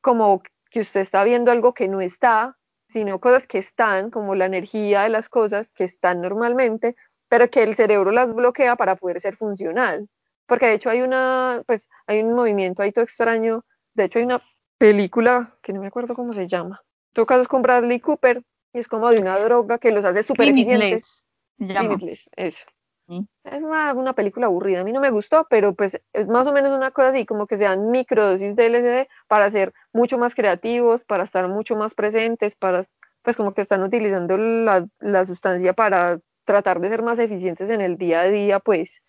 como 0.00 0.42
que 0.70 0.80
usted 0.80 1.00
está 1.00 1.22
viendo 1.24 1.50
algo 1.52 1.74
que 1.74 1.88
no 1.88 2.00
está, 2.00 2.56
sino 2.88 3.20
cosas 3.20 3.46
que 3.46 3.58
están, 3.58 4.10
como 4.10 4.34
la 4.34 4.46
energía 4.46 5.02
de 5.02 5.10
las 5.10 5.28
cosas 5.28 5.68
que 5.70 5.84
están 5.84 6.20
normalmente, 6.22 6.96
pero 7.28 7.48
que 7.50 7.62
el 7.62 7.74
cerebro 7.74 8.10
las 8.12 8.34
bloquea 8.34 8.76
para 8.76 8.96
poder 8.96 9.20
ser 9.20 9.36
funcional. 9.36 10.08
Porque 10.46 10.66
de 10.66 10.74
hecho 10.74 10.90
hay 10.90 11.02
una, 11.02 11.62
pues 11.66 11.88
hay 12.06 12.22
un 12.22 12.34
movimiento 12.34 12.82
ahí 12.82 12.92
todo 12.92 13.04
extraño, 13.04 13.64
de 13.94 14.04
hecho 14.04 14.18
hay 14.18 14.24
una 14.24 14.42
película 14.78 15.54
que 15.62 15.72
no 15.72 15.80
me 15.80 15.86
acuerdo 15.86 16.14
cómo 16.14 16.32
se 16.32 16.48
llama. 16.48 16.80
En 17.10 17.14
todo 17.14 17.26
caso 17.26 17.42
es 17.42 17.48
con 17.48 17.62
Bradley 17.62 18.00
Cooper 18.00 18.42
y 18.72 18.78
es 18.78 18.88
como 18.88 19.10
de 19.10 19.20
una 19.20 19.38
droga 19.38 19.78
que 19.78 19.92
los 19.92 20.04
hace 20.04 20.22
súper 20.22 20.48
eficientes. 20.48 21.24
Limitless 21.58 22.28
eso. 22.36 22.66
Sí. 23.08 23.26
Es 23.44 23.62
una, 23.62 23.92
una 23.94 24.12
película 24.14 24.46
aburrida, 24.46 24.80
a 24.80 24.84
mí 24.84 24.92
no 24.92 25.00
me 25.00 25.10
gustó, 25.10 25.46
pero 25.50 25.74
pues 25.74 26.00
es 26.12 26.28
más 26.28 26.46
o 26.46 26.52
menos 26.52 26.70
una 26.70 26.92
cosa 26.92 27.08
así, 27.08 27.26
como 27.26 27.46
que 27.46 27.58
sean 27.58 27.90
microdosis 27.90 28.54
de 28.56 28.66
LSD 28.66 29.08
para 29.28 29.50
ser 29.50 29.72
mucho 29.92 30.18
más 30.18 30.34
creativos, 30.34 31.04
para 31.04 31.24
estar 31.24 31.48
mucho 31.48 31.76
más 31.76 31.94
presentes, 31.94 32.54
para, 32.54 32.84
pues 33.22 33.36
como 33.36 33.54
que 33.54 33.62
están 33.62 33.82
utilizando 33.82 34.38
la, 34.38 34.86
la 35.00 35.26
sustancia 35.26 35.72
para 35.72 36.20
tratar 36.44 36.80
de 36.80 36.88
ser 36.88 37.02
más 37.02 37.18
eficientes 37.18 37.70
en 37.70 37.80
el 37.80 37.96
día 37.96 38.22
a 38.22 38.28
día, 38.28 38.60
pues. 38.60 39.02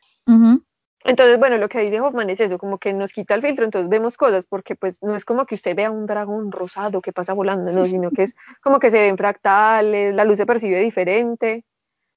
Entonces, 1.05 1.37
bueno, 1.37 1.57
lo 1.57 1.67
que 1.67 1.79
dice 1.79 1.99
Hoffman 1.99 2.29
es 2.29 2.39
eso, 2.39 2.57
como 2.57 2.77
que 2.77 2.93
nos 2.93 3.11
quita 3.11 3.35
el 3.35 3.41
filtro, 3.41 3.65
entonces 3.65 3.89
vemos 3.89 4.17
cosas, 4.17 4.45
porque 4.45 4.75
pues 4.75 5.01
no 5.03 5.15
es 5.15 5.25
como 5.25 5.45
que 5.45 5.55
usted 5.55 5.75
vea 5.75 5.91
un 5.91 6.05
dragón 6.05 6.51
rosado 6.51 7.01
que 7.01 7.11
pasa 7.11 7.33
volando, 7.33 7.71
no, 7.71 7.85
sino 7.85 8.11
que 8.11 8.23
es 8.23 8.35
como 8.61 8.79
que 8.79 8.89
se 8.89 8.99
ven 8.99 9.17
fractales, 9.17 10.15
la 10.15 10.23
luz 10.23 10.37
se 10.37 10.45
percibe 10.45 10.79
diferente, 10.79 11.65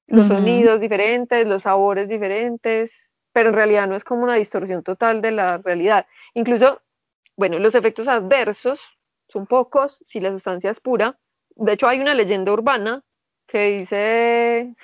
los 0.07 0.27
sonidos 0.27 0.79
diferentes, 0.79 1.45
los 1.45 1.63
sabores 1.63 2.07
diferentes, 2.07 3.11
pero 3.33 3.49
en 3.49 3.55
realidad 3.55 3.87
no 3.87 3.95
es 3.95 4.05
como 4.05 4.23
una 4.23 4.35
distorsión 4.35 4.83
total 4.83 5.21
de 5.21 5.31
la 5.31 5.57
realidad. 5.57 6.05
Incluso, 6.33 6.81
bueno, 7.35 7.59
los 7.59 7.75
efectos 7.75 8.07
adversos 8.07 8.79
son 9.27 9.47
pocos 9.47 10.01
si 10.07 10.21
la 10.21 10.31
sustancia 10.31 10.71
es 10.71 10.79
pura. 10.79 11.19
De 11.55 11.73
hecho, 11.73 11.89
hay 11.89 11.99
una 11.99 12.13
leyenda 12.13 12.53
urbana 12.53 13.03
que 13.47 13.79
dice 13.79 14.75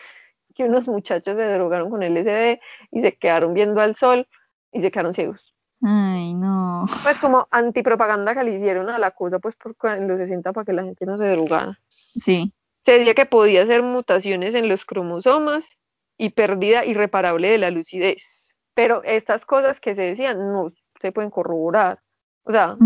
que 0.54 0.64
unos 0.64 0.88
muchachos 0.88 1.36
se 1.36 1.54
drogaron 1.54 1.90
con 1.90 2.04
LSD 2.04 2.60
y 2.92 3.02
se 3.02 3.16
quedaron 3.18 3.54
viendo 3.54 3.82
al 3.82 3.96
sol 3.96 4.28
y 4.72 4.82
se 4.82 4.92
quedaron 4.92 5.14
ciegos. 5.14 5.54
Ay, 5.82 6.34
no. 6.34 6.86
Pues 7.04 7.18
como 7.18 7.48
antipropaganda 7.52 8.34
que 8.34 8.44
le 8.44 8.54
hicieron 8.54 8.90
a 8.90 8.98
la 8.98 9.12
cosa, 9.12 9.40
pues 9.40 9.56
por, 9.56 9.76
en 9.92 10.08
los 10.08 10.18
60 10.18 10.54
para 10.54 10.66
que 10.66 10.74
la 10.74 10.84
gente 10.84 11.06
no 11.06 11.18
se 11.18 11.30
drogara. 11.30 11.80
Sí. 12.16 12.54
Se 12.86 13.00
decía 13.00 13.14
que 13.14 13.26
podía 13.26 13.66
ser 13.66 13.84
mutaciones 13.84 14.56
en 14.56 14.70
los 14.70 14.86
cromosomas 14.86 15.78
y 16.18 16.30
pérdida 16.30 16.86
irreparable 16.86 17.50
de 17.50 17.58
la 17.58 17.70
lucidez. 17.70 18.58
Pero 18.74 19.04
estas 19.04 19.46
cosas 19.46 19.80
que 19.80 19.96
se 19.96 20.04
decían 20.04 20.38
no 20.38 20.68
se 21.02 21.12
pueden 21.12 21.30
corroborar. 21.30 22.00
O 22.44 22.52
sea, 22.52 22.78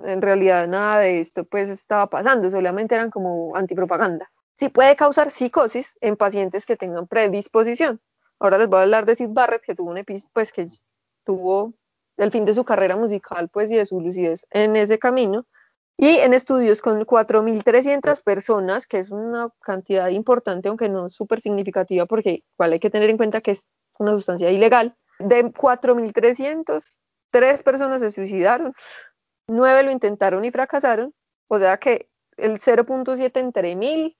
en 0.00 0.22
realidad 0.22 0.68
nada 0.68 1.00
de 1.00 1.20
esto 1.20 1.44
pues 1.44 1.68
estaba 1.68 2.08
pasando, 2.08 2.50
solamente 2.50 2.94
eran 2.94 3.10
como 3.10 3.56
antipropaganda. 3.56 4.30
Sí 4.58 4.68
puede 4.68 4.96
causar 4.96 5.30
psicosis 5.30 5.96
en 6.00 6.16
pacientes 6.16 6.64
que 6.64 6.76
tengan 6.76 7.06
predisposición. 7.06 8.00
Ahora 8.38 8.58
les 8.58 8.68
voy 8.68 8.78
a 8.78 8.82
hablar 8.82 9.06
de 9.06 9.16
Sid 9.16 9.30
Barrett, 9.30 9.62
que 9.62 9.74
tuvo 9.74 9.90
un 9.90 9.98
episodio, 9.98 10.30
pues 10.32 10.52
que 10.52 10.68
tuvo 11.24 11.74
el 12.16 12.30
fin 12.30 12.44
de 12.44 12.54
su 12.54 12.64
carrera 12.64 12.96
musical, 12.96 13.48
pues 13.50 13.70
y 13.70 13.76
de 13.76 13.86
su 13.86 14.00
lucidez 14.00 14.46
en 14.50 14.76
ese 14.76 14.98
camino. 14.98 15.46
Y 15.98 16.16
en 16.18 16.34
estudios 16.34 16.82
con 16.82 17.06
4.300 17.06 18.22
personas, 18.22 18.86
que 18.86 18.98
es 18.98 19.10
una 19.10 19.48
cantidad 19.60 20.08
importante, 20.08 20.68
aunque 20.68 20.90
no 20.90 21.08
súper 21.08 21.40
significativa, 21.40 22.04
porque 22.04 22.44
igual 22.54 22.72
hay 22.72 22.80
que 22.80 22.90
tener 22.90 23.08
en 23.08 23.16
cuenta 23.16 23.40
que 23.40 23.52
es 23.52 23.64
una 23.98 24.12
sustancia 24.12 24.50
ilegal, 24.50 24.94
de 25.18 25.44
4.300, 25.46 26.84
tres 27.30 27.62
personas 27.62 28.02
se 28.02 28.10
suicidaron, 28.10 28.74
nueve 29.48 29.82
lo 29.82 29.90
intentaron 29.90 30.44
y 30.44 30.50
fracasaron, 30.50 31.14
o 31.48 31.58
sea 31.58 31.78
que 31.78 32.10
el 32.36 32.58
0.7 32.58 33.40
entre 33.40 33.74
mil 33.74 34.16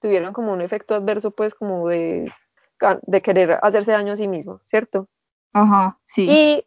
tuvieron 0.00 0.32
como 0.32 0.52
un 0.52 0.60
efecto 0.60 0.94
adverso, 0.94 1.30
pues 1.30 1.54
como 1.54 1.88
de, 1.88 2.32
de 3.02 3.22
querer 3.22 3.58
hacerse 3.62 3.92
daño 3.92 4.14
a 4.14 4.16
sí 4.16 4.28
mismo, 4.28 4.60
¿cierto? 4.66 5.08
Ajá, 5.52 5.98
sí. 6.04 6.26
Y 6.28 6.66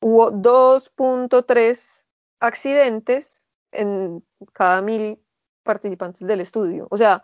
hubo 0.00 0.30
2.3 0.30 2.04
accidentes 2.40 3.42
en 3.72 4.24
cada 4.52 4.80
mil 4.80 5.20
participantes 5.62 6.26
del 6.26 6.40
estudio. 6.40 6.86
O 6.90 6.96
sea, 6.96 7.22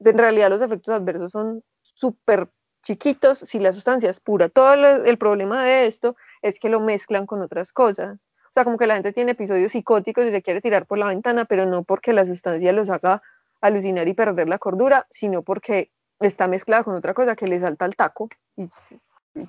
en 0.00 0.18
realidad 0.18 0.50
los 0.50 0.62
efectos 0.62 0.94
adversos 0.94 1.32
son 1.32 1.62
súper 1.82 2.48
chiquitos 2.82 3.38
si 3.38 3.58
la 3.58 3.72
sustancia 3.72 4.10
es 4.10 4.20
pura. 4.20 4.48
Todo 4.48 4.76
lo, 4.76 5.04
el 5.04 5.18
problema 5.18 5.64
de 5.64 5.86
esto 5.86 6.16
es 6.42 6.58
que 6.58 6.68
lo 6.68 6.80
mezclan 6.80 7.26
con 7.26 7.42
otras 7.42 7.72
cosas. 7.72 8.18
O 8.46 8.52
sea, 8.54 8.64
como 8.64 8.78
que 8.78 8.86
la 8.86 8.94
gente 8.94 9.12
tiene 9.12 9.32
episodios 9.32 9.72
psicóticos 9.72 10.24
y 10.26 10.30
se 10.30 10.42
quiere 10.42 10.60
tirar 10.60 10.86
por 10.86 10.98
la 10.98 11.06
ventana, 11.06 11.44
pero 11.44 11.66
no 11.66 11.82
porque 11.82 12.12
la 12.12 12.24
sustancia 12.24 12.72
los 12.72 12.88
haga 12.88 13.22
alucinar 13.64 14.06
y 14.08 14.14
perder 14.14 14.48
la 14.48 14.58
cordura, 14.58 15.06
sino 15.10 15.42
porque 15.42 15.90
está 16.20 16.46
mezclada 16.46 16.84
con 16.84 16.94
otra 16.94 17.14
cosa 17.14 17.34
que 17.34 17.46
le 17.46 17.58
salta 17.60 17.86
al 17.86 17.96
taco. 17.96 18.28
Y, 18.56 18.68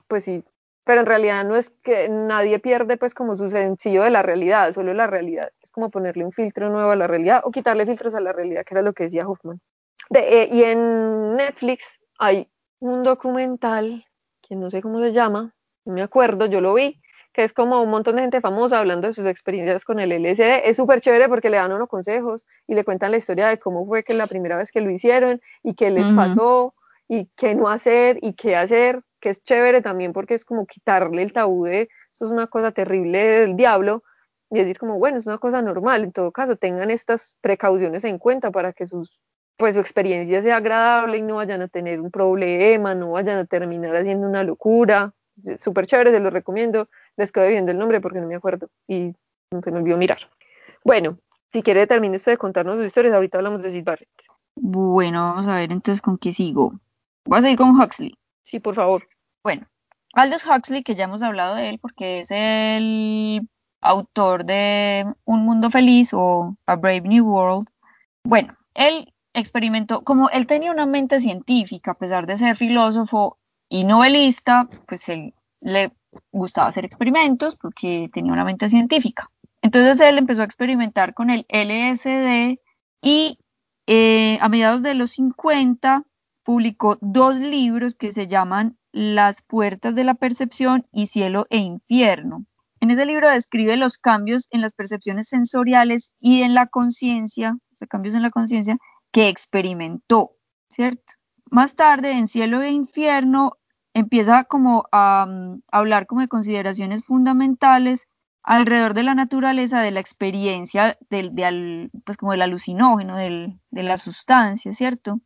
pues 0.08 0.24
sí, 0.24 0.44
pero 0.86 1.02
en 1.02 1.06
realidad 1.06 1.44
no 1.44 1.58
es 1.58 1.70
que 1.70 2.08
nadie 2.08 2.60
pierde 2.60 2.98
pues 2.98 3.14
como 3.14 3.36
su 3.36 3.50
sencillo 3.50 4.04
de 4.04 4.12
la 4.12 4.22
realidad, 4.22 4.72
solo 4.72 4.94
la 4.94 5.08
realidad. 5.08 5.52
Es 5.62 5.72
como 5.72 5.90
ponerle 5.90 6.24
un 6.24 6.32
filtro 6.32 6.70
nuevo 6.70 6.92
a 6.92 6.96
la 6.96 7.08
realidad 7.08 7.42
o 7.44 7.52
quitarle 7.52 7.86
filtros 7.86 8.16
a 8.16 8.22
la 8.22 8.32
realidad, 8.32 8.64
que 8.64 8.74
era 8.74 8.82
lo 8.82 8.94
que 8.94 9.04
decía 9.04 9.28
Hoffman. 9.28 9.60
Eh, 10.14 10.48
y 10.52 10.64
en 10.64 11.36
Netflix 11.36 11.84
hay 12.18 12.50
un 12.80 13.04
documental 13.04 14.06
que 14.42 14.56
no 14.56 14.70
sé 14.70 14.82
cómo 14.82 15.02
se 15.02 15.12
llama, 15.12 15.54
no 15.86 15.94
me 15.94 16.04
acuerdo, 16.04 16.46
yo 16.46 16.62
lo 16.62 16.74
vi, 16.74 17.02
que 17.36 17.44
es 17.44 17.52
como 17.52 17.82
un 17.84 17.90
montón 17.90 18.16
de 18.16 18.22
gente 18.22 18.40
famosa 18.40 18.80
hablando 18.80 19.10
de 19.10 19.14
sus 19.14 19.26
experiencias 19.26 19.84
con 19.84 20.00
el 20.00 20.14
LSD. 20.14 20.70
Es 20.70 20.78
súper 20.78 21.02
chévere 21.02 21.28
porque 21.28 21.50
le 21.50 21.58
dan 21.58 21.74
unos 21.74 21.90
consejos 21.90 22.48
y 22.66 22.76
le 22.76 22.86
cuentan 22.86 23.12
la 23.12 23.18
historia 23.18 23.50
de 23.50 23.60
cómo 23.60 23.86
fue 23.86 24.06
que 24.06 24.14
la 24.14 24.26
primera 24.26 24.56
vez 24.56 24.72
que 24.72 24.80
lo 24.80 24.90
hicieron 24.90 25.42
y 25.62 25.74
qué 25.74 25.92
les 25.92 26.08
pasó 26.14 26.74
y 27.10 27.26
qué 27.36 27.54
no 27.54 27.68
hacer 27.68 28.20
y 28.22 28.34
qué 28.36 28.56
hacer, 28.56 29.02
que 29.20 29.32
es 29.32 29.44
chévere 29.44 29.82
también 29.82 30.14
porque 30.14 30.34
es 30.34 30.46
como 30.46 30.66
quitarle 30.66 31.24
el 31.24 31.34
tabú 31.34 31.66
de 31.66 31.90
esto 32.10 32.26
es 32.26 32.32
una 32.32 32.48
cosa 32.48 32.72
terrible 32.72 33.26
del 33.26 33.58
diablo 33.58 34.04
y 34.50 34.60
decir 34.60 34.80
como, 34.80 34.98
bueno, 34.98 35.20
es 35.20 35.26
una 35.26 35.38
cosa 35.38 35.62
normal, 35.62 36.06
en 36.06 36.14
todo 36.14 36.32
caso 36.32 36.56
tengan 36.56 36.90
estas 36.90 37.38
precauciones 37.42 38.06
en 38.06 38.18
cuenta 38.18 38.50
para 38.50 38.72
que 38.72 38.88
sus 38.88 39.20
pues 39.58 39.74
su 39.74 39.82
experiencia 39.82 40.42
sea 40.42 40.58
agradable 40.58 41.18
y 41.18 41.22
no 41.22 41.36
vayan 41.36 41.62
a 41.62 41.68
tener 41.68 42.00
un 42.00 42.12
problema, 42.12 42.96
no 42.96 43.12
vayan 43.12 43.40
a 43.40 43.46
terminar 43.46 43.96
haciendo 43.96 44.28
una 44.28 44.44
locura. 44.44 45.14
Súper 45.60 45.86
chévere, 45.86 46.12
se 46.12 46.20
lo 46.20 46.30
recomiendo 46.30 46.90
les 47.18 47.32
quedo 47.32 47.48
viendo 47.48 47.72
el 47.72 47.78
nombre 47.78 48.02
porque 48.02 48.20
no 48.20 48.28
me 48.28 48.36
acuerdo 48.36 48.70
y 48.88 49.14
no 49.52 49.62
se 49.62 49.72
me 49.72 49.80
olvidó 49.80 49.98
mirar. 49.98 50.30
Bueno, 50.84 51.18
si 51.52 51.64
quiere 51.64 51.88
termine 51.88 52.18
esto 52.18 52.32
de 52.32 52.38
contarnos 52.38 52.78
sus 52.78 52.88
historias, 52.88 53.14
ahorita 53.14 53.38
hablamos 53.38 53.62
de 53.62 53.72
Sid 53.72 53.84
Barrett. 53.84 54.10
Bueno, 54.56 55.22
vamos 55.22 55.48
a 55.48 55.56
ver 55.56 55.72
entonces 55.72 56.02
con 56.02 56.18
qué 56.18 56.34
sigo. 56.34 56.74
Voy 57.26 57.40
a 57.40 57.42
seguir 57.42 57.58
con 57.58 57.80
Huxley. 57.80 58.16
Sí, 58.44 58.60
por 58.60 58.76
favor. 58.76 59.08
Bueno, 59.44 59.68
Aldous 60.14 60.46
Huxley, 60.46 60.84
que 60.84 60.96
ya 60.96 61.06
hemos 61.06 61.22
hablado 61.22 61.56
de 61.56 61.70
él 61.70 61.80
porque 61.80 62.20
es 62.20 62.32
el 62.32 63.48
autor 63.82 64.46
de 64.46 65.06
Un 65.26 65.46
Mundo 65.46 65.70
Feliz 65.70 66.12
o 66.14 66.56
A 66.66 66.76
Brave 66.76 67.02
New 67.02 67.26
World. 67.26 67.68
Bueno, 68.24 68.54
él 68.74 69.14
experimentó, 69.34 70.04
como 70.04 70.30
él 70.30 70.48
tenía 70.48 70.72
una 70.72 70.86
mente 70.86 71.20
científica, 71.20 71.92
a 71.92 71.98
pesar 71.98 72.28
de 72.28 72.38
ser 72.38 72.56
filósofo 72.56 73.38
y 73.70 73.84
novelista, 73.84 74.68
pues 74.88 75.10
él 75.10 75.34
le 75.62 75.92
gustaba 76.32 76.68
hacer 76.68 76.86
experimentos 76.86 77.58
porque 77.58 78.10
tenía 78.14 78.34
una 78.34 78.46
mente 78.46 78.70
científica. 78.70 79.30
Entonces 79.62 80.00
él 80.00 80.18
empezó 80.18 80.42
a 80.42 80.46
experimentar 80.46 81.14
con 81.14 81.30
el 81.30 81.46
LSD 81.50 82.60
y 83.02 83.40
eh, 83.88 84.38
a 84.42 84.50
mediados 84.50 84.82
de 84.82 84.94
los 84.94 85.12
50 85.12 86.04
publicó 86.44 86.98
dos 87.02 87.40
libros 87.40 87.96
que 87.96 88.12
se 88.12 88.28
llaman 88.28 88.78
Las 88.92 89.42
puertas 89.42 89.96
de 89.96 90.04
la 90.04 90.14
percepción 90.14 90.86
y 90.92 91.08
Cielo 91.08 91.48
e 91.50 91.58
Infierno. 91.58 92.46
En 92.80 92.92
ese 92.92 93.06
libro 93.06 93.30
describe 93.30 93.78
los 93.78 93.98
cambios 93.98 94.48
en 94.52 94.62
las 94.62 94.74
percepciones 94.74 95.28
sensoriales 95.28 96.12
y 96.20 96.44
en 96.44 96.54
la 96.54 96.68
conciencia, 96.68 97.58
los 97.72 97.90
cambios 97.90 98.14
en 98.14 98.22
la 98.22 98.30
conciencia 98.30 98.78
que 99.12 99.28
experimentó, 99.28 100.34
¿cierto? 100.70 101.14
Más 101.50 101.76
tarde, 101.76 102.12
en 102.12 102.28
Cielo 102.28 102.62
e 102.62 102.70
Infierno, 102.70 103.58
empieza 103.96 104.44
como 104.44 104.88
a, 104.92 105.26
mm, 105.28 105.62
hablar 105.72 106.06
como 106.06 106.22
de 106.22 106.28
consideraciones 106.28 107.06
fundamentales 107.06 108.08
alrededor 108.44 108.94
de 108.94 109.04
la 109.04 109.16
naturaleza 109.16 109.82
de 109.82 109.92
la 109.92 110.02
experiencia 110.02 110.98
del, 111.10 111.92
pues 112.06 112.18
como 112.18 112.34
del 112.34 112.44
alucinógeno, 112.44 113.18
de 113.18 113.58
la 113.72 113.98
sustancia, 113.98 114.74
¿cierto? 114.74 115.22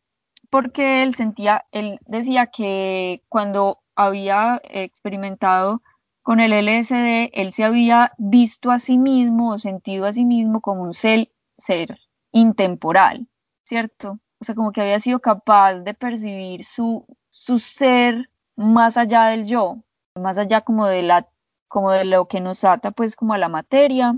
Porque 0.50 1.02
él 1.02 1.14
sentía, 1.14 1.66
él 1.72 1.98
decía 2.06 2.46
que 2.46 3.22
cuando 3.28 3.80
había 3.96 4.60
experimentado 4.64 5.82
con 6.22 6.40
el 6.40 6.52
LSD, 6.52 7.30
él 7.32 7.52
se 7.52 7.64
había 7.64 8.12
visto 8.18 8.70
a 8.70 8.78
sí 8.78 8.98
mismo 8.98 9.52
o 9.52 9.58
sentido 9.58 10.06
a 10.06 10.12
sí 10.12 10.24
mismo 10.24 10.60
como 10.60 10.82
un 10.82 10.94
ser, 10.94 11.32
ser 11.58 11.98
intemporal, 12.32 13.28
¿cierto? 13.64 14.20
O 14.40 14.44
sea, 14.44 14.54
como 14.54 14.72
que 14.72 14.80
había 14.80 15.00
sido 15.00 15.20
capaz 15.20 15.74
de 15.80 15.92
percibir 15.94 16.64
su, 16.64 17.04
su 17.30 17.58
ser 17.58 18.29
más 18.56 18.96
allá 18.96 19.26
del 19.26 19.46
yo, 19.46 19.78
más 20.14 20.38
allá 20.38 20.62
como 20.62 20.86
de 20.86 21.02
la 21.02 21.28
como 21.68 21.92
de 21.92 22.04
lo 22.04 22.26
que 22.26 22.40
nos 22.40 22.64
ata 22.64 22.90
pues 22.90 23.14
como 23.14 23.34
a 23.34 23.38
la 23.38 23.48
materia, 23.48 24.16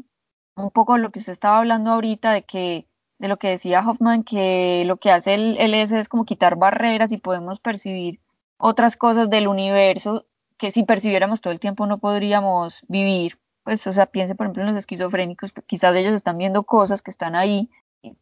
un 0.57 0.71
poco 0.71 0.97
lo 0.99 1.11
que 1.11 1.19
usted 1.19 1.33
estaba 1.33 1.59
hablando 1.59 1.91
ahorita 1.91 2.33
de 2.33 2.43
que 2.45 2.87
de 3.19 3.29
lo 3.29 3.39
que 3.39 3.51
decía 3.51 3.87
Hoffman 3.87 4.25
que 4.25 4.85
lo 4.87 4.97
que 4.97 5.11
hace 5.11 5.35
el 5.35 5.57
LS 5.59 5.93
es 5.93 6.09
como 6.09 6.25
quitar 6.25 6.57
barreras 6.57 7.13
y 7.13 7.19
podemos 7.19 7.61
percibir 7.61 8.21
otras 8.59 8.97
cosas 8.97 9.29
del 9.31 9.49
universo 9.49 10.27
que 10.57 10.71
si 10.71 10.85
percibiéramos 10.85 11.41
todo 11.41 11.53
el 11.53 11.61
tiempo 11.61 11.87
no 11.87 11.99
podríamos 11.99 12.85
vivir. 12.89 13.39
Pues, 13.65 13.87
o 13.87 13.93
sea, 13.93 14.07
piense 14.07 14.35
por 14.35 14.47
ejemplo 14.47 14.63
en 14.63 14.69
los 14.71 14.79
esquizofrénicos, 14.79 15.53
quizás 15.67 15.95
ellos 15.95 16.13
están 16.13 16.39
viendo 16.39 16.63
cosas 16.65 17.03
que 17.03 17.11
están 17.11 17.35
ahí 17.35 17.69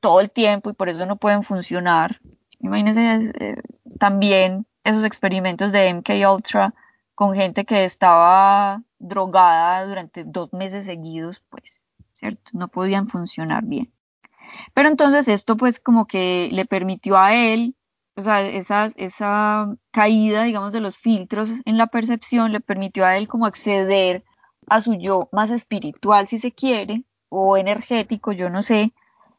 todo 0.00 0.20
el 0.20 0.30
tiempo 0.30 0.70
y 0.70 0.74
por 0.74 0.88
eso 0.88 1.06
no 1.06 1.16
pueden 1.16 1.42
funcionar. 1.42 2.20
Imagínense 2.58 3.32
eh, 3.38 3.56
también 3.98 4.66
esos 4.84 5.04
experimentos 5.04 5.72
de 5.72 5.92
MK 5.92 6.10
Ultra 6.32 6.74
con 7.14 7.34
gente 7.34 7.64
que 7.64 7.84
estaba 7.84 8.82
drogada 8.98 9.86
durante 9.86 10.24
dos 10.24 10.52
meses 10.52 10.86
seguidos, 10.86 11.42
pues, 11.50 11.88
¿cierto? 12.12 12.50
No 12.54 12.68
podían 12.68 13.08
funcionar 13.08 13.64
bien. 13.64 13.92
Pero 14.74 14.88
entonces 14.88 15.28
esto 15.28 15.56
pues 15.56 15.80
como 15.80 16.06
que 16.06 16.48
le 16.52 16.64
permitió 16.64 17.18
a 17.18 17.34
él, 17.34 17.76
o 18.16 18.22
sea, 18.22 18.42
esa, 18.42 18.86
esa 18.96 19.74
caída, 19.90 20.42
digamos, 20.44 20.72
de 20.72 20.80
los 20.80 20.98
filtros 20.98 21.50
en 21.64 21.76
la 21.76 21.86
percepción 21.86 22.52
le 22.52 22.60
permitió 22.60 23.04
a 23.04 23.16
él 23.16 23.28
como 23.28 23.46
acceder 23.46 24.24
a 24.66 24.80
su 24.80 24.94
yo 24.94 25.28
más 25.32 25.50
espiritual, 25.50 26.28
si 26.28 26.38
se 26.38 26.52
quiere, 26.52 27.04
o 27.28 27.56
energético, 27.56 28.32
yo 28.32 28.50
no 28.50 28.62
sé. 28.62 28.92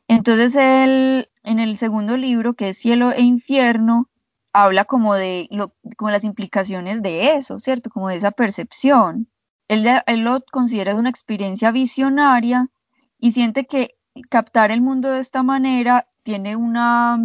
Entonces 0.07 0.55
él, 0.55 1.29
en 1.43 1.59
el 1.59 1.77
segundo 1.77 2.17
libro, 2.17 2.53
que 2.53 2.69
es 2.69 2.77
Cielo 2.77 3.11
e 3.11 3.21
Infierno, 3.21 4.09
habla 4.53 4.85
como 4.85 5.15
de 5.15 5.47
lo, 5.51 5.75
como 5.97 6.11
las 6.11 6.23
implicaciones 6.23 7.01
de 7.01 7.35
eso, 7.35 7.59
¿cierto? 7.59 7.89
Como 7.89 8.09
de 8.09 8.15
esa 8.15 8.31
percepción. 8.31 9.29
Él, 9.67 9.87
él 10.05 10.19
lo 10.21 10.43
considera 10.51 10.95
una 10.95 11.09
experiencia 11.09 11.71
visionaria 11.71 12.69
y 13.17 13.31
siente 13.31 13.65
que 13.65 13.95
captar 14.29 14.71
el 14.71 14.81
mundo 14.81 15.11
de 15.11 15.19
esta 15.19 15.43
manera 15.43 16.07
tiene 16.23 16.55
una, 16.55 17.17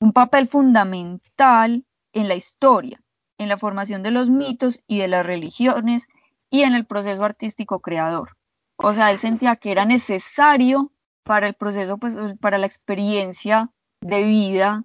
un 0.00 0.12
papel 0.12 0.48
fundamental 0.48 1.84
en 2.12 2.28
la 2.28 2.34
historia, 2.34 3.00
en 3.38 3.48
la 3.48 3.58
formación 3.58 4.02
de 4.02 4.10
los 4.10 4.30
mitos 4.30 4.80
y 4.86 4.98
de 4.98 5.08
las 5.08 5.24
religiones 5.24 6.08
y 6.50 6.62
en 6.62 6.74
el 6.74 6.86
proceso 6.86 7.24
artístico 7.24 7.80
creador. 7.80 8.36
O 8.76 8.94
sea, 8.94 9.10
él 9.10 9.18
sentía 9.18 9.56
que 9.56 9.70
era 9.70 9.84
necesario 9.84 10.92
para 11.22 11.46
el 11.46 11.54
proceso, 11.54 11.98
pues, 11.98 12.16
para 12.40 12.58
la 12.58 12.66
experiencia 12.66 13.70
de 14.00 14.24
vida 14.24 14.82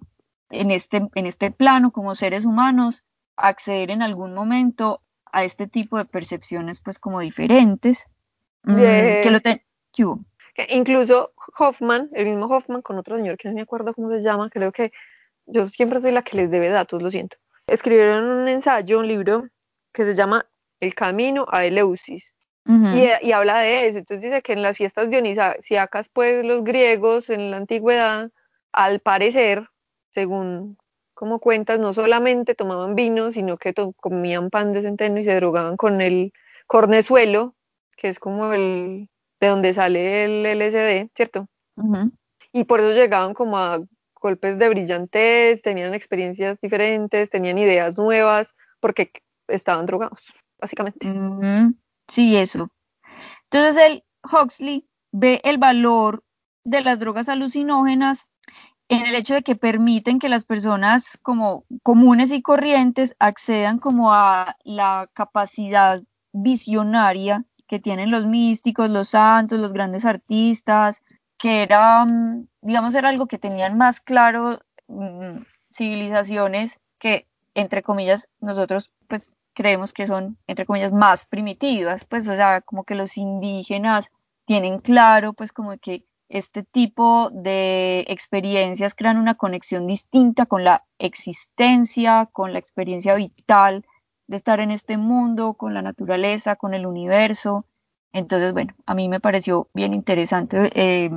en 0.50 0.70
este, 0.70 1.08
en 1.14 1.26
este 1.26 1.50
plano 1.50 1.92
como 1.92 2.14
seres 2.14 2.44
humanos, 2.44 3.04
acceder 3.36 3.90
en 3.90 4.02
algún 4.02 4.34
momento 4.34 5.00
a 5.32 5.44
este 5.44 5.66
tipo 5.66 5.96
de 5.96 6.04
percepciones 6.04 6.80
pues 6.80 6.98
como 6.98 7.20
diferentes. 7.20 8.08
Mm, 8.64 8.76
que 8.76 9.30
lo 9.30 9.40
incluso 10.68 11.32
Hoffman, 11.58 12.10
el 12.12 12.26
mismo 12.26 12.46
Hoffman 12.46 12.82
con 12.82 12.98
otro 12.98 13.16
señor 13.16 13.38
que 13.38 13.48
no 13.48 13.54
me 13.54 13.62
acuerdo 13.62 13.94
cómo 13.94 14.10
se 14.10 14.22
llama, 14.22 14.50
creo 14.50 14.72
que 14.72 14.92
yo 15.46 15.66
siempre 15.66 16.00
soy 16.00 16.12
la 16.12 16.22
que 16.22 16.36
les 16.36 16.50
debe 16.50 16.68
datos, 16.68 17.02
lo 17.02 17.10
siento. 17.10 17.36
Escribieron 17.66 18.24
un 18.24 18.48
ensayo, 18.48 18.98
un 18.98 19.08
libro 19.08 19.48
que 19.92 20.04
se 20.04 20.14
llama 20.14 20.46
El 20.80 20.94
camino 20.94 21.46
a 21.50 21.64
Eleusis. 21.64 22.34
y, 22.66 23.26
y, 23.26 23.32
habla 23.32 23.60
de 23.60 23.88
eso. 23.88 23.98
Entonces 23.98 24.22
dice 24.22 24.42
que 24.42 24.52
en 24.52 24.62
las 24.62 24.76
fiestas 24.76 25.10
dionisíacas, 25.10 26.08
pues 26.10 26.44
los 26.44 26.62
griegos 26.62 27.30
en 27.30 27.50
la 27.50 27.56
antigüedad, 27.56 28.30
al 28.70 29.00
parecer, 29.00 29.68
según 30.10 30.76
como 31.14 31.38
cuentas, 31.38 31.78
no 31.78 31.92
solamente 31.92 32.54
tomaban 32.54 32.94
vino, 32.94 33.30
sino 33.32 33.58
que 33.58 33.74
comían 33.96 34.48
pan 34.48 34.72
de 34.72 34.82
centeno 34.82 35.18
y 35.20 35.24
se 35.24 35.34
drogaban 35.34 35.76
con 35.76 36.00
el 36.00 36.32
cornezuelo, 36.66 37.54
que 37.96 38.08
es 38.08 38.18
como 38.18 38.52
el 38.52 39.10
de 39.38 39.46
donde 39.48 39.72
sale 39.74 40.24
el 40.24 40.46
LSD, 40.46 41.10
¿cierto? 41.14 41.46
Y 42.52 42.64
por 42.64 42.80
eso 42.80 42.94
llegaban 42.94 43.34
como 43.34 43.58
a 43.58 43.80
golpes 44.14 44.58
de 44.58 44.68
brillantez, 44.68 45.60
tenían 45.60 45.94
experiencias 45.94 46.58
diferentes, 46.60 47.28
tenían 47.28 47.58
ideas 47.58 47.98
nuevas, 47.98 48.54
porque 48.80 49.12
estaban 49.46 49.84
drogados, 49.84 50.20
básicamente. 50.58 51.12
Sí, 52.08 52.36
eso. 52.36 52.70
Entonces 53.50 53.82
el 53.82 54.04
Huxley 54.24 54.86
ve 55.12 55.40
el 55.44 55.58
valor 55.58 56.22
de 56.64 56.80
las 56.80 56.98
drogas 56.98 57.28
alucinógenas 57.28 58.29
en 58.90 59.06
el 59.06 59.14
hecho 59.14 59.34
de 59.34 59.42
que 59.42 59.54
permiten 59.54 60.18
que 60.18 60.28
las 60.28 60.44
personas 60.44 61.16
como 61.22 61.64
comunes 61.84 62.32
y 62.32 62.42
corrientes 62.42 63.14
accedan 63.20 63.78
como 63.78 64.12
a 64.12 64.56
la 64.64 65.08
capacidad 65.14 66.02
visionaria 66.32 67.44
que 67.68 67.78
tienen 67.78 68.10
los 68.10 68.26
místicos, 68.26 68.90
los 68.90 69.10
santos, 69.10 69.60
los 69.60 69.72
grandes 69.72 70.04
artistas, 70.04 71.02
que 71.38 71.62
era, 71.62 72.04
mm, 72.04 72.48
digamos, 72.62 72.94
era 72.96 73.08
algo 73.10 73.28
que 73.28 73.38
tenían 73.38 73.78
más 73.78 74.00
claro 74.00 74.58
mm, 74.88 75.42
civilizaciones 75.72 76.80
que, 76.98 77.28
entre 77.54 77.82
comillas, 77.82 78.28
nosotros 78.40 78.90
pues 79.06 79.30
creemos 79.54 79.92
que 79.92 80.08
son, 80.08 80.36
entre 80.48 80.66
comillas, 80.66 80.90
más 80.92 81.26
primitivas, 81.26 82.04
pues, 82.04 82.26
o 82.26 82.34
sea, 82.34 82.60
como 82.60 82.82
que 82.82 82.96
los 82.96 83.16
indígenas 83.16 84.10
tienen 84.46 84.80
claro, 84.80 85.32
pues, 85.32 85.52
como 85.52 85.78
que 85.78 86.04
este 86.30 86.62
tipo 86.62 87.28
de 87.30 88.04
experiencias 88.08 88.94
crean 88.94 89.18
una 89.18 89.34
conexión 89.34 89.88
distinta 89.88 90.46
con 90.46 90.62
la 90.62 90.84
existencia, 90.98 92.28
con 92.32 92.52
la 92.52 92.60
experiencia 92.60 93.16
vital 93.16 93.84
de 94.28 94.36
estar 94.36 94.60
en 94.60 94.70
este 94.70 94.96
mundo, 94.96 95.54
con 95.54 95.74
la 95.74 95.82
naturaleza, 95.82 96.54
con 96.54 96.72
el 96.72 96.86
universo. 96.86 97.66
Entonces, 98.12 98.52
bueno, 98.52 98.74
a 98.86 98.94
mí 98.94 99.08
me 99.08 99.18
pareció 99.18 99.68
bien 99.74 99.92
interesante. 99.92 100.70
Eh, 100.74 101.10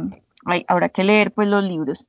habrá 0.67 0.89
que 0.89 1.03
leer 1.03 1.31
pues 1.31 1.47
los 1.47 1.63
libros. 1.63 2.07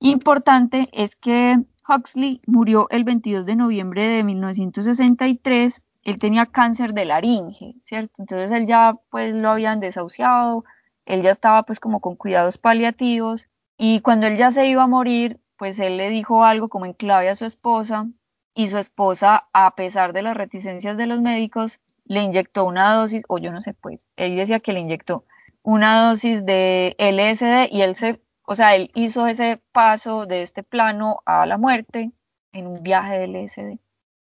Importante 0.00 0.88
es 0.92 1.14
que 1.14 1.58
Huxley 1.86 2.40
murió 2.46 2.88
el 2.90 3.04
22 3.04 3.44
de 3.44 3.54
noviembre 3.54 4.06
de 4.06 4.24
1963. 4.24 5.82
Él 6.04 6.18
tenía 6.18 6.46
cáncer 6.46 6.94
de 6.94 7.04
laringe, 7.04 7.74
¿cierto? 7.82 8.14
Entonces 8.18 8.50
él 8.50 8.66
ya 8.66 8.94
pues 9.10 9.34
lo 9.34 9.50
habían 9.50 9.80
desahuciado, 9.80 10.64
él 11.06 11.22
ya 11.22 11.30
estaba 11.30 11.62
pues 11.62 11.80
como 11.80 12.00
con 12.00 12.16
cuidados 12.16 12.58
paliativos 12.58 13.48
y 13.78 14.00
cuando 14.00 14.26
él 14.26 14.36
ya 14.36 14.50
se 14.50 14.66
iba 14.66 14.82
a 14.82 14.86
morir, 14.86 15.40
pues 15.56 15.78
él 15.78 15.96
le 15.96 16.10
dijo 16.10 16.44
algo 16.44 16.68
como 16.68 16.86
en 16.86 16.92
clave 16.92 17.28
a 17.28 17.34
su 17.34 17.44
esposa 17.44 18.06
y 18.54 18.68
su 18.68 18.78
esposa, 18.78 19.48
a 19.52 19.74
pesar 19.74 20.12
de 20.12 20.22
las 20.22 20.36
reticencias 20.36 20.96
de 20.96 21.06
los 21.06 21.20
médicos, 21.20 21.80
le 22.04 22.22
inyectó 22.22 22.64
una 22.64 22.94
dosis, 22.94 23.22
o 23.28 23.38
yo 23.38 23.52
no 23.52 23.60
sé, 23.60 23.74
pues, 23.74 24.08
él 24.16 24.36
decía 24.36 24.60
que 24.60 24.72
le 24.72 24.80
inyectó 24.80 25.24
una 25.62 26.08
dosis 26.08 26.44
de 26.46 26.94
LSD 26.98 27.68
y 27.70 27.82
él 27.82 27.96
se, 27.96 28.22
o 28.46 28.54
sea, 28.54 28.74
él 28.76 28.90
hizo 28.94 29.26
ese 29.26 29.60
paso 29.72 30.24
de 30.26 30.42
este 30.42 30.62
plano 30.62 31.20
a 31.26 31.44
la 31.44 31.58
muerte 31.58 32.12
en 32.52 32.66
un 32.66 32.82
viaje 32.82 33.18
de 33.18 33.26
LSD. 33.26 33.78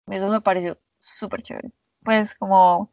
Eso 0.07 0.27
me 0.29 0.41
pareció 0.41 0.79
súper 0.99 1.43
chévere. 1.43 1.71
Pues 2.03 2.33
como 2.35 2.91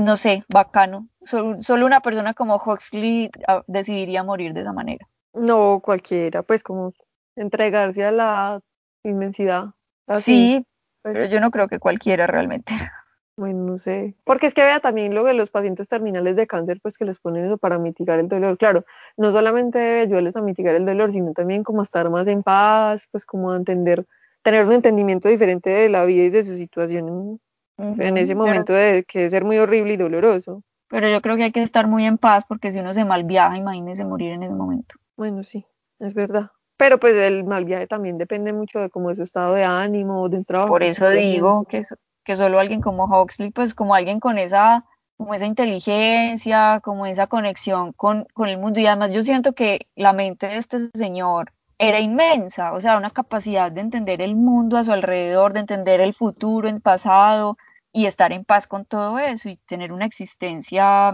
no 0.00 0.16
sé, 0.16 0.44
bacano. 0.48 1.08
Solo, 1.22 1.86
una 1.86 2.00
persona 2.00 2.34
como 2.34 2.56
Huxley 2.56 3.30
ah, 3.48 3.62
decidiría 3.66 4.22
morir 4.22 4.52
de 4.52 4.60
esa 4.60 4.72
manera. 4.72 5.08
No, 5.32 5.80
cualquiera, 5.82 6.42
pues 6.42 6.62
como 6.62 6.92
entregarse 7.36 8.04
a 8.04 8.12
la 8.12 8.60
inmensidad. 9.02 9.70
sí, 10.12 10.64
pues. 11.02 11.14
pero 11.14 11.26
yo 11.26 11.40
no 11.40 11.50
creo 11.50 11.68
que 11.68 11.78
cualquiera 11.78 12.26
realmente. 12.26 12.72
Bueno, 13.36 13.64
no 13.64 13.78
sé. 13.78 14.14
Porque 14.24 14.46
es 14.46 14.54
que 14.54 14.62
vea 14.62 14.78
también 14.78 15.12
lo 15.12 15.24
de 15.24 15.34
los 15.34 15.50
pacientes 15.50 15.88
terminales 15.88 16.36
de 16.36 16.46
cáncer, 16.46 16.78
pues 16.80 16.96
que 16.96 17.04
les 17.04 17.18
ponen 17.18 17.46
eso 17.46 17.58
para 17.58 17.78
mitigar 17.78 18.20
el 18.20 18.28
dolor. 18.28 18.56
Claro, 18.56 18.84
no 19.16 19.32
solamente 19.32 20.00
ayudarles 20.02 20.36
a 20.36 20.40
mitigar 20.40 20.76
el 20.76 20.86
dolor, 20.86 21.12
sino 21.12 21.32
también 21.32 21.64
como 21.64 21.80
a 21.80 21.84
estar 21.84 22.08
más 22.10 22.28
en 22.28 22.44
paz, 22.44 23.08
pues 23.10 23.26
como 23.26 23.50
a 23.50 23.56
entender, 23.56 24.06
tener 24.42 24.64
un 24.64 24.72
entendimiento 24.72 25.28
diferente 25.28 25.68
de 25.68 25.88
la 25.88 26.04
vida 26.04 26.24
y 26.24 26.30
de 26.30 26.44
su 26.44 26.56
situación 26.56 27.40
en 27.78 28.16
ese 28.16 28.34
momento 28.34 28.72
de 28.72 29.04
que 29.04 29.28
ser 29.30 29.44
muy 29.44 29.58
horrible 29.58 29.94
y 29.94 29.96
doloroso. 29.96 30.62
Pero 30.88 31.08
yo 31.08 31.20
creo 31.22 31.36
que 31.36 31.44
hay 31.44 31.52
que 31.52 31.62
estar 31.62 31.88
muy 31.88 32.06
en 32.06 32.18
paz 32.18 32.44
porque 32.46 32.70
si 32.70 32.78
uno 32.78 32.94
se 32.94 33.04
mal 33.04 33.24
viaja, 33.24 33.56
imagínese 33.56 34.04
morir 34.04 34.32
en 34.32 34.42
ese 34.44 34.54
momento. 34.54 34.94
Bueno, 35.16 35.42
sí, 35.42 35.66
es 35.98 36.14
verdad. 36.14 36.50
Pero 36.76 36.98
pues 36.98 37.14
el 37.14 37.44
mal 37.44 37.64
viaje 37.64 37.86
también 37.86 38.18
depende 38.18 38.52
mucho 38.52 38.80
de 38.80 38.90
cómo 38.90 39.10
es 39.10 39.16
su 39.16 39.22
estado 39.22 39.54
de 39.54 39.64
ánimo, 39.64 40.28
de 40.28 40.38
un 40.38 40.44
trabajo. 40.44 40.70
Por 40.70 40.82
eso 40.82 41.08
digo 41.10 41.64
que, 41.64 41.82
que 42.24 42.36
solo 42.36 42.58
alguien 42.58 42.80
como 42.80 43.04
Huxley, 43.04 43.50
pues 43.50 43.74
como 43.74 43.94
alguien 43.94 44.18
con 44.20 44.38
esa, 44.38 44.84
como 45.16 45.34
esa 45.34 45.46
inteligencia, 45.46 46.80
como 46.82 47.06
esa 47.06 47.26
conexión 47.28 47.92
con, 47.92 48.26
con 48.34 48.48
el 48.48 48.58
mundo. 48.58 48.80
Y 48.80 48.86
además 48.86 49.12
yo 49.12 49.22
siento 49.22 49.52
que 49.52 49.86
la 49.94 50.12
mente 50.12 50.48
de 50.48 50.56
este 50.56 50.78
señor 50.94 51.52
era 51.78 52.00
inmensa, 52.00 52.72
o 52.72 52.80
sea, 52.80 52.96
una 52.96 53.10
capacidad 53.10 53.70
de 53.70 53.80
entender 53.80 54.22
el 54.22 54.36
mundo 54.36 54.76
a 54.76 54.84
su 54.84 54.92
alrededor, 54.92 55.52
de 55.52 55.60
entender 55.60 56.00
el 56.00 56.14
futuro, 56.14 56.68
el 56.68 56.80
pasado 56.80 57.56
y 57.92 58.06
estar 58.06 58.32
en 58.32 58.44
paz 58.44 58.66
con 58.66 58.84
todo 58.84 59.18
eso 59.18 59.48
y 59.48 59.56
tener 59.66 59.92
una 59.92 60.06
existencia, 60.06 61.12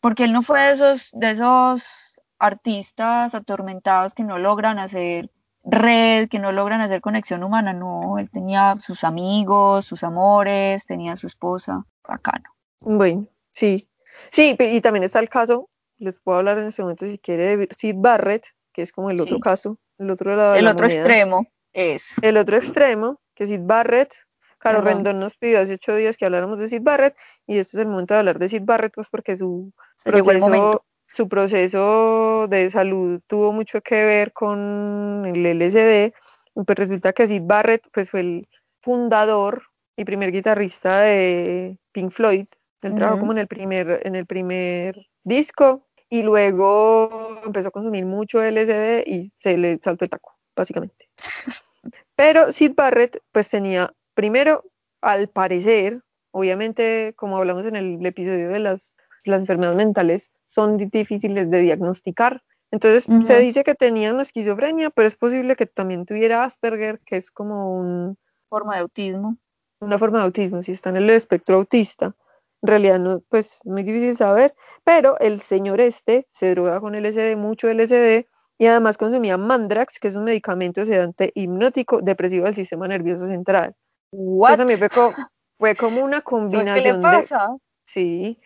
porque 0.00 0.24
él 0.24 0.32
no 0.32 0.42
fue 0.42 0.60
de 0.60 0.72
esos, 0.72 1.10
de 1.12 1.30
esos 1.30 2.20
artistas 2.38 3.34
atormentados 3.34 4.14
que 4.14 4.24
no 4.24 4.38
logran 4.38 4.78
hacer 4.78 5.30
red, 5.64 6.28
que 6.28 6.38
no 6.38 6.50
logran 6.52 6.80
hacer 6.80 7.00
conexión 7.00 7.44
humana, 7.44 7.72
no, 7.72 8.18
él 8.18 8.30
tenía 8.30 8.74
sus 8.80 9.04
amigos, 9.04 9.86
sus 9.86 10.02
amores, 10.02 10.86
tenía 10.86 11.16
su 11.16 11.26
esposa, 11.26 11.84
bacano. 12.06 12.50
Bueno, 12.80 13.28
sí, 13.52 13.88
sí, 14.30 14.56
y 14.58 14.80
también 14.80 15.04
está 15.04 15.20
el 15.20 15.28
caso, 15.28 15.68
les 15.98 16.16
puedo 16.16 16.38
hablar 16.38 16.58
en 16.58 16.66
este 16.66 16.82
momento 16.82 17.06
si 17.06 17.18
quiere, 17.18 17.56
de 17.56 17.68
Sid 17.76 17.94
Barrett, 17.96 18.46
que 18.72 18.82
es 18.82 18.92
como 18.92 19.10
el 19.10 19.20
otro 19.20 19.38
caso, 19.40 19.78
el 19.98 20.10
otro 20.10 20.34
lado. 20.34 20.54
El 20.54 20.66
otro 20.66 20.86
extremo, 20.86 21.46
es. 21.72 22.14
El 22.22 22.36
otro 22.36 22.56
extremo, 22.56 23.20
que 23.34 23.46
Sid 23.46 23.60
Barrett. 23.62 24.14
Caro 24.58 24.80
Rendón 24.80 25.18
nos 25.18 25.36
pidió 25.36 25.58
hace 25.58 25.74
ocho 25.74 25.92
días 25.96 26.16
que 26.16 26.24
habláramos 26.24 26.56
de 26.56 26.68
Sid 26.68 26.82
Barrett 26.82 27.16
y 27.48 27.58
este 27.58 27.76
es 27.76 27.80
el 27.80 27.88
momento 27.88 28.14
de 28.14 28.20
hablar 28.20 28.38
de 28.38 28.48
Sid 28.48 28.62
Barrett, 28.64 28.92
pues 28.94 29.08
porque 29.10 29.36
su 29.36 29.72
proceso, 30.04 30.84
su 31.08 31.28
proceso 31.28 32.46
de 32.48 32.70
salud 32.70 33.20
tuvo 33.26 33.52
mucho 33.52 33.80
que 33.80 34.04
ver 34.04 34.32
con 34.32 35.24
el 35.26 35.58
LSD. 35.58 36.14
Pues 36.54 36.78
resulta 36.78 37.12
que 37.12 37.26
Sid 37.26 37.42
Barrett 37.44 37.88
pues 37.92 38.08
fue 38.08 38.20
el 38.20 38.48
fundador 38.80 39.64
y 39.96 40.04
primer 40.04 40.30
guitarrista 40.30 41.00
de 41.00 41.76
Pink 41.90 42.12
Floyd. 42.12 42.46
Él 42.82 42.94
trabajó 42.94 43.18
como 43.18 43.32
en 43.32 43.38
el 43.38 43.48
primer, 43.48 44.00
en 44.04 44.14
el 44.14 44.26
primer 44.26 45.08
disco 45.24 45.88
y 46.12 46.22
luego 46.22 47.40
empezó 47.42 47.68
a 47.68 47.70
consumir 47.70 48.04
mucho 48.04 48.42
LSD 48.42 49.02
y 49.06 49.32
se 49.38 49.56
le 49.56 49.78
saltó 49.82 50.04
el 50.04 50.10
taco, 50.10 50.36
básicamente. 50.54 51.08
Pero 52.16 52.52
Sid 52.52 52.74
Barrett, 52.76 53.22
pues 53.32 53.48
tenía, 53.48 53.94
primero, 54.12 54.62
al 55.00 55.28
parecer, 55.28 56.02
obviamente, 56.30 57.14
como 57.16 57.38
hablamos 57.38 57.64
en 57.64 57.76
el 57.76 58.04
episodio 58.04 58.50
de 58.50 58.58
las, 58.58 58.94
las 59.24 59.40
enfermedades 59.40 59.78
mentales, 59.78 60.32
son 60.48 60.76
difíciles 60.76 61.50
de 61.50 61.62
diagnosticar. 61.62 62.42
Entonces, 62.70 63.08
se 63.26 63.38
dice 63.38 63.64
que 63.64 63.74
tenía 63.74 64.12
una 64.12 64.20
esquizofrenia, 64.20 64.90
pero 64.90 65.08
es 65.08 65.16
posible 65.16 65.56
que 65.56 65.64
también 65.64 66.04
tuviera 66.04 66.44
Asperger, 66.44 67.00
que 67.06 67.16
es 67.16 67.30
como 67.30 67.74
una 67.74 68.16
forma 68.50 68.74
de 68.74 68.82
autismo. 68.82 69.38
Una 69.80 69.98
forma 69.98 70.18
de 70.18 70.24
autismo, 70.26 70.62
si 70.62 70.72
está 70.72 70.90
en 70.90 70.98
el 70.98 71.08
espectro 71.08 71.56
autista 71.56 72.14
en 72.62 72.68
realidad 72.68 72.98
no, 72.98 73.20
pues 73.28 73.60
muy 73.64 73.82
difícil 73.82 74.16
saber, 74.16 74.54
pero 74.84 75.18
el 75.18 75.40
señor 75.40 75.80
este 75.80 76.28
se 76.30 76.50
droga 76.50 76.80
con 76.80 76.94
LSD, 76.94 77.36
mucho 77.36 77.68
LSD, 77.68 78.26
y 78.58 78.66
además 78.66 78.96
consumía 78.98 79.36
Mandrax, 79.36 79.98
que 79.98 80.08
es 80.08 80.14
un 80.14 80.24
medicamento 80.24 80.84
sedante 80.84 81.32
hipnótico 81.34 82.00
depresivo 82.00 82.44
del 82.44 82.54
sistema 82.54 82.86
nervioso 82.86 83.26
central. 83.26 83.74
What? 84.12 84.60
Eso 84.60 84.78
fue 84.78 84.88
como, 84.88 85.12
fue 85.58 85.74
como 85.74 86.04
una 86.04 86.20
combinación 86.20 86.82
¿Qué 86.82 86.92
le 86.92 87.02
pasa? 87.02 87.48
de... 87.48 87.58
Sí, 87.84 88.38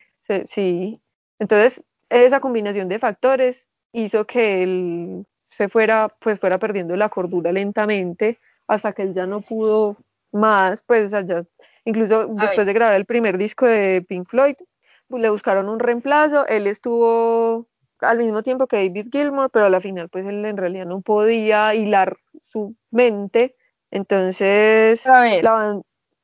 sí. 0.47 1.01
Entonces, 1.39 1.85
esa 2.09 2.41
combinación 2.41 2.89
de 2.89 2.99
factores 2.99 3.69
hizo 3.93 4.27
que 4.27 4.63
él 4.63 5.27
se 5.51 5.69
fuera, 5.69 6.09
pues 6.21 6.41
fuera 6.41 6.59
perdiendo 6.59 6.97
la 6.97 7.11
cordura 7.11 7.53
lentamente 7.53 8.39
hasta 8.67 8.93
que 8.93 9.03
él 9.03 9.15
ya 9.15 9.27
no 9.27 9.43
pudo 9.43 9.97
más, 10.33 10.83
pues, 10.85 11.07
o 11.07 11.11
sea, 11.11 11.21
ya 11.25 11.45
Incluso 11.87 12.27
después 12.27 12.67
de 12.67 12.73
grabar 12.73 12.95
el 12.97 13.07
primer 13.07 13.39
disco 13.39 13.65
de 13.65 14.03
Pink 14.03 14.27
Floyd, 14.29 14.57
pues, 15.09 15.23
le 15.23 15.31
buscaron 15.31 15.69
un 15.69 15.79
reemplazo. 15.79 16.47
Él 16.47 16.67
estuvo 16.67 17.69
al 18.01 18.19
mismo 18.19 18.43
tiempo 18.43 18.67
que 18.67 18.77
David 18.77 19.07
Gilmour, 19.11 19.51
pero 19.51 19.67
a 19.67 19.71
la 19.71 19.81
final, 19.81 20.09
pues 20.09 20.27
él 20.27 20.45
en 20.45 20.57
realidad 20.57 20.85
no 20.85 21.01
podía 21.01 21.75
hilar 21.75 22.17
su 22.43 22.75
mente. 22.91 23.57
Entonces, 23.93 25.07
a 25.07 25.21
ver, 25.21 25.43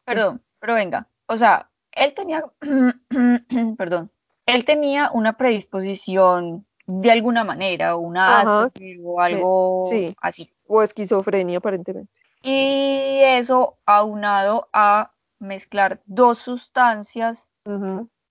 perdón, 0.04 0.42
pero 0.58 0.74
venga, 0.74 1.06
o 1.26 1.36
sea, 1.36 1.70
él 1.92 2.12
tenía, 2.12 2.44
perdón, 3.78 4.10
él 4.46 4.64
tenía 4.64 5.10
una 5.12 5.36
predisposición 5.36 6.66
de 6.86 7.12
alguna 7.12 7.44
manera, 7.44 7.94
una 7.94 8.68
o 9.04 9.20
algo 9.20 9.88
así. 10.20 10.52
O 10.66 10.82
esquizofrenia 10.82 11.58
aparentemente. 11.58 12.12
Y 12.42 13.20
eso 13.22 13.78
aunado 13.86 14.68
a 14.72 15.12
mezclar 15.42 16.00
dos 16.06 16.38
sustancias 16.38 17.48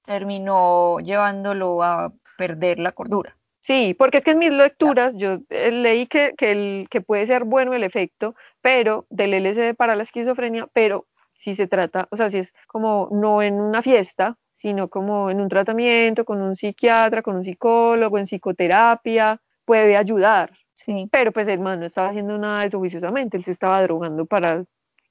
terminó 0.03 0.99
llevándolo 0.99 1.83
a 1.83 2.13
perder 2.37 2.79
la 2.79 2.91
cordura. 2.91 3.37
Sí, 3.59 3.93
porque 3.93 4.17
es 4.17 4.23
que 4.23 4.31
en 4.31 4.39
mis 4.39 4.51
lecturas 4.51 5.15
yo 5.15 5.37
eh, 5.49 5.71
leí 5.71 6.07
que, 6.07 6.33
que, 6.35 6.51
el, 6.51 6.87
que 6.89 7.01
puede 7.01 7.27
ser 7.27 7.43
bueno 7.43 7.75
el 7.75 7.83
efecto, 7.83 8.33
pero 8.59 9.05
del 9.11 9.33
LSD 9.35 9.75
para 9.75 9.95
la 9.95 10.03
esquizofrenia, 10.03 10.67
pero 10.73 11.05
si 11.37 11.55
se 11.55 11.67
trata, 11.67 12.07
o 12.09 12.17
sea, 12.17 12.31
si 12.31 12.39
es 12.39 12.53
como 12.65 13.07
no 13.11 13.43
en 13.43 13.61
una 13.61 13.83
fiesta, 13.83 14.37
sino 14.53 14.89
como 14.89 15.29
en 15.29 15.41
un 15.41 15.49
tratamiento 15.49 16.25
con 16.25 16.41
un 16.41 16.55
psiquiatra, 16.55 17.21
con 17.21 17.35
un 17.35 17.43
psicólogo, 17.43 18.17
en 18.17 18.25
psicoterapia, 18.25 19.39
puede 19.65 19.95
ayudar. 19.95 20.51
Sí. 20.73 21.07
Pero 21.11 21.31
pues 21.31 21.47
el 21.47 21.59
man 21.59 21.79
no 21.79 21.85
estaba 21.85 22.09
haciendo 22.09 22.37
nada 22.37 22.61
de 22.61 22.67
eso 22.67 22.79
juiciosamente, 22.79 23.37
él 23.37 23.43
se 23.43 23.51
estaba 23.51 23.81
drogando 23.83 24.25
para 24.25 24.63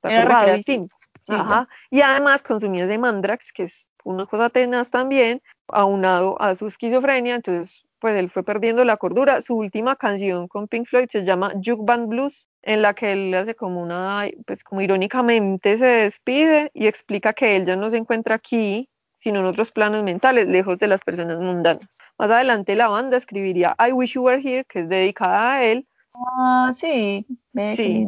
estar 0.03 0.61
y 0.67 0.89
Ajá. 1.37 1.69
Y 1.91 2.01
además 2.01 2.43
consumía 2.43 2.87
de 2.87 2.99
Mandrax, 2.99 3.53
que 3.53 3.65
es 3.65 3.89
una 4.05 4.27
cosa 4.27 4.51
tenaz 4.51 4.91
también, 4.91 5.43
aunado 5.69 6.41
a 6.41 6.55
su 6.55 6.67
esquizofrenia, 6.67 7.37
entonces 7.37 7.83
pues 8.01 8.17
él 8.19 8.31
fue 8.31 8.43
perdiendo 8.43 8.85
la 8.85 8.97
cordura. 8.97 9.43
Su 9.43 9.57
última 9.57 9.95
canción 9.95 10.49
con 10.49 10.69
Pink 10.69 10.87
Floyd 10.87 11.09
se 11.11 11.25
llama 11.25 11.53
Juke 11.63 11.85
Band 11.85 12.09
Blues, 12.09 12.47
en 12.63 12.83
la 12.83 12.95
que 12.95 13.13
él 13.13 13.35
hace 13.35 13.55
como 13.55 13.83
una, 13.83 14.25
pues 14.47 14.65
como 14.65 14.81
irónicamente 14.81 15.79
se 15.79 15.85
despide 15.85 16.71
y 16.75 16.87
explica 16.87 17.33
que 17.33 17.57
él 17.57 17.67
ya 17.67 17.77
no 17.77 17.91
se 17.91 17.99
encuentra 17.99 18.35
aquí, 18.35 18.89
sino 19.19 19.41
en 19.41 19.47
otros 19.47 19.71
planos 19.71 20.03
mentales, 20.03 20.49
lejos 20.49 20.79
de 20.79 20.89
las 20.89 21.03
personas 21.03 21.39
mundanas. 21.41 21.87
Más 22.19 22.31
adelante 22.31 22.75
la 22.75 22.89
banda 22.89 23.17
escribiría 23.17 23.77
I 23.79 23.93
Wish 23.93 24.15
You 24.15 24.25
Were 24.25 24.41
Here, 24.43 24.65
que 24.65 24.81
es 24.81 24.89
dedicada 24.89 25.53
a 25.53 25.65
él. 25.65 25.87
Ah, 26.15 26.73
sí, 26.75 27.27
qué 27.55 27.77
Sí. 27.77 28.07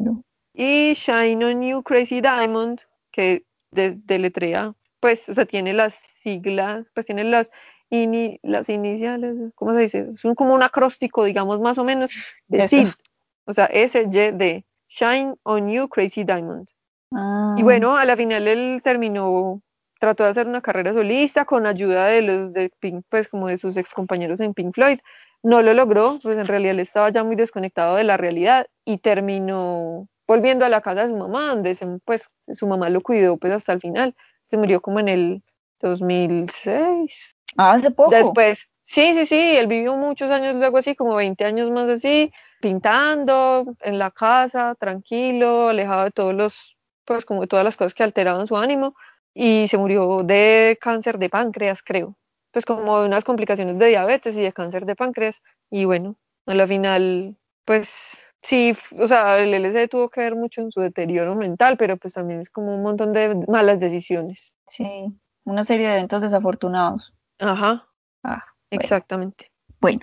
Y 0.54 0.92
Shine 0.94 1.44
on 1.44 1.62
You 1.62 1.82
Crazy 1.82 2.20
Diamond, 2.20 2.80
que 3.12 3.44
de- 3.70 3.96
deletrea, 4.04 4.74
pues, 5.00 5.28
o 5.28 5.34
sea, 5.34 5.46
tiene 5.46 5.72
las 5.72 5.94
siglas, 6.22 6.86
pues 6.94 7.06
tiene 7.06 7.24
las, 7.24 7.50
ini- 7.90 8.38
las 8.42 8.68
iniciales, 8.68 9.36
¿cómo 9.54 9.74
se 9.74 9.80
dice? 9.80 10.08
Es 10.14 10.24
un- 10.24 10.34
como 10.34 10.54
un 10.54 10.62
acróstico, 10.62 11.24
digamos, 11.24 11.60
más 11.60 11.78
o 11.78 11.84
menos, 11.84 12.10
de. 12.48 12.62
SID. 12.68 12.88
O 13.44 13.52
sea, 13.52 13.66
S-Y-D, 13.66 14.64
Shine 14.88 15.34
on 15.42 15.68
You 15.70 15.88
Crazy 15.88 16.22
Diamond. 16.24 16.68
Ah, 17.12 17.56
Y 17.58 17.62
bueno, 17.62 17.96
a 17.96 18.04
la 18.04 18.16
final 18.16 18.46
él 18.46 18.80
terminó, 18.84 19.60
trató 19.98 20.24
de 20.24 20.30
hacer 20.30 20.46
una 20.46 20.60
carrera 20.62 20.92
solista 20.92 21.44
con 21.44 21.66
ayuda 21.66 22.06
de 22.06 22.22
los 22.22 22.52
de 22.52 22.70
Pink, 22.78 23.04
pues 23.08 23.28
como 23.28 23.48
de 23.48 23.58
sus 23.58 23.76
ex 23.76 23.92
compañeros 23.92 24.40
en 24.40 24.54
Pink 24.54 24.74
Floyd. 24.74 24.98
No 25.42 25.60
lo 25.60 25.74
logró, 25.74 26.20
pues 26.22 26.38
en 26.38 26.46
realidad 26.46 26.70
él 26.74 26.80
estaba 26.80 27.10
ya 27.10 27.24
muy 27.24 27.34
desconectado 27.34 27.96
de 27.96 28.04
la 28.04 28.16
realidad 28.16 28.66
y 28.84 28.98
terminó 28.98 30.06
volviendo 30.32 30.64
a 30.64 30.70
la 30.70 30.80
casa 30.80 31.02
de 31.02 31.08
su 31.08 31.16
mamá, 31.16 31.48
donde 31.48 31.74
se- 31.74 31.98
pues 32.06 32.30
su 32.54 32.66
mamá 32.66 32.88
lo 32.88 33.02
cuidó 33.02 33.36
pues 33.36 33.52
hasta 33.52 33.74
el 33.74 33.80
final. 33.80 34.14
Se 34.46 34.56
murió 34.56 34.80
como 34.80 34.98
en 35.00 35.08
el 35.08 35.42
2006. 35.80 37.36
ah, 37.58 37.72
hace 37.72 37.90
poco. 37.90 38.10
Después, 38.10 38.66
sí, 38.82 39.12
sí, 39.12 39.26
sí, 39.26 39.56
él 39.56 39.66
vivió 39.66 39.94
muchos 39.94 40.30
años 40.30 40.54
luego 40.54 40.78
así, 40.78 40.94
como 40.94 41.16
20 41.16 41.44
años 41.44 41.70
más 41.70 41.86
así, 41.88 42.32
pintando 42.62 43.66
en 43.80 43.98
la 43.98 44.10
casa, 44.10 44.74
tranquilo, 44.80 45.68
alejado 45.68 46.04
de 46.04 46.10
todos 46.12 46.34
los, 46.34 46.78
pues 47.04 47.26
como 47.26 47.42
de 47.42 47.46
todas 47.48 47.64
las 47.64 47.76
cosas 47.76 47.92
que 47.92 48.02
alteraban 48.02 48.46
su 48.46 48.56
ánimo, 48.56 48.94
y 49.34 49.66
se 49.68 49.76
murió 49.76 50.22
de 50.22 50.78
cáncer 50.80 51.18
de 51.18 51.28
páncreas, 51.28 51.82
creo, 51.82 52.16
pues 52.52 52.64
como 52.64 53.00
de 53.00 53.06
unas 53.06 53.24
complicaciones 53.24 53.78
de 53.78 53.88
diabetes 53.88 54.34
y 54.36 54.40
de 54.42 54.52
cáncer 54.52 54.86
de 54.86 54.96
páncreas, 54.96 55.42
y 55.70 55.84
bueno, 55.84 56.16
a 56.46 56.54
la 56.54 56.66
final, 56.66 57.36
pues 57.66 58.21
sí, 58.42 58.76
o 58.98 59.08
sea, 59.08 59.38
el 59.38 59.54
LSD 59.54 59.88
tuvo 59.88 60.08
que 60.10 60.20
ver 60.20 60.34
mucho 60.36 60.60
en 60.60 60.70
su 60.70 60.80
deterioro 60.80 61.34
mental, 61.34 61.76
pero 61.76 61.96
pues 61.96 62.14
también 62.14 62.40
es 62.40 62.50
como 62.50 62.74
un 62.74 62.82
montón 62.82 63.12
de 63.12 63.34
malas 63.48 63.80
decisiones. 63.80 64.52
Sí, 64.68 65.12
una 65.44 65.64
serie 65.64 65.88
de 65.88 65.94
eventos 65.94 66.20
desafortunados. 66.22 67.14
Ajá, 67.38 67.88
Ah, 68.22 68.44
bueno. 68.70 68.82
exactamente. 68.82 69.50
Bueno, 69.80 70.00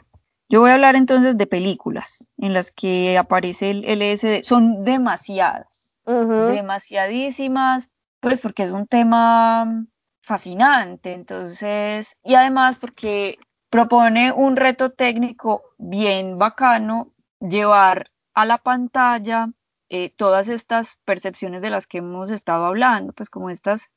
yo 0.50 0.62
voy 0.62 0.72
a 0.72 0.74
hablar 0.76 0.96
entonces 0.96 1.38
de 1.38 1.48
películas 1.48 2.28
en 2.38 2.54
las 2.54 2.72
que 2.72 3.18
aparece 3.18 3.70
el 3.70 3.86
LSD. 3.86 4.44
Son 4.44 4.84
demasiadas, 4.84 6.00
Ujú. 6.06 6.48
demasiadísimas, 6.48 7.90
pues 8.20 8.42
porque 8.42 8.64
es 8.64 8.72
un 8.72 8.88
tema 8.88 9.86
fascinante, 10.22 11.14
entonces, 11.14 12.18
y 12.24 12.36
además 12.36 12.78
porque 12.78 13.38
propone 13.70 14.32
un 14.32 14.56
reto 14.56 14.92
técnico 14.92 15.64
bien 15.78 16.38
bacano, 16.38 17.14
llevar 17.40 18.12
a 18.42 18.46
la 18.46 18.58
pantalla 18.60 19.50
eh, 19.90 20.12
todas 20.16 20.50
estas 20.50 20.98
percepciones 21.06 21.62
de 21.62 21.70
las 21.72 21.88
que 21.88 22.00
hemos 22.00 22.30
estado 22.32 22.66
hablando, 22.66 23.14
pues 23.14 23.30
como 23.30 23.50
estas 23.50 23.90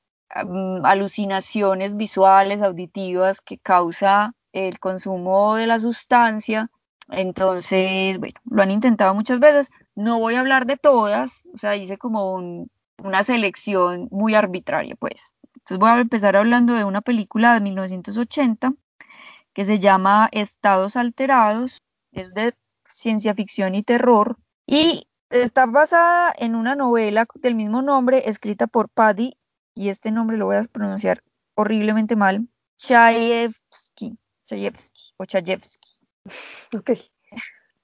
alucinaciones 0.85 1.97
visuales, 1.97 2.63
auditivas 2.63 3.41
que 3.41 3.59
causa 3.59 4.35
el 4.53 4.79
consumo 4.79 5.57
de 5.57 5.67
la 5.67 5.79
sustancia. 5.81 6.71
Entonces, 7.11 8.19
bueno, 8.19 8.35
lo 8.45 8.63
han 8.63 8.71
intentado 8.71 9.15
muchas 9.15 9.41
veces. 9.41 9.71
No 9.95 10.19
voy 10.19 10.35
a 10.37 10.41
hablar 10.41 10.67
de 10.67 10.77
todas, 10.77 11.43
o 11.55 11.59
sea, 11.59 11.77
hice 11.77 11.99
como 11.99 12.33
un- 12.35 12.71
una 13.03 13.23
selección 13.23 14.09
muy 14.11 14.35
arbitraria, 14.35 14.95
pues. 14.97 15.35
Entonces 15.57 15.79
voy 15.79 15.91
a 15.91 16.01
empezar 16.01 16.37
hablando 16.37 16.75
de 16.75 16.85
una 16.85 17.01
película 17.03 17.55
de 17.55 17.61
1980 17.61 18.73
que 19.55 19.65
se 19.65 19.79
llama 19.79 20.29
Estados 20.33 20.97
Alterados, 20.97 21.83
es 22.13 22.33
de 22.35 22.55
ciencia 23.03 23.35
ficción 23.35 23.75
y 23.75 23.83
terror, 23.83 24.37
y 24.67 25.09
está 25.31 25.67
basada 25.67 26.33
en 26.37 26.55
una 26.55 26.75
novela 26.77 27.27
del 27.35 27.55
mismo 27.57 27.83
nombre, 27.83 28.29
escrita 28.29 28.67
por 28.67 28.89
Paddy, 28.89 29.37
y 29.75 29.89
este 29.89 30.11
nombre 30.11 30.37
lo 30.37 30.47
voy 30.47 30.57
a 30.57 30.63
pronunciar 30.63 31.23
horriblemente 31.55 32.17
mal, 32.17 32.49
Chayefsky, 32.79 34.19
Chayefsky 34.47 35.03
o 35.19 35.25
Chayefsky. 35.25 35.89
Ok. 36.77 36.91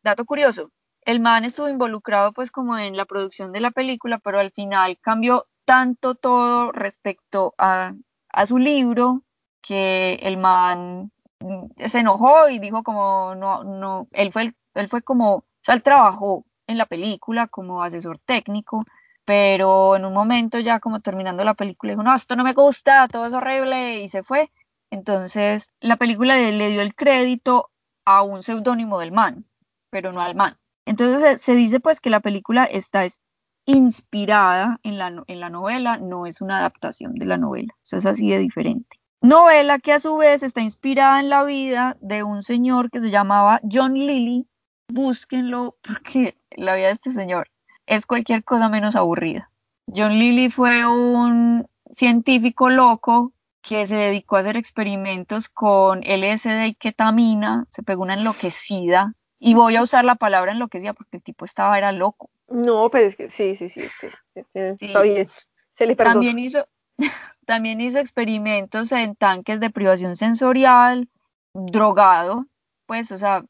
Dato 0.02 0.24
curioso, 0.24 0.70
el 1.04 1.20
man 1.20 1.44
estuvo 1.44 1.68
involucrado 1.68 2.32
pues 2.32 2.50
como 2.50 2.78
en 2.78 2.96
la 2.96 3.04
producción 3.04 3.52
de 3.52 3.60
la 3.60 3.70
película, 3.72 4.18
pero 4.18 4.38
al 4.38 4.52
final 4.52 4.98
cambió 5.00 5.46
tanto 5.64 6.14
todo 6.14 6.72
respecto 6.72 7.54
a, 7.58 7.92
a 8.30 8.46
su 8.46 8.58
libro 8.58 9.24
que 9.60 10.14
el 10.22 10.36
man 10.36 11.10
mm, 11.40 11.86
se 11.88 11.98
enojó 12.00 12.48
y 12.48 12.58
dijo 12.58 12.82
como 12.82 13.34
no, 13.34 13.64
no, 13.64 14.08
él 14.12 14.32
fue, 14.32 14.42
el- 14.42 14.56
él 14.80 14.88
fue 14.88 15.02
como, 15.02 15.34
o 15.36 15.44
sea, 15.62 15.74
él 15.74 15.82
trabajó 15.82 16.44
en 16.66 16.78
la 16.78 16.86
película 16.86 17.46
como 17.48 17.82
asesor 17.82 18.18
técnico, 18.24 18.84
pero 19.24 19.96
en 19.96 20.04
un 20.04 20.12
momento 20.12 20.58
ya 20.58 20.80
como 20.80 21.00
terminando 21.00 21.44
la 21.44 21.54
película 21.54 21.92
dijo, 21.92 22.02
no, 22.02 22.14
esto 22.14 22.36
no 22.36 22.44
me 22.44 22.54
gusta, 22.54 23.08
todo 23.08 23.26
es 23.26 23.34
horrible 23.34 24.00
y 24.02 24.08
se 24.08 24.22
fue. 24.22 24.50
Entonces 24.90 25.72
la 25.80 25.96
película 25.96 26.36
le, 26.36 26.52
le 26.52 26.70
dio 26.70 26.82
el 26.82 26.94
crédito 26.94 27.70
a 28.04 28.22
un 28.22 28.42
seudónimo 28.42 28.98
del 29.00 29.12
man, 29.12 29.46
pero 29.90 30.12
no 30.12 30.20
al 30.22 30.34
man. 30.34 30.56
Entonces 30.86 31.42
se, 31.42 31.54
dice 31.54 31.80
pues 31.80 32.00
que 32.00 32.10
la 32.10 32.20
película 32.20 32.64
está 32.64 33.04
es- 33.04 33.20
inspirada 33.66 34.78
en 34.82 34.98
la, 34.98 35.22
en 35.26 35.40
la 35.40 35.50
novela, 35.50 35.98
no 35.98 36.26
es 36.26 36.40
una 36.40 36.58
adaptación 36.58 37.14
de 37.14 37.26
la 37.26 37.36
novela, 37.36 37.74
o 37.76 37.80
sea, 37.86 37.98
es 37.98 38.06
así 38.06 38.30
de 38.30 38.38
diferente. 38.38 38.98
Novela 39.20 39.78
que 39.78 39.92
a 39.92 40.00
su 40.00 40.16
vez 40.16 40.42
está 40.42 40.60
inspirada 40.60 41.20
en 41.20 41.28
la 41.28 41.42
vida 41.44 41.96
de 42.00 42.22
un 42.22 42.42
señor 42.42 42.90
que 42.90 43.00
se 43.00 43.10
llamaba 43.10 43.60
John 43.70 43.94
Lilly. 43.94 44.46
Búsquenlo 44.88 45.76
porque 45.82 46.36
la 46.50 46.74
vida 46.74 46.86
de 46.86 46.92
este 46.92 47.12
señor 47.12 47.48
es 47.86 48.06
cualquier 48.06 48.44
cosa 48.44 48.68
menos 48.68 48.96
aburrida. 48.96 49.50
John 49.94 50.18
Lilly 50.18 50.50
fue 50.50 50.86
un 50.86 51.66
científico 51.94 52.68
loco 52.68 53.32
que 53.62 53.86
se 53.86 53.96
dedicó 53.96 54.36
a 54.36 54.40
hacer 54.40 54.56
experimentos 54.56 55.48
con 55.48 56.00
LSD 56.02 56.66
y 56.66 56.74
ketamina, 56.74 57.66
se 57.70 57.82
pegó 57.82 58.02
una 58.02 58.14
enloquecida, 58.14 59.14
y 59.38 59.54
voy 59.54 59.76
a 59.76 59.82
usar 59.82 60.04
la 60.04 60.16
palabra 60.16 60.52
enloquecida 60.52 60.92
porque 60.92 61.18
el 61.18 61.22
tipo 61.22 61.44
estaba, 61.44 61.78
era 61.78 61.92
loco. 61.92 62.30
No, 62.48 62.90
pero 62.90 63.06
es 63.06 63.16
que 63.16 63.28
sí, 63.28 63.56
sí, 63.56 63.68
sí, 63.68 63.80
es 63.80 63.92
que 64.00 64.76
sí, 64.76 64.86
está 64.86 65.02
bien. 65.02 65.28
Se 65.74 65.86
le 65.86 65.94
perdona. 65.94 66.14
También 66.14 66.38
hizo, 66.38 66.66
también 67.46 67.80
hizo 67.80 67.98
experimentos 67.98 68.90
en 68.92 69.14
tanques 69.14 69.60
de 69.60 69.70
privación 69.70 70.16
sensorial, 70.16 71.08
drogado, 71.54 72.46
pues, 72.86 73.12
o 73.12 73.18
sea, 73.18 73.44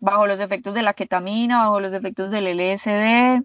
bajo 0.00 0.26
los 0.26 0.40
efectos 0.40 0.74
de 0.74 0.82
la 0.82 0.94
ketamina, 0.94 1.64
bajo 1.64 1.80
los 1.80 1.92
efectos 1.92 2.30
del 2.30 2.46
LSD. 2.46 3.44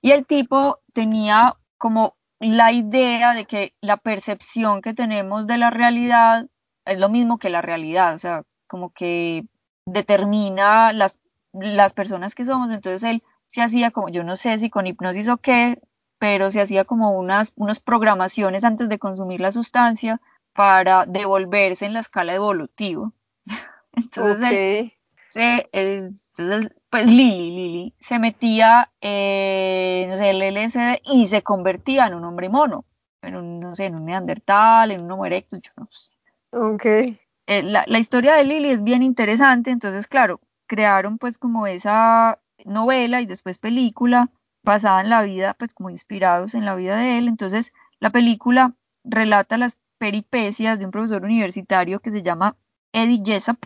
Y 0.00 0.10
el 0.12 0.26
tipo 0.26 0.80
tenía 0.92 1.56
como 1.78 2.16
la 2.40 2.72
idea 2.72 3.34
de 3.34 3.46
que 3.46 3.74
la 3.80 3.96
percepción 3.96 4.82
que 4.82 4.94
tenemos 4.94 5.46
de 5.46 5.58
la 5.58 5.70
realidad 5.70 6.46
es 6.84 6.98
lo 6.98 7.08
mismo 7.08 7.38
que 7.38 7.50
la 7.50 7.62
realidad, 7.62 8.14
o 8.14 8.18
sea, 8.18 8.44
como 8.66 8.90
que 8.90 9.44
determina 9.86 10.92
las, 10.92 11.18
las 11.52 11.92
personas 11.92 12.34
que 12.34 12.44
somos. 12.44 12.70
Entonces 12.70 13.02
él 13.02 13.22
se 13.46 13.62
hacía 13.62 13.90
como, 13.90 14.08
yo 14.08 14.24
no 14.24 14.36
sé 14.36 14.58
si 14.58 14.70
con 14.70 14.86
hipnosis 14.86 15.28
o 15.28 15.38
qué, 15.38 15.80
pero 16.18 16.50
se 16.50 16.60
hacía 16.60 16.84
como 16.84 17.12
unas, 17.12 17.54
programaciones 17.84 18.64
antes 18.64 18.88
de 18.88 18.98
consumir 18.98 19.40
la 19.40 19.52
sustancia 19.52 20.20
para 20.52 21.06
devolverse 21.06 21.86
en 21.86 21.92
la 21.94 22.00
escala 22.00 22.34
evolutiva. 22.34 23.12
Entonces 23.92 24.52
él. 24.52 24.92
Se, 25.30 25.68
entonces, 25.72 26.72
pues 26.90 27.06
Lili, 27.06 27.50
Lili 27.50 27.94
se 27.98 28.18
metía, 28.18 28.90
eh, 29.00 30.06
no 30.08 30.16
sé, 30.16 30.30
el 30.30 30.42
LSD 30.42 31.00
y 31.04 31.28
se 31.28 31.42
convertía 31.42 32.06
en 32.06 32.14
un 32.14 32.24
hombre 32.24 32.48
mono, 32.48 32.84
en 33.22 33.36
un, 33.36 33.60
no 33.60 33.74
sé, 33.74 33.86
en 33.86 33.96
un 33.96 34.06
neandertal, 34.06 34.90
en 34.90 35.02
un 35.02 35.12
homo 35.12 35.26
erectus, 35.26 35.60
yo 35.62 35.72
no 35.76 35.86
sé. 35.90 36.12
Ok. 36.52 36.84
Eh, 36.84 37.62
la, 37.62 37.84
la 37.86 37.98
historia 37.98 38.34
de 38.34 38.44
Lili 38.44 38.70
es 38.70 38.82
bien 38.82 39.02
interesante, 39.02 39.70
entonces, 39.70 40.06
claro, 40.06 40.40
crearon 40.66 41.18
pues 41.18 41.38
como 41.38 41.66
esa 41.66 42.40
novela 42.64 43.20
y 43.20 43.26
después 43.26 43.58
película 43.58 44.30
basada 44.62 45.00
en 45.00 45.10
la 45.10 45.22
vida, 45.22 45.54
pues 45.54 45.74
como 45.74 45.90
inspirados 45.90 46.54
en 46.54 46.64
la 46.64 46.74
vida 46.74 46.96
de 46.96 47.18
él. 47.18 47.28
Entonces, 47.28 47.72
la 48.00 48.10
película 48.10 48.74
relata 49.04 49.58
las 49.58 49.78
peripecias 49.98 50.78
de 50.78 50.84
un 50.84 50.90
profesor 50.90 51.24
universitario 51.24 52.00
que 52.00 52.12
se 52.12 52.22
llama 52.22 52.56
Eddie 52.92 53.22
Jessup, 53.24 53.58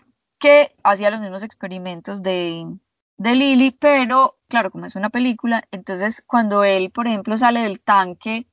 que 0.43 0.75
hacía 0.83 1.13
los 1.13 1.21
mismos 1.21 1.45
experimentos 1.45 2.21
de, 2.21 2.67
de 3.17 3.35
Lily, 3.37 3.71
pero 3.71 4.41
claro, 4.49 4.73
como 4.73 4.87
es 4.87 4.97
una 4.97 5.09
película, 5.09 5.63
entonces 5.71 6.21
cuando 6.27 6.65
él, 6.65 6.91
por 6.91 7.07
ejemplo, 7.07 7.39
sale 7.39 7.63
del 7.63 7.81
tanque 7.81 8.49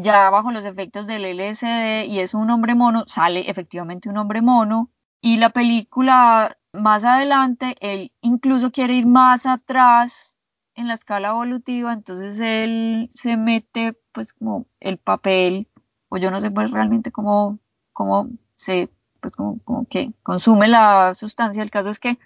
ya 0.00 0.30
bajo 0.30 0.52
los 0.52 0.64
efectos 0.64 1.08
del 1.08 1.24
LSD 1.24 2.06
y 2.06 2.20
es 2.20 2.34
un 2.34 2.48
hombre 2.50 2.76
mono, 2.76 3.02
sale 3.08 3.50
efectivamente 3.50 4.08
un 4.08 4.18
hombre 4.18 4.40
mono 4.40 4.92
y 5.20 5.38
la 5.38 5.50
película 5.50 6.56
más 6.72 7.04
adelante 7.04 7.74
él 7.80 8.12
incluso 8.20 8.70
quiere 8.70 8.94
ir 8.94 9.06
más 9.06 9.44
atrás 9.44 10.38
en 10.76 10.86
la 10.86 10.94
escala 10.94 11.30
evolutiva, 11.30 11.92
entonces 11.92 12.38
él 12.38 13.10
se 13.14 13.36
mete 13.36 13.98
pues 14.12 14.32
como 14.32 14.66
el 14.78 14.98
papel, 14.98 15.68
o 16.08 16.18
yo 16.18 16.30
no 16.30 16.38
sé 16.38 16.52
pues 16.52 16.70
realmente 16.70 17.10
cómo, 17.10 17.58
cómo 17.92 18.30
se, 18.54 18.90
pues 19.22 19.36
como, 19.36 19.58
como 19.60 19.86
que 19.86 20.12
consume 20.22 20.68
la 20.68 21.14
sustancia, 21.14 21.62
el 21.62 21.70
caso 21.70 21.88
es 21.88 21.98
que 21.98 22.18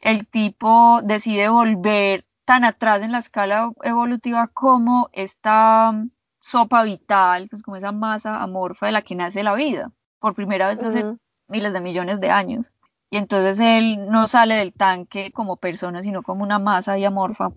el 0.00 0.26
tipo 0.26 1.00
decide 1.02 1.48
volver 1.48 2.24
tan 2.46 2.64
atrás 2.64 3.02
en 3.02 3.12
la 3.12 3.18
escala 3.18 3.72
evolutiva 3.82 4.46
como 4.46 5.10
esta 5.12 5.92
sopa 6.38 6.84
vital, 6.84 7.48
pues 7.48 7.62
como 7.62 7.76
esa 7.76 7.92
masa 7.92 8.40
amorfa 8.40 8.86
de 8.86 8.92
la 8.92 9.02
que 9.02 9.16
nace 9.16 9.42
la 9.42 9.54
vida, 9.54 9.90
por 10.20 10.34
primera 10.34 10.68
vez 10.68 10.82
hace 10.82 11.04
miles 11.48 11.72
de 11.72 11.80
millones 11.80 12.20
de 12.20 12.30
años. 12.30 12.72
Y 13.10 13.18
entonces 13.18 13.58
él 13.60 14.06
no 14.06 14.28
sale 14.28 14.54
del 14.54 14.72
tanque 14.72 15.32
como 15.32 15.56
persona, 15.56 16.02
sino 16.02 16.22
como 16.22 16.44
una 16.44 16.58
masa 16.58 16.98
y 16.98 17.04
amorfa, 17.04 17.50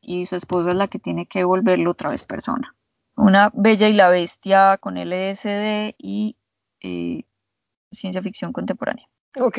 y 0.00 0.26
su 0.26 0.34
esposa 0.36 0.70
es 0.70 0.76
la 0.76 0.88
que 0.88 0.98
tiene 0.98 1.26
que 1.26 1.44
volverlo 1.44 1.92
otra 1.92 2.10
vez 2.10 2.24
persona. 2.24 2.74
Una 3.16 3.50
bella 3.54 3.88
y 3.88 3.94
la 3.94 4.08
bestia 4.08 4.78
con 4.78 4.96
LSD 4.96 5.94
y 5.98 6.36
eh, 6.80 7.24
ciencia 7.90 8.22
ficción 8.22 8.52
contemporánea. 8.52 9.08
Ok. 9.38 9.58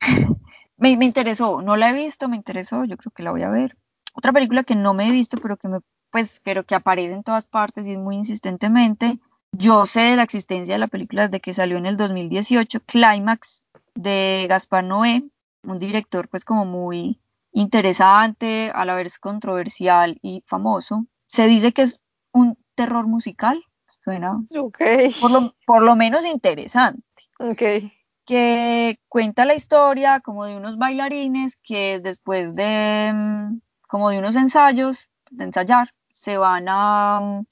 me, 0.76 0.96
me 0.96 1.04
interesó, 1.04 1.62
no 1.62 1.76
la 1.76 1.90
he 1.90 1.92
visto, 1.92 2.28
me 2.28 2.36
interesó, 2.36 2.84
yo 2.84 2.96
creo 2.96 3.12
que 3.12 3.22
la 3.22 3.30
voy 3.30 3.42
a 3.42 3.50
ver. 3.50 3.76
Otra 4.14 4.32
película 4.32 4.64
que 4.64 4.74
no 4.74 4.94
me 4.94 5.08
he 5.08 5.12
visto, 5.12 5.36
pero 5.36 5.56
que 5.56 5.68
me, 5.68 5.80
pues, 6.10 6.40
pero 6.44 6.64
que 6.64 6.74
aparece 6.74 7.14
en 7.14 7.22
todas 7.22 7.46
partes 7.46 7.86
y 7.86 7.92
es 7.92 7.98
muy 7.98 8.16
insistentemente. 8.16 9.18
Yo 9.52 9.86
sé 9.86 10.00
de 10.00 10.16
la 10.16 10.22
existencia 10.22 10.74
de 10.74 10.78
la 10.78 10.88
película 10.88 11.26
desde 11.26 11.40
que 11.40 11.54
salió 11.54 11.76
en 11.76 11.86
el 11.86 11.96
2018, 11.96 12.80
Climax, 12.86 13.64
de 13.94 14.46
Gaspar 14.48 14.84
Noé, 14.84 15.24
un 15.64 15.78
director 15.78 16.28
pues 16.28 16.44
como 16.44 16.64
muy 16.64 17.20
interesante, 17.52 18.70
a 18.74 18.84
la 18.84 18.94
vez 18.94 19.18
controversial 19.18 20.18
y 20.22 20.42
famoso. 20.46 21.06
Se 21.26 21.46
dice 21.46 21.72
que 21.72 21.82
es 21.82 22.00
un 22.32 22.56
terror 22.74 23.06
musical, 23.06 23.64
suena 24.04 24.42
okay. 24.56 25.12
por, 25.20 25.30
lo, 25.30 25.54
por 25.66 25.82
lo 25.82 25.96
menos 25.96 26.24
interesante. 26.24 27.02
Okay. 27.38 27.92
Que 28.24 28.98
cuenta 29.08 29.44
la 29.44 29.54
historia 29.54 30.20
como 30.20 30.44
de 30.44 30.56
unos 30.56 30.78
bailarines 30.78 31.56
que 31.56 32.00
después 32.00 32.54
de 32.54 33.12
mm, 33.14 33.60
como 33.88 34.10
de 34.10 34.18
unos 34.18 34.36
ensayos, 34.36 35.08
de 35.30 35.44
ensayar, 35.44 35.90
se 36.10 36.36
van 36.36 36.66
a 36.68 37.42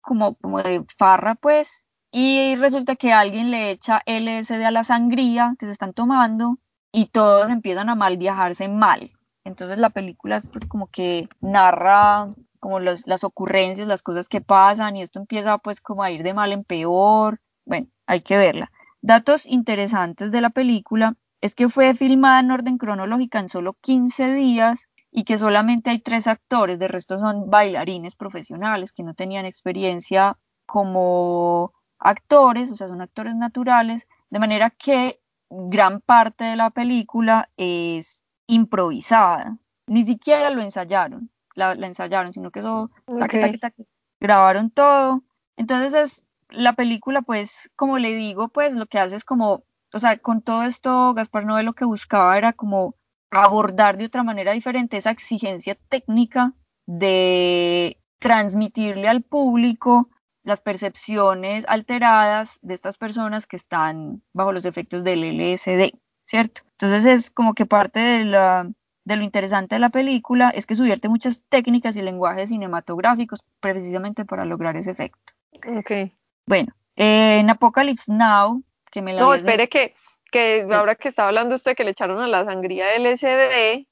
como, 0.00 0.34
como 0.36 0.62
de 0.62 0.84
farra 0.98 1.34
pues, 1.34 1.86
y 2.10 2.54
resulta 2.56 2.96
que 2.96 3.12
alguien 3.12 3.50
le 3.50 3.70
echa 3.70 4.02
LSD 4.06 4.64
a 4.64 4.70
la 4.70 4.84
sangría 4.84 5.54
que 5.58 5.66
se 5.66 5.72
están 5.72 5.92
tomando 5.92 6.58
y 6.92 7.06
todos 7.06 7.50
empiezan 7.50 7.88
a 7.88 7.94
mal 7.94 8.16
viajarse 8.16 8.68
mal. 8.68 9.12
Entonces 9.44 9.78
la 9.78 9.90
película 9.90 10.36
es 10.36 10.46
pues 10.46 10.66
como 10.66 10.88
que 10.88 11.28
narra 11.40 12.30
como 12.56 12.80
las 12.80 13.24
ocurrencias, 13.24 13.88
las 13.88 14.02
cosas 14.02 14.28
que 14.28 14.40
pasan 14.40 14.96
y 14.96 15.02
esto 15.02 15.18
empieza 15.18 15.58
pues 15.58 15.80
como 15.80 16.02
a 16.02 16.10
ir 16.10 16.22
de 16.22 16.34
mal 16.34 16.52
en 16.52 16.64
peor. 16.64 17.40
Bueno, 17.64 17.88
hay 18.06 18.22
que 18.22 18.36
verla. 18.36 18.70
Datos 19.02 19.46
interesantes 19.46 20.32
de 20.32 20.40
la 20.40 20.50
película 20.50 21.16
es 21.40 21.54
que 21.54 21.68
fue 21.68 21.94
filmada 21.94 22.40
en 22.40 22.50
orden 22.50 22.78
cronológica 22.78 23.38
en 23.38 23.48
solo 23.48 23.74
15 23.80 24.32
días 24.34 24.88
y 25.10 25.24
que 25.24 25.38
solamente 25.38 25.90
hay 25.90 25.98
tres 26.00 26.26
actores, 26.26 26.78
de 26.78 26.88
resto 26.88 27.18
son 27.18 27.48
bailarines 27.48 28.16
profesionales 28.16 28.92
que 28.92 29.02
no 29.02 29.14
tenían 29.14 29.46
experiencia 29.46 30.38
como 30.66 31.72
actores, 31.98 32.70
o 32.70 32.76
sea, 32.76 32.88
son 32.88 33.00
actores 33.00 33.34
naturales, 33.34 34.06
de 34.30 34.38
manera 34.38 34.70
que 34.70 35.20
gran 35.48 36.00
parte 36.00 36.44
de 36.44 36.56
la 36.56 36.70
película 36.70 37.48
es 37.56 38.24
improvisada. 38.46 39.56
Ni 39.86 40.04
siquiera 40.04 40.50
lo 40.50 40.62
ensayaron, 40.62 41.30
la, 41.56 41.72
ensayaron, 41.72 42.32
sino 42.32 42.50
que 42.52 42.60
eso, 42.60 42.90
grabaron 44.20 44.70
todo. 44.70 45.24
Entonces 45.56 45.94
es 45.94 46.26
la 46.50 46.74
película, 46.74 47.22
pues, 47.22 47.70
como 47.74 47.98
le 47.98 48.14
digo, 48.14 48.48
pues 48.48 48.74
lo 48.74 48.86
que 48.86 48.98
hace 48.98 49.16
es 49.16 49.24
como, 49.24 49.64
o 49.92 49.98
sea, 49.98 50.18
con 50.18 50.42
todo 50.42 50.62
esto, 50.62 51.14
Gaspar 51.14 51.44
Noé 51.44 51.64
lo 51.64 51.74
que 51.74 51.84
buscaba 51.84 52.38
era 52.38 52.52
como 52.52 52.94
abordar 53.30 53.96
de 53.96 54.06
otra 54.06 54.22
manera 54.22 54.52
diferente 54.52 54.96
esa 54.96 55.10
exigencia 55.10 55.76
técnica 55.88 56.54
de 56.86 57.98
transmitirle 58.20 59.08
al 59.08 59.22
público 59.22 60.08
las 60.44 60.60
percepciones 60.60 61.64
alteradas 61.66 62.60
de 62.62 62.74
estas 62.74 62.98
personas 62.98 63.46
que 63.46 63.56
están 63.56 64.22
bajo 64.32 64.52
los 64.52 64.64
efectos 64.64 65.02
del 65.02 65.24
LSD, 65.24 65.98
¿cierto? 66.24 66.62
Entonces 66.72 67.04
es 67.04 67.30
como 67.30 67.54
que 67.54 67.66
parte 67.66 67.98
de, 67.98 68.24
la, 68.24 68.70
de 69.06 69.16
lo 69.16 69.22
interesante 69.22 69.76
de 69.76 69.78
la 69.78 69.88
película 69.88 70.50
es 70.50 70.66
que 70.66 70.74
subierte 70.74 71.08
muchas 71.08 71.42
técnicas 71.48 71.96
y 71.96 72.02
lenguajes 72.02 72.50
cinematográficos 72.50 73.42
precisamente 73.60 74.26
para 74.26 74.44
lograr 74.44 74.76
ese 74.76 74.90
efecto. 74.90 75.32
Ok. 75.78 76.12
Bueno, 76.44 76.74
en 76.96 77.48
Apocalypse 77.48 78.12
Now, 78.12 78.62
que 78.90 79.00
me 79.00 79.14
la... 79.14 79.20
No, 79.20 79.32
espere 79.32 79.68
que, 79.68 79.94
que 80.30 80.66
ahora 80.70 80.94
que 80.96 81.08
estaba 81.08 81.28
hablando 81.28 81.54
usted 81.54 81.74
que 81.74 81.84
le 81.84 81.92
echaron 81.92 82.20
a 82.20 82.26
la 82.26 82.44
sangría 82.44 82.86
LSD, 82.98 83.86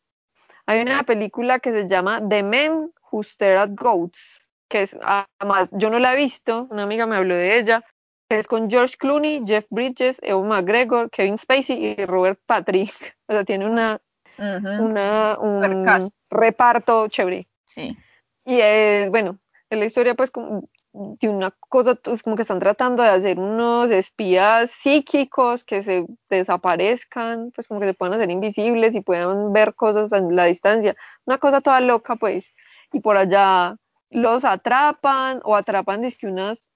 hay 0.66 0.80
una 0.80 1.04
película 1.04 1.60
que 1.60 1.72
se 1.72 1.88
llama 1.88 2.20
The 2.28 2.42
Men 2.42 2.92
Who 3.10 3.22
Stare 3.22 3.56
at 3.56 3.70
Goats 3.72 4.40
que 4.68 4.82
es, 4.82 4.98
además, 5.02 5.70
yo 5.72 5.90
no 5.90 6.00
la 6.00 6.14
he 6.14 6.16
visto, 6.16 6.66
una 6.70 6.82
amiga 6.82 7.06
me 7.06 7.14
habló 7.16 7.34
de 7.34 7.58
ella, 7.58 7.84
que 8.28 8.38
es 8.38 8.48
con 8.48 8.68
George 8.68 8.96
Clooney, 8.98 9.44
Jeff 9.46 9.66
Bridges, 9.70 10.18
Ewan 10.22 10.48
McGregor, 10.48 11.10
Kevin 11.10 11.38
Spacey 11.38 11.94
y 11.96 12.06
Robert 12.06 12.40
Patrick. 12.44 12.90
O 13.28 13.32
sea, 13.32 13.44
tiene 13.44 13.66
una, 13.66 14.00
una 14.38 15.38
un 15.38 16.10
reparto 16.30 17.08
chévere. 17.08 17.46
Sí. 17.64 17.96
Y 18.44 18.60
es, 18.60 19.10
bueno, 19.10 19.38
es 19.70 19.78
la 19.78 19.84
historia 19.84 20.14
pues 20.14 20.30
como 20.30 20.68
de 20.94 21.28
una 21.28 21.50
cosa, 21.50 21.98
es 22.04 22.22
como 22.22 22.36
que 22.36 22.42
están 22.42 22.60
tratando 22.60 23.02
de 23.02 23.08
hacer 23.08 23.38
unos 23.38 23.90
espías 23.90 24.70
psíquicos 24.70 25.64
que 25.64 25.82
se 25.82 26.06
desaparezcan, 26.30 27.50
pues 27.52 27.66
como 27.66 27.80
que 27.80 27.86
se 27.86 27.94
puedan 27.94 28.14
hacer 28.14 28.30
invisibles 28.30 28.94
y 28.94 29.00
puedan 29.00 29.52
ver 29.52 29.74
cosas 29.74 30.12
a 30.12 30.20
la 30.20 30.44
distancia. 30.44 30.94
Una 31.26 31.38
cosa 31.38 31.60
toda 31.60 31.80
loca, 31.80 32.14
pues. 32.14 32.46
Y 32.92 33.00
por 33.00 33.16
allá 33.16 33.76
los 34.10 34.44
atrapan 34.44 35.40
o 35.42 35.56
atrapan 35.56 36.08
unas, 36.22 36.70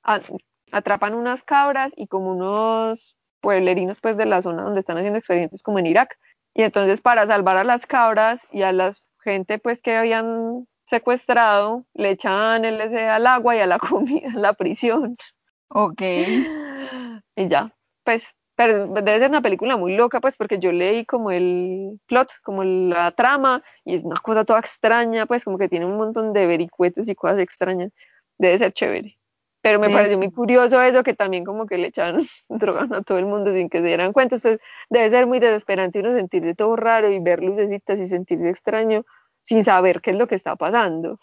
atrapan 0.73 1.15
unas 1.15 1.45
cabras 1.45 1.93
y 1.95 2.09
como 2.09 2.33
unos 2.33 3.17
pueblerinos 3.41 4.01
pues 4.01 4.17
de 4.17 4.27
la 4.27 4.43
zona 4.43 4.65
donde 4.65 4.81
están 4.81 4.99
haciendo 4.99 5.19
experimentos 5.19 5.63
como 5.63 5.79
en 5.79 5.87
Irak. 5.87 6.19
Y 6.59 6.63
entonces 6.63 7.01
para 7.01 7.25
salvar 7.29 7.57
a 7.57 7.63
las 7.63 7.87
cabras 7.87 8.45
y 8.51 8.63
a 8.63 8.73
la 8.73 8.93
gente 9.23 9.61
pues 9.61 9.81
que 9.81 9.97
habían 9.97 10.67
secuestrado, 10.87 11.85
le 11.95 12.11
echan 12.11 12.65
el 12.65 12.81
al 12.81 13.27
agua 13.29 13.55
y 13.55 13.61
a 13.61 13.69
la 13.69 13.79
comida 13.79 14.27
en 14.27 14.43
la 14.43 14.55
prisión. 14.55 15.17
Ok. 15.69 16.03
Y 17.37 17.47
ya, 17.49 17.73
pues 18.03 18.25
pero 18.57 18.89
debe 18.89 19.21
ser 19.21 19.29
una 19.31 19.41
película 19.41 19.77
muy 19.77 19.95
loca, 19.95 20.21
pues, 20.21 20.37
porque 20.37 20.59
yo 20.59 20.73
leí 20.73 21.07
como 21.07 21.31
el 21.31 22.01
plot, 22.07 22.33
como 22.43 22.65
la 22.65 23.13
trama, 23.13 23.63
y 23.85 23.95
es 23.95 24.03
una 24.03 24.17
cosa 24.17 24.45
toda 24.45 24.59
extraña, 24.59 25.27
pues, 25.27 25.45
como 25.45 25.59
que 25.59 25.69
tiene 25.69 25.87
un 25.87 25.97
montón 25.97 26.33
de 26.33 26.45
vericuetos 26.49 27.09
y 27.09 27.15
cosas 27.15 27.39
extrañas. 27.39 27.93
Debe 28.37 28.59
ser 28.59 28.73
chévere. 28.73 29.17
Pero 29.61 29.81
me 29.81 29.91
pareció 29.91 30.17
muy 30.19 30.31
curioso 30.31 30.81
eso, 30.81 31.03
que 31.03 31.15
también 31.15 31.45
como 31.45 31.67
que 31.67 31.79
le 31.79 31.89
echaron 31.89 32.27
drogas 32.49 32.91
a 32.93 33.03
todo 33.03 33.19
el 33.19 33.27
mundo 33.27 33.53
sin 33.53 33.69
que 33.69 33.79
se 33.81 33.87
dieran 33.87 34.13
cuenta. 34.13 34.37
Entonces, 34.37 34.61
debe 34.89 35.11
ser 35.11 35.27
muy 35.27 35.41
desesperante 35.41 35.99
uno 35.99 36.15
sentirse 36.15 36.55
todo 36.55 36.77
raro 36.77 37.11
y 37.11 37.19
ver 37.19 37.43
lucecitas 37.43 37.99
y 37.99 38.09
sentirse 38.09 38.49
extraño 38.49 39.05
sin 39.43 39.65
saber 39.65 40.01
qué 40.01 40.13
es 40.13 40.17
lo 40.17 40.29
que 40.29 40.35
está 40.35 40.57
pasando. 40.57 41.19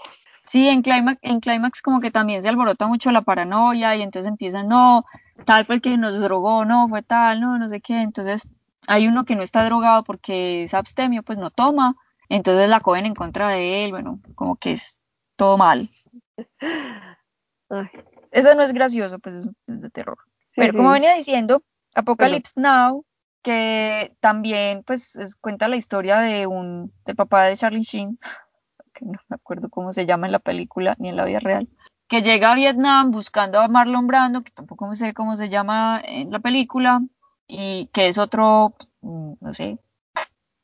Sí, 0.48 0.68
en 0.70 0.82
Climax, 0.82 1.20
en 1.24 1.40
Climax 1.40 1.82
como 1.82 2.02
que 2.02 2.12
también 2.12 2.42
se 2.42 2.50
alborota 2.50 2.88
mucho 2.88 3.12
la 3.12 3.22
paranoia 3.22 3.96
y 3.96 4.02
entonces 4.02 4.30
empiezan, 4.30 4.68
no, 4.68 5.06
tal 5.46 5.66
fue 5.66 5.76
el 5.76 5.82
que 5.82 5.98
nos 5.98 6.20
drogó, 6.20 6.66
no, 6.66 6.88
fue 6.88 7.02
tal, 7.02 7.42
no, 7.42 7.58
no 7.58 7.68
sé 7.68 7.82
qué. 7.82 8.02
Entonces 8.02 8.48
hay 8.88 9.08
uno 9.08 9.26
que 9.26 9.36
no 9.36 9.42
está 9.44 9.66
drogado 9.66 10.04
porque 10.04 10.64
es 10.64 10.74
abstemio, 10.74 11.24
pues 11.24 11.38
no 11.40 11.50
toma. 11.50 11.96
Entonces 12.30 12.70
la 12.70 12.80
cogen 12.80 13.06
en 13.06 13.16
contra 13.16 13.50
de 13.50 13.86
él, 13.86 13.92
bueno, 13.92 14.20
como 14.36 14.56
que 14.58 14.74
es 14.74 15.00
todo 15.36 15.58
mal. 15.58 15.90
Eso 18.36 18.54
no 18.54 18.64
es 18.64 18.74
gracioso, 18.74 19.18
pues 19.20 19.36
es, 19.36 19.48
de 19.66 19.90
terror. 19.90 20.18
Pero 20.56 20.74
como 20.74 20.92
venía 20.92 21.16
diciendo, 21.16 21.64
Apocalypse 21.96 22.52
Now, 22.58 23.06
que 23.42 24.14
también 24.20 24.84
pues 24.84 25.18
cuenta 25.40 25.70
la 25.70 25.78
historia 25.78 26.20
de 26.20 26.46
un, 26.46 26.92
del 27.06 27.16
papá 27.16 27.44
de 27.44 27.56
Charlie 27.56 27.84
Sheen, 27.84 28.20
que 28.94 29.06
no 29.06 29.20
me 29.30 29.36
acuerdo 29.36 29.70
cómo 29.70 29.94
se 29.94 30.06
llama 30.06 30.26
en 30.26 30.34
la 30.34 30.40
película 30.40 30.98
ni 31.00 31.08
en 31.08 31.16
la 31.16 31.24
vida 31.24 31.40
real, 31.40 31.70
que 32.10 32.24
llega 32.24 32.52
a 32.52 32.56
Vietnam 32.56 33.12
buscando 33.12 33.62
a 33.62 33.70
Marlon 33.70 34.06
Brando, 34.06 34.44
que 34.44 34.52
tampoco 34.52 34.94
sé 34.96 35.14
cómo 35.14 35.38
se 35.38 35.48
llama 35.48 36.02
en 36.04 36.30
la 36.30 36.40
película, 36.40 37.02
y 37.48 37.88
que 37.94 38.10
es 38.10 38.18
otro, 38.18 38.76
mm, 39.00 39.34
no 39.40 39.54
sé, 39.54 39.80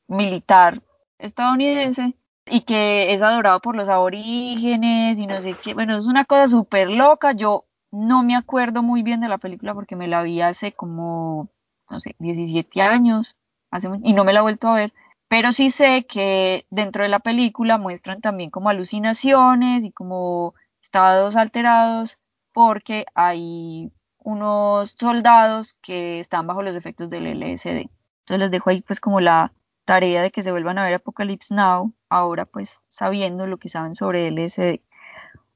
militar 0.07 0.81
estadounidense, 1.19 2.17
y 2.45 2.61
que 2.61 3.13
es 3.13 3.21
adorado 3.21 3.59
por 3.61 3.75
los 3.75 3.89
aborígenes 3.89 5.19
y 5.19 5.27
no 5.27 5.41
sé 5.41 5.55
qué, 5.61 5.73
bueno, 5.73 5.97
es 5.97 6.05
una 6.05 6.25
cosa 6.25 6.47
súper 6.47 6.89
loca, 6.89 7.33
yo 7.33 7.65
no 7.91 8.23
me 8.23 8.35
acuerdo 8.35 8.83
muy 8.83 9.03
bien 9.03 9.21
de 9.21 9.29
la 9.29 9.37
película 9.37 9.73
porque 9.73 9.95
me 9.95 10.07
la 10.07 10.23
vi 10.23 10.41
hace 10.41 10.71
como, 10.71 11.49
no 11.89 11.99
sé, 11.99 12.15
17 12.19 12.81
años, 12.81 13.37
hace 13.69 13.89
y 14.03 14.13
no 14.13 14.23
me 14.23 14.33
la 14.33 14.39
he 14.39 14.43
vuelto 14.43 14.69
a 14.69 14.75
ver, 14.75 14.93
pero 15.27 15.53
sí 15.53 15.69
sé 15.69 16.05
que 16.05 16.65
dentro 16.69 17.03
de 17.03 17.09
la 17.09 17.19
película 17.19 17.77
muestran 17.77 18.21
también 18.21 18.49
como 18.49 18.69
alucinaciones 18.69 19.83
y 19.83 19.91
como 19.91 20.55
estados 20.81 21.35
alterados 21.35 22.19
porque 22.53 23.05
hay 23.15 23.91
unos 24.19 24.95
soldados 24.99 25.73
que 25.81 26.19
están 26.19 26.47
bajo 26.47 26.61
los 26.61 26.75
efectos 26.75 27.09
del 27.09 27.27
LSD. 27.27 27.89
Entonces 28.21 28.39
les 28.39 28.51
dejo 28.51 28.69
ahí 28.69 28.81
pues 28.81 28.99
como 28.99 29.19
la 29.19 29.53
tarea 29.85 30.21
de 30.21 30.31
que 30.31 30.43
se 30.43 30.51
vuelvan 30.51 30.77
a 30.77 30.83
ver 30.83 30.95
Apocalypse 30.95 31.53
Now, 31.53 31.93
ahora 32.11 32.45
pues 32.45 32.83
sabiendo 32.89 33.47
lo 33.47 33.57
que 33.57 33.69
saben 33.69 33.95
sobre 33.95 34.27
LSD. 34.29 34.81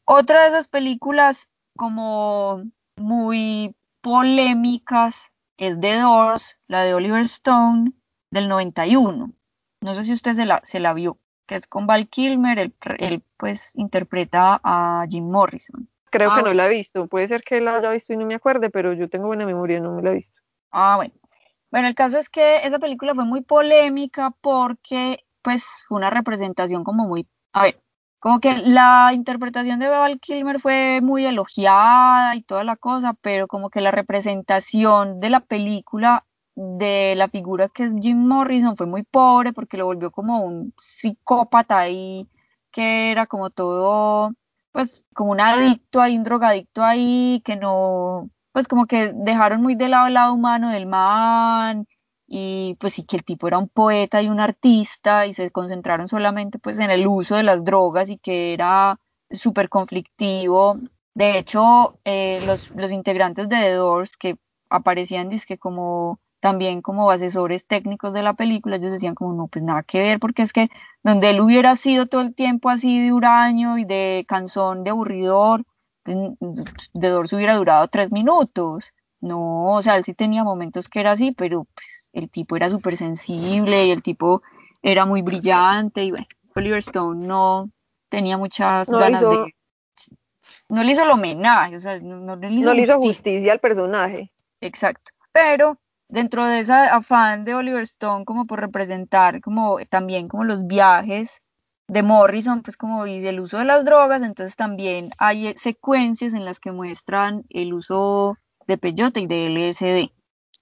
Otra 0.05 0.43
de 0.43 0.49
esas 0.49 0.67
películas 0.67 1.49
como 1.75 2.63
muy 2.95 3.75
polémicas 4.01 5.33
es 5.57 5.79
The 5.79 5.99
Doors, 5.99 6.57
la 6.67 6.83
de 6.83 6.93
Oliver 6.93 7.21
Stone 7.23 7.91
del 8.31 8.47
91. 8.47 9.33
No 9.81 9.93
sé 9.93 10.03
si 10.05 10.13
usted 10.13 10.33
se 10.33 10.45
la, 10.45 10.61
se 10.63 10.79
la 10.79 10.93
vio, 10.93 11.19
que 11.45 11.55
es 11.55 11.67
con 11.67 11.87
Val 11.87 12.07
Kilmer, 12.07 12.71
él, 12.99 13.23
pues 13.37 13.75
interpreta 13.75 14.61
a 14.63 15.05
Jim 15.09 15.29
Morrison. 15.29 15.89
Creo 16.09 16.33
que 16.33 16.39
ah, 16.39 16.43
no 16.43 16.53
la 16.53 16.67
he 16.67 16.69
visto, 16.69 17.07
puede 17.07 17.27
ser 17.27 17.43
que 17.43 17.59
la 17.59 17.75
haya 17.75 17.91
visto 17.91 18.13
y 18.13 18.17
no 18.17 18.25
me 18.25 18.35
acuerde, 18.35 18.69
pero 18.69 18.93
yo 18.93 19.09
tengo 19.09 19.27
buena 19.27 19.45
memoria, 19.45 19.81
no 19.81 19.91
me 19.91 20.01
la 20.01 20.11
he 20.11 20.15
visto. 20.15 20.39
Ah, 20.71 20.95
bueno. 20.95 21.13
Bueno, 21.69 21.89
el 21.89 21.95
caso 21.95 22.17
es 22.17 22.29
que 22.29 22.65
esa 22.65 22.79
película 22.79 23.13
fue 23.13 23.25
muy 23.25 23.41
polémica 23.41 24.31
porque 24.39 25.25
pues 25.45 25.85
una 25.91 26.09
representación 26.09 26.83
como 26.83 27.07
muy, 27.07 27.27
a 27.53 27.63
ver, 27.63 27.81
como 28.19 28.39
que 28.39 28.57
la 28.57 29.11
interpretación 29.13 29.79
de 29.79 29.87
Val 29.87 30.19
Kilmer 30.19 30.59
fue 30.59 31.01
muy 31.03 31.23
elogiada 31.25 32.35
y 32.35 32.41
toda 32.41 32.63
la 32.63 32.75
cosa, 32.75 33.13
pero 33.21 33.47
como 33.47 33.69
que 33.69 33.79
la 33.81 33.91
representación 33.91 35.19
de 35.19 35.29
la 35.29 35.41
película 35.41 36.25
de 36.55 37.13
la 37.15 37.29
figura 37.29 37.69
que 37.69 37.83
es 37.83 37.93
Jim 38.01 38.17
Morrison 38.27 38.75
fue 38.75 38.87
muy 38.87 39.03
pobre 39.03 39.53
porque 39.53 39.77
lo 39.77 39.85
volvió 39.85 40.09
como 40.11 40.43
un 40.43 40.73
psicópata 40.77 41.77
ahí 41.79 42.27
que 42.71 43.11
era 43.11 43.27
como 43.27 43.51
todo, 43.51 44.33
pues 44.71 45.03
como 45.13 45.31
un 45.31 45.41
adicto 45.41 46.01
ahí, 46.01 46.17
un 46.17 46.23
drogadicto 46.23 46.83
ahí, 46.83 47.41
que 47.45 47.55
no, 47.55 48.29
pues 48.51 48.67
como 48.67 48.87
que 48.87 49.13
dejaron 49.13 49.61
muy 49.61 49.75
de 49.75 49.89
lado 49.89 50.07
el 50.07 50.15
lado 50.15 50.33
humano 50.33 50.71
del 50.71 50.87
man 50.87 51.87
y 52.27 52.75
pues 52.79 52.93
sí 52.93 53.03
que 53.03 53.17
el 53.17 53.23
tipo 53.23 53.47
era 53.47 53.57
un 53.57 53.69
poeta 53.69 54.21
y 54.21 54.29
un 54.29 54.39
artista 54.39 55.27
y 55.27 55.33
se 55.33 55.51
concentraron 55.51 56.07
solamente 56.07 56.59
pues 56.59 56.79
en 56.79 56.91
el 56.91 57.07
uso 57.07 57.35
de 57.35 57.43
las 57.43 57.63
drogas 57.63 58.09
y 58.09 58.17
que 58.17 58.53
era 58.53 58.99
súper 59.29 59.69
conflictivo. 59.69 60.77
De 61.13 61.37
hecho, 61.37 61.93
eh, 62.05 62.39
los, 62.47 62.75
los, 62.75 62.91
integrantes 62.91 63.49
de 63.49 63.57
The 63.57 63.73
Doors 63.73 64.17
que 64.17 64.37
aparecían 64.69 65.29
disque 65.29 65.57
como 65.57 66.19
también 66.39 66.81
como 66.81 67.09
asesores 67.09 67.65
técnicos 67.67 68.13
de 68.13 68.21
la 68.21 68.33
película, 68.35 68.75
ellos 68.75 68.91
decían 68.91 69.15
como 69.15 69.33
no, 69.33 69.47
pues 69.47 69.63
nada 69.65 69.83
que 69.83 70.01
ver, 70.01 70.19
porque 70.19 70.43
es 70.43 70.53
que 70.53 70.69
donde 71.03 71.31
él 71.31 71.41
hubiera 71.41 71.75
sido 71.75 72.05
todo 72.07 72.21
el 72.21 72.35
tiempo 72.35 72.69
así 72.69 73.01
de 73.03 73.11
huraño 73.13 73.77
y 73.79 73.85
de 73.85 74.25
cansón, 74.27 74.83
de 74.83 74.91
aburridor, 74.91 75.63
pues, 76.03 76.17
The 76.93 77.09
Doors 77.09 77.33
hubiera 77.33 77.55
durado 77.55 77.87
tres 77.87 78.11
minutos. 78.11 78.93
No, 79.21 79.73
o 79.73 79.81
sea, 79.81 79.95
él 79.95 80.03
sí 80.03 80.13
tenía 80.13 80.43
momentos 80.43 80.87
que 80.87 80.99
era 80.99 81.13
así, 81.13 81.31
pero 81.31 81.65
pues 81.73 81.94
el 82.15 82.29
tipo 82.29 82.55
era 82.55 82.69
súper 82.69 82.97
sensible 82.97 83.85
y 83.85 83.91
el 83.91 84.01
tipo 84.01 84.41
era 84.81 85.05
muy 85.05 85.21
brillante 85.21 86.03
y 86.03 86.11
bueno, 86.11 86.25
Oliver 86.55 86.79
Stone 86.79 87.27
no 87.27 87.69
tenía 88.09 88.37
muchas 88.37 88.89
ganas 88.89 89.21
de... 89.21 89.53
No 90.69 90.83
le 90.83 90.91
hizo 90.91 91.03
el 91.03 91.11
homenaje, 91.11 91.75
o 91.75 91.81
sea, 91.81 91.99
no, 91.99 92.35
le 92.35 92.47
hizo, 92.47 92.69
justicia. 92.69 92.97
justicia 92.97 93.51
al 93.51 93.59
personaje. 93.59 94.31
Exacto, 94.61 95.11
pero 95.31 95.77
dentro 96.07 96.45
de 96.45 96.59
ese 96.59 96.73
afán 96.73 97.45
de 97.45 97.55
Oliver 97.55 97.81
Stone 97.81 98.25
como 98.25 98.45
por 98.45 98.61
representar 98.61 99.41
como 99.41 99.77
también 99.89 100.27
como 100.27 100.43
los 100.43 100.65
viajes 100.65 101.41
de 101.87 102.03
Morrison, 102.03 102.61
pues 102.61 102.77
como 102.77 103.05
y 103.05 103.27
el 103.27 103.39
uso 103.39 103.57
de 103.57 103.65
las 103.65 103.85
drogas, 103.85 104.23
entonces 104.23 104.55
también 104.55 105.11
hay 105.17 105.53
secuencias 105.57 106.33
en 106.33 106.45
las 106.45 106.59
que 106.59 106.71
muestran 106.71 107.43
el 107.49 107.73
uso 107.73 108.37
de 108.67 108.77
peyote 108.77 109.19
y 109.19 109.27
de 109.27 109.49
LSD. 109.49 110.11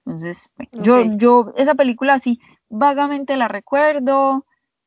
Entonces, 0.05 0.51
yo, 0.73 1.03
yo 1.17 1.53
esa 1.55 1.75
película 1.75 2.15
así 2.15 2.39
vagamente 2.69 3.37
la 3.37 3.47
recuerdo. 3.47 4.45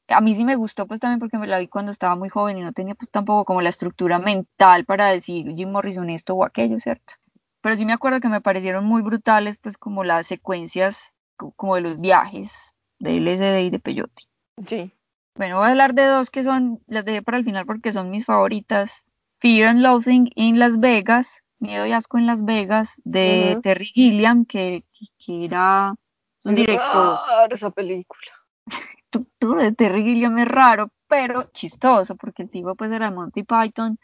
A 0.09 0.21
mí 0.21 0.37
sí 0.37 0.45
me 0.45 0.57
gustó 0.57 0.87
pues 0.87 1.01
también 1.01 1.19
porque 1.19 1.39
me 1.39 1.47
la 1.47 1.59
vi 1.59 1.69
cuando 1.69 1.91
estaba 1.91 2.14
muy 2.14 2.29
joven 2.29 2.59
y 2.59 2.62
no 2.62 2.73
tenía 2.73 2.95
pues 2.95 3.11
tampoco 3.11 3.45
como 3.45 3.62
la 3.62 3.71
estructura 3.71 4.19
mental 4.19 4.85
para 4.85 5.09
decir 5.09 5.53
Jim 5.57 5.71
Morrison 5.71 6.11
esto 6.11 6.35
o 6.35 6.45
aquello, 6.45 6.79
¿cierto? 6.81 7.14
Pero 7.61 7.77
sí 7.77 7.85
me 7.85 7.93
acuerdo 7.93 8.21
que 8.21 8.29
me 8.29 8.41
parecieron 8.41 8.85
muy 8.85 9.03
brutales 9.03 9.57
pues 9.57 9.77
como 9.77 10.05
las 10.05 10.27
secuencias 10.27 11.14
como 11.57 11.75
de 11.75 11.81
los 11.81 12.01
viajes 12.01 12.75
de 12.99 13.17
LSD 13.17 13.62
y 13.62 13.71
de 13.71 13.79
Peyote. 13.79 14.23
Sí. 14.67 14.93
Bueno, 15.35 15.57
voy 15.57 15.67
a 15.67 15.71
hablar 15.71 15.95
de 15.95 16.05
dos 16.07 16.31
que 16.31 16.45
son, 16.45 16.81
las 16.87 17.05
dejé 17.05 17.23
para 17.23 17.39
el 17.39 17.45
final 17.45 17.67
porque 17.67 17.93
son 17.93 18.11
mis 18.11 18.25
favoritas. 18.25 19.05
Fear 19.39 19.69
and 19.69 19.81
Loathing 19.81 20.31
in 20.35 20.59
Las 20.59 20.81
Vegas 20.81 21.43
Miedo 21.59 21.87
y 21.87 21.93
Asco 21.93 22.19
en 22.19 22.27
Las 22.27 22.45
Vegas 22.45 23.01
de 23.05 23.59
Terry 23.63 23.87
Gilliam, 23.87 24.45
que, 24.45 24.85
era 25.27 25.95
un 26.45 26.55
director. 26.55 27.19
esa 27.51 27.71
película. 27.71 28.33
Tú, 29.39 29.55
de 29.55 29.73
Terry 29.73 30.03
Gilliam 30.03 30.39
es 30.39 30.49
raro, 30.49 30.91
pero 31.09 31.45
chistoso, 31.53 32.17
porque 32.17 32.43
el 32.43 32.51
tipo 32.51 32.75
pues 32.75 32.93
era 32.93 33.11
Monty 33.11 33.43
Python. 33.43 33.99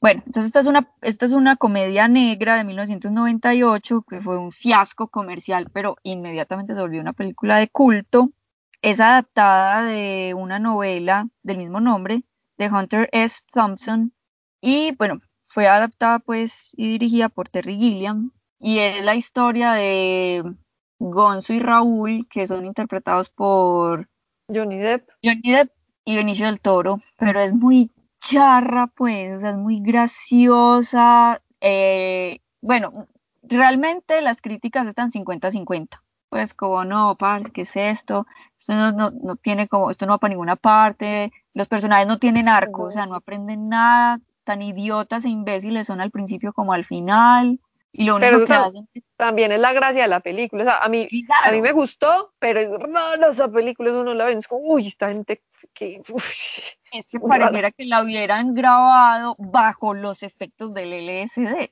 Bueno, 0.00 0.22
entonces 0.26 0.46
esta 0.46 0.60
es 0.60 0.66
una, 0.66 0.90
esta 1.02 1.26
es 1.26 1.32
una 1.32 1.56
comedia 1.56 2.08
negra 2.08 2.56
de 2.56 2.64
1998 2.64 4.02
que 4.08 4.20
fue 4.20 4.38
un 4.38 4.50
fiasco 4.50 5.08
comercial, 5.08 5.68
pero 5.72 5.96
inmediatamente 6.02 6.74
se 6.74 6.80
volvió 6.80 7.00
una 7.00 7.12
película 7.12 7.58
de 7.58 7.68
culto. 7.68 8.30
Es 8.82 8.98
adaptada 9.00 9.84
de 9.84 10.34
una 10.34 10.58
novela 10.58 11.28
del 11.42 11.58
mismo 11.58 11.80
nombre 11.80 12.24
de 12.56 12.68
Hunter 12.68 13.08
S. 13.12 13.44
Thompson. 13.52 14.14
Y 14.62 14.94
bueno, 14.96 15.20
fue 15.50 15.66
adaptada 15.66 16.20
pues 16.20 16.72
y 16.76 16.88
dirigida 16.88 17.28
por 17.28 17.48
Terry 17.48 17.76
Gilliam 17.76 18.30
y 18.60 18.78
es 18.78 19.04
la 19.04 19.16
historia 19.16 19.72
de 19.72 20.44
Gonzo 21.00 21.52
y 21.52 21.58
Raúl 21.58 22.28
que 22.30 22.46
son 22.46 22.66
interpretados 22.66 23.30
por 23.30 24.08
Johnny 24.48 24.78
Depp. 24.78 25.08
Johnny 25.24 25.52
Depp 25.52 25.72
y 26.04 26.14
Benicio 26.14 26.46
del 26.46 26.60
Toro, 26.60 26.98
pero 27.18 27.40
es 27.40 27.52
muy 27.52 27.90
charra 28.20 28.86
pues, 28.86 29.36
o 29.36 29.40
sea, 29.40 29.50
es 29.50 29.56
muy 29.56 29.80
graciosa. 29.80 31.42
Eh, 31.60 32.38
bueno, 32.60 33.08
realmente 33.42 34.20
las 34.20 34.40
críticas 34.40 34.86
están 34.86 35.10
50-50. 35.10 36.00
Pues 36.28 36.54
como 36.54 36.84
no, 36.84 37.16
parce, 37.18 37.50
¿qué 37.50 37.62
es 37.62 37.74
esto? 37.74 38.24
Esto 38.56 38.74
no, 38.74 38.92
no, 38.92 39.10
no, 39.10 39.34
tiene 39.34 39.66
como, 39.66 39.90
esto 39.90 40.06
no 40.06 40.12
va 40.12 40.18
para 40.18 40.30
ninguna 40.30 40.54
parte, 40.54 41.32
los 41.54 41.66
personajes 41.66 42.06
no 42.06 42.18
tienen 42.18 42.48
arco, 42.48 42.84
o 42.84 42.90
sea, 42.92 43.06
no 43.06 43.16
aprenden 43.16 43.68
nada, 43.68 44.20
tan 44.44 44.62
idiotas 44.62 45.24
e 45.24 45.28
imbéciles 45.28 45.86
son 45.86 46.00
al 46.00 46.10
principio 46.10 46.52
como 46.52 46.72
al 46.72 46.84
final. 46.84 47.60
Y 47.92 48.04
lo 48.04 48.16
único 48.16 48.46
que 48.46 48.52
hacen 48.52 48.88
también 49.16 49.50
es 49.50 49.58
la 49.58 49.72
gracia 49.72 50.02
de 50.02 50.08
la 50.08 50.20
película. 50.20 50.62
O 50.62 50.66
sea, 50.66 50.78
a 50.78 50.88
mí, 50.88 51.08
a 51.44 51.50
mí 51.50 51.60
me 51.60 51.72
gustó, 51.72 52.32
pero 52.38 52.60
es 52.60 52.70
raro 52.70 53.30
esa 53.30 53.48
película, 53.48 53.92
uno 53.92 54.14
la 54.14 54.26
ve, 54.26 54.34
es 54.34 54.46
como, 54.46 54.62
uy, 54.62 54.86
esta 54.86 55.08
gente 55.08 55.42
que... 55.74 56.00
es 56.92 57.08
que 57.08 57.20
pareciera 57.28 57.72
que 57.72 57.84
la 57.84 58.02
hubieran 58.02 58.54
grabado 58.54 59.34
bajo 59.38 59.94
los 59.94 60.22
efectos 60.22 60.72
del 60.72 60.92
LSD. 60.92 61.68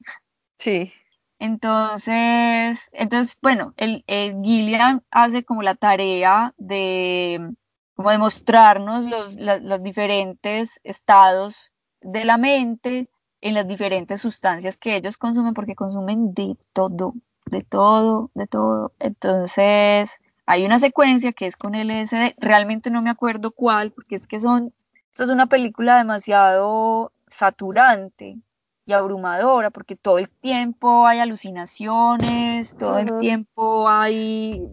Sí. 0.58 0.92
Entonces, 1.38 2.90
entonces 2.92 3.38
bueno, 3.40 3.72
el, 3.76 4.04
Gillian 4.08 5.04
hace 5.12 5.44
como 5.44 5.62
la 5.62 5.76
tarea 5.76 6.52
de 6.56 7.52
como 7.94 8.10
demostrarnos 8.10 9.04
los, 9.04 9.36
los 9.36 9.82
diferentes 9.82 10.80
estados 10.82 11.70
de 12.00 12.24
la 12.24 12.36
mente 12.36 13.08
en 13.40 13.54
las 13.54 13.66
diferentes 13.66 14.20
sustancias 14.20 14.76
que 14.76 14.96
ellos 14.96 15.16
consumen, 15.16 15.54
porque 15.54 15.74
consumen 15.74 16.34
de 16.34 16.56
todo, 16.72 17.14
de 17.46 17.62
todo, 17.62 18.30
de 18.34 18.46
todo. 18.46 18.92
Entonces, 18.98 20.18
hay 20.46 20.64
una 20.64 20.78
secuencia 20.78 21.32
que 21.32 21.46
es 21.46 21.56
con 21.56 21.74
LSD, 21.74 22.34
realmente 22.38 22.90
no 22.90 23.02
me 23.02 23.10
acuerdo 23.10 23.50
cuál, 23.50 23.92
porque 23.92 24.16
es 24.16 24.26
que 24.26 24.40
son, 24.40 24.72
esto 25.10 25.24
es 25.24 25.30
una 25.30 25.46
película 25.46 25.98
demasiado 25.98 27.12
saturante 27.26 28.38
y 28.86 28.92
abrumadora, 28.92 29.70
porque 29.70 29.96
todo 29.96 30.18
el 30.18 30.30
tiempo 30.30 31.06
hay 31.06 31.20
alucinaciones, 31.20 32.74
todo 32.78 32.98
el 32.98 33.20
tiempo 33.20 33.88
hay 33.88 34.66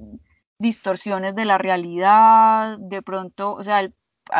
distorsiones 0.57 1.35
de 1.35 1.45
la 1.45 1.57
realidad, 1.57 2.77
de 2.79 3.01
pronto, 3.01 3.53
o 3.53 3.63
sea, 3.63 3.91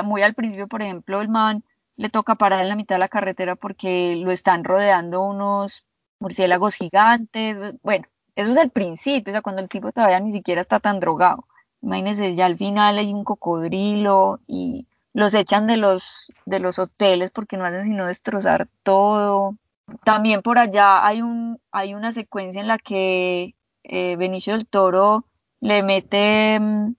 muy 0.03 0.21
al 0.21 0.33
principio, 0.33 0.67
por 0.67 0.81
ejemplo, 0.81 1.19
el 1.21 1.27
man 1.27 1.63
le 1.97 2.09
toca 2.09 2.35
parar 2.35 2.61
en 2.61 2.69
la 2.69 2.75
mitad 2.75 2.95
de 2.95 2.99
la 2.99 3.07
carretera 3.07 3.55
porque 3.55 4.15
lo 4.17 4.31
están 4.31 4.63
rodeando 4.63 5.21
unos 5.21 5.85
murciélagos 6.19 6.75
gigantes. 6.75 7.57
Bueno, 7.81 8.05
eso 8.35 8.51
es 8.51 8.57
el 8.57 8.71
principio, 8.71 9.31
o 9.31 9.33
sea, 9.33 9.41
cuando 9.41 9.61
el 9.61 9.69
tipo 9.69 9.91
todavía 9.91 10.19
ni 10.19 10.31
siquiera 10.31 10.61
está 10.61 10.79
tan 10.79 10.99
drogado. 10.99 11.45
Imagínense, 11.81 12.35
ya 12.35 12.45
al 12.47 12.57
final 12.57 12.97
hay 12.97 13.13
un 13.13 13.23
cocodrilo 13.23 14.39
y 14.47 14.87
los 15.13 15.33
echan 15.33 15.67
de 15.67 15.77
los, 15.77 16.27
de 16.45 16.59
los 16.59 16.79
hoteles 16.79 17.31
porque 17.31 17.57
no 17.57 17.65
hacen 17.65 17.85
sino 17.85 18.07
destrozar 18.07 18.67
todo. 18.83 19.55
También 20.03 20.41
por 20.41 20.57
allá 20.57 21.05
hay, 21.05 21.21
un, 21.21 21.59
hay 21.71 21.93
una 21.93 22.11
secuencia 22.11 22.59
en 22.59 22.67
la 22.67 22.77
que 22.79 23.55
eh, 23.83 24.15
Benicio 24.17 24.53
del 24.53 24.67
Toro 24.67 25.25
le 25.61 25.83
mete 25.83 26.59
mm, 26.59 26.95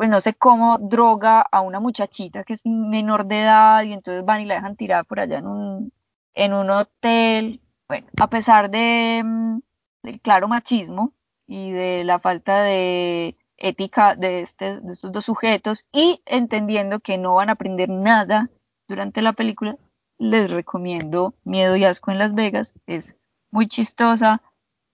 pues 0.00 0.08
no 0.08 0.22
sé 0.22 0.32
cómo 0.32 0.78
droga 0.78 1.42
a 1.42 1.60
una 1.60 1.78
muchachita 1.78 2.42
que 2.42 2.54
es 2.54 2.64
menor 2.64 3.26
de 3.26 3.42
edad 3.42 3.82
y 3.82 3.92
entonces 3.92 4.24
van 4.24 4.40
y 4.40 4.46
la 4.46 4.54
dejan 4.54 4.74
tirada 4.74 5.04
por 5.04 5.20
allá 5.20 5.36
en 5.36 5.46
un, 5.46 5.92
en 6.32 6.54
un 6.54 6.70
hotel. 6.70 7.60
Bueno, 7.86 8.06
a 8.18 8.30
pesar 8.30 8.70
de, 8.70 9.20
mm, 9.22 9.58
del 10.02 10.20
claro 10.22 10.48
machismo 10.48 11.12
y 11.46 11.72
de 11.72 12.04
la 12.04 12.18
falta 12.18 12.62
de 12.62 13.36
ética 13.58 14.16
de, 14.16 14.40
este, 14.40 14.80
de 14.80 14.90
estos 14.90 15.12
dos 15.12 15.26
sujetos 15.26 15.84
y 15.92 16.22
entendiendo 16.24 17.00
que 17.00 17.18
no 17.18 17.34
van 17.34 17.50
a 17.50 17.52
aprender 17.52 17.90
nada 17.90 18.48
durante 18.88 19.20
la 19.20 19.34
película, 19.34 19.76
les 20.16 20.50
recomiendo 20.50 21.34
Miedo 21.44 21.76
y 21.76 21.84
Asco 21.84 22.10
en 22.10 22.18
Las 22.18 22.32
Vegas. 22.32 22.72
Es 22.86 23.18
muy 23.50 23.68
chistosa 23.68 24.40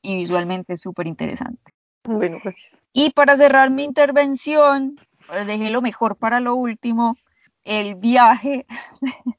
y 0.03 0.17
visualmente 0.17 0.77
súper 0.77 1.07
interesante. 1.07 1.76
Bueno, 2.07 2.39
gracias. 2.43 2.79
Y 2.93 3.11
para 3.11 3.37
cerrar 3.37 3.71
mi 3.71 3.85
intervención, 3.85 4.97
pues, 5.27 5.47
dejé 5.47 5.71
lo 5.71 5.83
mejor 5.83 6.17
para 6.17 6.41
lo 6.41 6.55
último, 6.55 7.17
el 7.65 7.97
viaje 7.97 8.67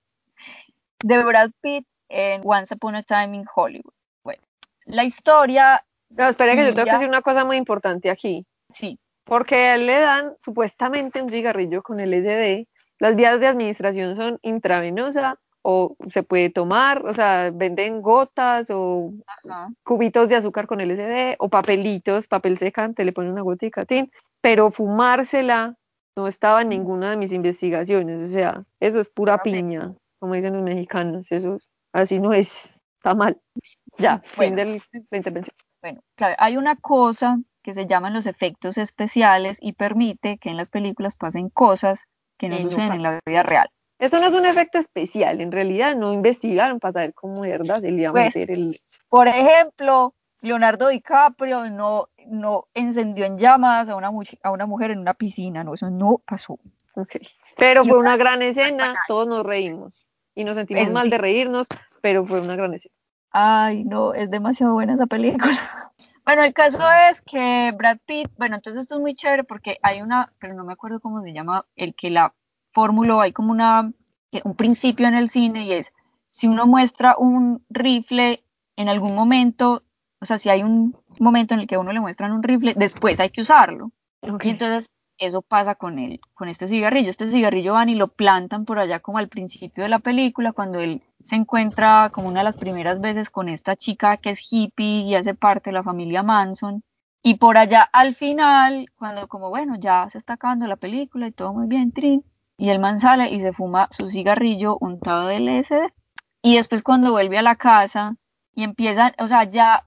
de 1.03 1.23
Brad 1.23 1.51
Pitt 1.61 1.87
en 2.09 2.41
Once 2.43 2.73
Upon 2.75 2.95
a 2.95 3.03
Time 3.03 3.37
in 3.37 3.45
Hollywood. 3.53 3.93
Bueno, 4.23 4.41
la 4.85 5.03
historia... 5.03 5.83
No, 6.09 6.27
espera 6.27 6.55
que 6.55 6.65
yo 6.65 6.73
tengo 6.73 6.85
que 6.85 6.91
decir 6.91 7.07
una 7.07 7.21
cosa 7.21 7.45
muy 7.45 7.57
importante 7.57 8.09
aquí. 8.09 8.45
Sí. 8.71 8.99
Porque 9.23 9.55
a 9.55 9.75
él 9.75 9.87
le 9.87 9.99
dan 9.99 10.35
supuestamente 10.43 11.21
un 11.21 11.29
cigarrillo 11.29 11.81
con 11.83 11.99
LSD. 11.99 12.65
Las 12.99 13.15
vías 13.15 13.39
de 13.39 13.47
administración 13.47 14.15
son 14.15 14.39
intravenosa 14.41 15.39
o 15.69 15.97
se 16.09 16.23
puede 16.23 16.49
tomar, 16.49 17.05
o 17.05 17.13
sea, 17.13 17.51
venden 17.53 18.01
gotas 18.01 18.67
o 18.69 19.11
Ajá. 19.45 19.67
cubitos 19.83 20.29
de 20.29 20.37
azúcar 20.37 20.65
con 20.65 20.79
LSD 20.79 21.35
o 21.39 21.49
papelitos, 21.49 22.25
papel 22.25 22.57
secante, 22.57 23.03
le 23.03 23.11
ponen 23.11 23.33
una 23.33 23.41
gotica, 23.41 23.83
tin, 23.83 24.09
pero 24.39 24.71
fumársela 24.71 25.75
no 26.15 26.29
estaba 26.29 26.61
en 26.61 26.69
ninguna 26.69 27.09
de 27.09 27.17
mis 27.17 27.33
investigaciones, 27.33 28.29
o 28.29 28.31
sea, 28.31 28.63
eso 28.79 29.01
es 29.01 29.09
pura 29.09 29.43
piña, 29.43 29.93
como 30.19 30.35
dicen 30.35 30.53
los 30.53 30.63
mexicanos, 30.63 31.29
eso 31.31 31.55
es- 31.55 31.67
así 31.91 32.19
no 32.19 32.31
es, 32.31 32.73
está 32.97 33.13
mal. 33.13 33.37
Ya, 33.97 34.19
fin 34.19 34.55
de 34.55 34.81
la 35.11 35.17
intervención. 35.17 35.55
Bueno, 35.81 36.01
claro, 36.15 36.35
hay 36.39 36.55
una 36.55 36.77
cosa 36.77 37.39
que 37.61 37.73
se 37.73 37.87
llaman 37.87 38.13
los 38.13 38.25
efectos 38.25 38.77
especiales 38.77 39.57
y 39.61 39.73
permite 39.73 40.37
que 40.37 40.49
en 40.49 40.55
las 40.55 40.69
películas 40.69 41.17
pasen 41.17 41.49
cosas 41.49 42.05
que 42.37 42.47
no 42.47 42.57
Y 42.59 42.63
no 42.63 42.69
suceden 42.69 42.93
en 42.93 43.03
la 43.03 43.19
vida 43.25 43.43
real. 43.43 43.69
Eso 43.99 44.19
no 44.19 44.27
es 44.27 44.33
un 44.33 44.45
efecto 44.45 44.77
especial, 44.77 45.41
en 45.41 45.51
realidad 45.51 45.95
no 45.95 46.13
investigaron 46.13 46.79
para 46.79 46.93
saber 46.93 47.13
cómo 47.13 47.41
de 47.43 47.51
verdad 47.51 47.81
se 47.81 47.89
le 47.91 48.01
iba 48.01 48.09
a 48.09 48.11
Pues, 48.11 48.35
meter 48.35 48.51
el... 48.51 48.79
Por 49.09 49.27
ejemplo, 49.27 50.13
Leonardo 50.41 50.89
DiCaprio 50.89 51.69
no, 51.71 52.09
no 52.27 52.67
encendió 52.75 53.25
en 53.25 53.39
llamas 53.39 53.89
a 53.89 53.95
una, 53.95 54.11
a 54.43 54.51
una 54.51 54.65
mujer 54.67 54.91
en 54.91 54.99
una 54.99 55.15
piscina, 55.15 55.63
no, 55.63 55.73
eso 55.73 55.89
no 55.89 56.21
pasó. 56.27 56.59
Ok. 56.93 57.15
Pero 57.57 57.83
Y 57.83 57.87
fue 57.89 57.97
una- 57.97 58.09
una 58.09 58.17
gran 58.17 58.41
escena, 58.43 58.93
todos 59.07 59.27
nos 59.27 59.43
reímos 59.43 59.93
y 60.35 60.43
nos 60.43 60.57
sentimos 60.57 60.83
Es 60.83 60.91
mal 60.91 61.09
de 61.09 61.17
reírnos, 61.17 61.67
pero 62.01 62.23
fue 62.25 62.39
una 62.39 62.55
gran 62.55 62.73
escena. 62.75 62.93
Ay, 63.31 63.83
no, 63.83 64.13
es 64.13 64.29
demasiado 64.29 64.73
buena 64.73 64.93
esa 64.93 65.05
película. 65.07 65.47
Bueno, 66.25 66.43
el 66.43 66.53
caso 66.53 66.83
es 67.09 67.21
que 67.21 67.71
Brad 67.73 67.99
Pitt, 68.05 68.29
bueno, 68.37 68.57
entonces 68.57 68.81
esto 68.81 68.95
es 68.95 68.99
muy 69.01 69.13
chévere 69.15 69.45
porque 69.45 69.77
hay 69.81 70.01
una, 70.01 70.33
pero 70.39 70.55
no 70.55 70.65
me 70.65 70.73
acuerdo 70.73 70.99
cómo 70.99 71.21
se 71.23 71.31
llama, 71.31 71.65
el 71.77 71.95
que 71.95 72.09
la 72.09 72.33
formuló, 72.77 73.21
hay 73.21 73.33
como 73.33 73.51
una, 73.51 73.91
eh, 74.31 74.41
un 74.43 74.53
principio 74.53 75.07
en 75.07 75.15
el 75.15 75.29
cine 75.29 75.65
y 75.65 75.73
es, 75.73 75.91
si 76.29 76.47
uno 76.47 76.67
muestra 76.67 77.15
un 77.17 77.65
rifle 77.71 78.43
en 78.75 78.87
algún 78.87 79.15
momento, 79.15 79.81
o 80.21 80.25
sea, 80.27 80.37
si 80.37 80.49
hay 80.49 80.61
un 80.61 80.95
momento 81.17 81.55
en 81.55 81.61
el 81.61 81.67
que 81.67 81.73
a 81.73 81.79
uno 81.79 81.91
le 81.91 81.99
muestran 81.99 82.33
un 82.33 82.43
rifle, 82.43 82.75
después 82.75 83.19
hay 83.19 83.31
que 83.31 83.41
usarlo. 83.41 83.89
Y 84.21 84.49
entonces 84.49 84.91
eso 85.17 85.41
pasa 85.41 85.73
con 85.73 85.97
él, 85.97 86.19
con 86.35 86.49
este 86.49 86.67
cigarrillo. 86.67 87.09
Este 87.09 87.31
cigarrillo 87.31 87.73
van 87.73 87.89
y 87.89 87.95
lo 87.95 88.09
plantan 88.09 88.63
por 88.65 88.77
allá 88.77 88.99
como 88.99 89.17
al 89.17 89.27
principio 89.27 89.81
de 89.81 89.89
la 89.89 89.97
película, 89.97 90.53
cuando 90.53 90.79
él 90.79 91.01
se 91.25 91.35
encuentra 91.35 92.11
como 92.13 92.27
una 92.27 92.41
de 92.41 92.43
las 92.43 92.57
primeras 92.57 93.01
veces 93.01 93.31
con 93.31 93.49
esta 93.49 93.75
chica 93.75 94.17
que 94.17 94.29
es 94.29 94.53
hippie 94.53 95.01
y 95.01 95.15
hace 95.15 95.33
parte 95.33 95.71
de 95.71 95.73
la 95.73 95.81
familia 95.81 96.21
Manson. 96.21 96.83
Y 97.23 97.37
por 97.37 97.57
allá 97.57 97.89
al 97.91 98.13
final, 98.13 98.85
cuando 98.99 99.27
como 99.27 99.49
bueno, 99.49 99.77
ya 99.79 100.07
se 100.11 100.19
está 100.19 100.33
acabando 100.33 100.67
la 100.67 100.75
película 100.75 101.25
y 101.25 101.31
todo 101.31 101.55
muy 101.55 101.65
bien, 101.65 101.91
trin, 101.91 102.23
y 102.57 102.69
el 102.69 102.79
man 102.79 102.99
sale 102.99 103.29
y 103.29 103.39
se 103.39 103.53
fuma 103.53 103.87
su 103.91 104.09
cigarrillo 104.09 104.77
untado 104.81 105.27
de 105.27 105.39
LSD. 105.39 105.93
Y 106.41 106.55
después 106.55 106.81
cuando 106.83 107.11
vuelve 107.11 107.37
a 107.37 107.43
la 107.43 107.55
casa 107.55 108.15
y 108.53 108.63
empiezan, 108.63 109.13
o 109.19 109.27
sea, 109.27 109.43
ya 109.43 109.85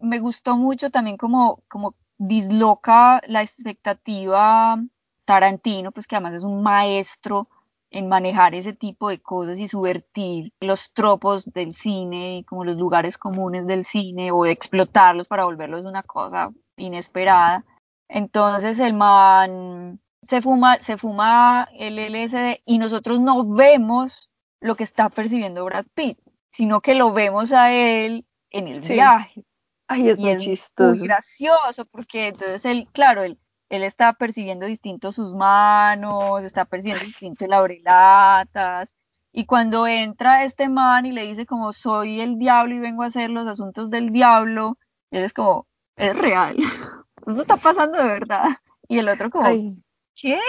me 0.00 0.20
gustó 0.20 0.56
mucho 0.56 0.90
también 0.90 1.16
como, 1.16 1.62
como 1.68 1.94
disloca 2.18 3.20
la 3.26 3.42
expectativa 3.42 4.80
Tarantino, 5.24 5.92
pues 5.92 6.06
que 6.06 6.16
además 6.16 6.34
es 6.34 6.44
un 6.44 6.62
maestro 6.62 7.48
en 7.90 8.08
manejar 8.08 8.54
ese 8.54 8.72
tipo 8.72 9.08
de 9.08 9.20
cosas 9.20 9.58
y 9.58 9.68
subvertir 9.68 10.52
los 10.60 10.92
tropos 10.92 11.44
del 11.52 11.74
cine, 11.74 12.44
como 12.48 12.64
los 12.64 12.76
lugares 12.76 13.18
comunes 13.18 13.66
del 13.66 13.84
cine, 13.84 14.30
o 14.30 14.46
explotarlos 14.46 15.28
para 15.28 15.44
volverlos 15.44 15.84
una 15.84 16.02
cosa 16.02 16.50
inesperada. 16.76 17.64
Entonces 18.08 18.78
el 18.78 18.94
man 18.94 20.00
se 20.22 20.42
fuma, 20.42 20.78
se 20.78 20.96
fuma 20.96 21.68
el 21.74 21.98
LSD 21.98 22.62
y 22.64 22.78
nosotros 22.78 23.20
no 23.20 23.44
vemos 23.46 24.30
lo 24.60 24.74
que 24.74 24.84
está 24.84 25.08
percibiendo 25.08 25.64
Brad 25.64 25.86
Pitt, 25.94 26.18
sino 26.50 26.80
que 26.80 26.94
lo 26.94 27.12
vemos 27.12 27.52
a 27.52 27.72
él 27.72 28.26
en 28.50 28.68
el 28.68 28.82
Sí. 28.82 28.94
viaje 28.94 29.44
Ay, 29.88 30.08
es 30.08 30.18
y 30.18 30.22
muy 30.22 30.32
es 30.32 30.38
chistoso. 30.42 30.90
muy 30.90 31.06
gracioso 31.06 31.84
porque 31.92 32.28
entonces 32.28 32.64
él, 32.64 32.86
claro, 32.92 33.22
él, 33.22 33.38
él 33.68 33.84
está 33.84 34.14
percibiendo 34.14 34.66
distinto 34.66 35.12
sus 35.12 35.34
manos, 35.34 36.44
está 36.44 36.64
percibiendo 36.64 37.04
distinto 37.04 37.44
el 37.44 37.52
abrelatas 37.52 38.94
y 39.32 39.44
cuando 39.44 39.86
entra 39.86 40.44
este 40.44 40.68
man 40.68 41.06
y 41.06 41.12
le 41.12 41.26
dice 41.26 41.46
como 41.46 41.72
soy 41.72 42.20
el 42.20 42.38
diablo 42.38 42.74
y 42.74 42.78
vengo 42.78 43.02
a 43.02 43.06
hacer 43.06 43.30
los 43.30 43.46
asuntos 43.46 43.90
del 43.90 44.10
diablo, 44.10 44.78
él 45.10 45.24
es 45.24 45.32
como, 45.32 45.66
es 45.96 46.16
real, 46.16 46.56
eso 47.26 47.40
está 47.42 47.56
pasando 47.56 47.98
de 47.98 48.08
verdad. 48.08 48.44
Y 48.88 48.98
el 48.98 49.08
otro 49.08 49.30
como, 49.30 49.44
Ay, 49.46 49.82
¿qué? 50.20 50.40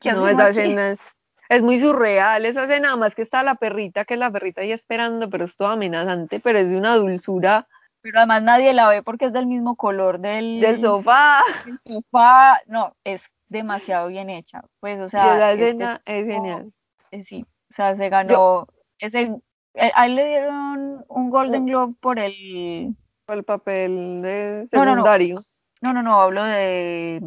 ¿Qué 0.00 0.12
no, 0.12 0.26
esa 0.28 0.48
escena 0.50 0.90
es, 0.90 1.00
es 1.48 1.62
muy 1.62 1.80
surreal, 1.80 2.46
esa 2.46 2.64
escena, 2.64 2.96
más 2.96 3.14
que 3.14 3.22
está 3.22 3.42
la 3.42 3.56
perrita, 3.56 4.04
que 4.04 4.16
la 4.16 4.30
perrita 4.30 4.62
ahí 4.62 4.72
esperando, 4.72 5.28
pero 5.28 5.44
es 5.44 5.56
toda 5.56 5.72
amenazante, 5.72 6.40
pero 6.40 6.58
es 6.58 6.70
de 6.70 6.76
una 6.76 6.94
dulzura 6.96 7.66
Pero 8.00 8.18
además 8.18 8.42
nadie 8.42 8.72
la 8.72 8.88
ve 8.88 9.02
porque 9.02 9.26
es 9.26 9.32
del 9.32 9.46
mismo 9.46 9.76
color 9.76 10.20
del, 10.20 10.60
del 10.60 10.80
sofá. 10.80 11.42
del 11.66 11.78
sofá. 11.80 12.60
No, 12.66 12.94
es 13.04 13.30
demasiado 13.48 14.08
bien 14.08 14.30
hecha. 14.30 14.62
Pues, 14.80 15.00
o 15.00 15.08
sea, 15.08 15.52
esa 15.52 15.52
este 15.52 15.84
es 16.06 16.26
genial. 16.26 16.72
eh, 17.10 17.22
sí, 17.24 17.44
o 17.68 17.72
sea, 17.72 17.94
se 17.96 18.08
ganó 18.08 18.66
ese, 18.98 19.34
eh, 19.74 19.90
a 19.94 20.06
él 20.06 20.14
le 20.14 20.26
dieron 20.26 21.04
un 21.08 21.30
Golden 21.30 21.66
Globe 21.66 21.94
por 22.00 22.18
el, 22.18 22.94
Por 23.26 23.36
el 23.38 23.44
papel 23.44 24.20
de 24.22 24.68
No, 24.72 24.84
no, 24.84 24.84
no. 24.84 24.90
secundario. 24.92 25.42
no, 25.80 25.92
no, 25.92 26.02
no, 26.02 26.20
hablo 26.20 26.44
de 26.44 27.20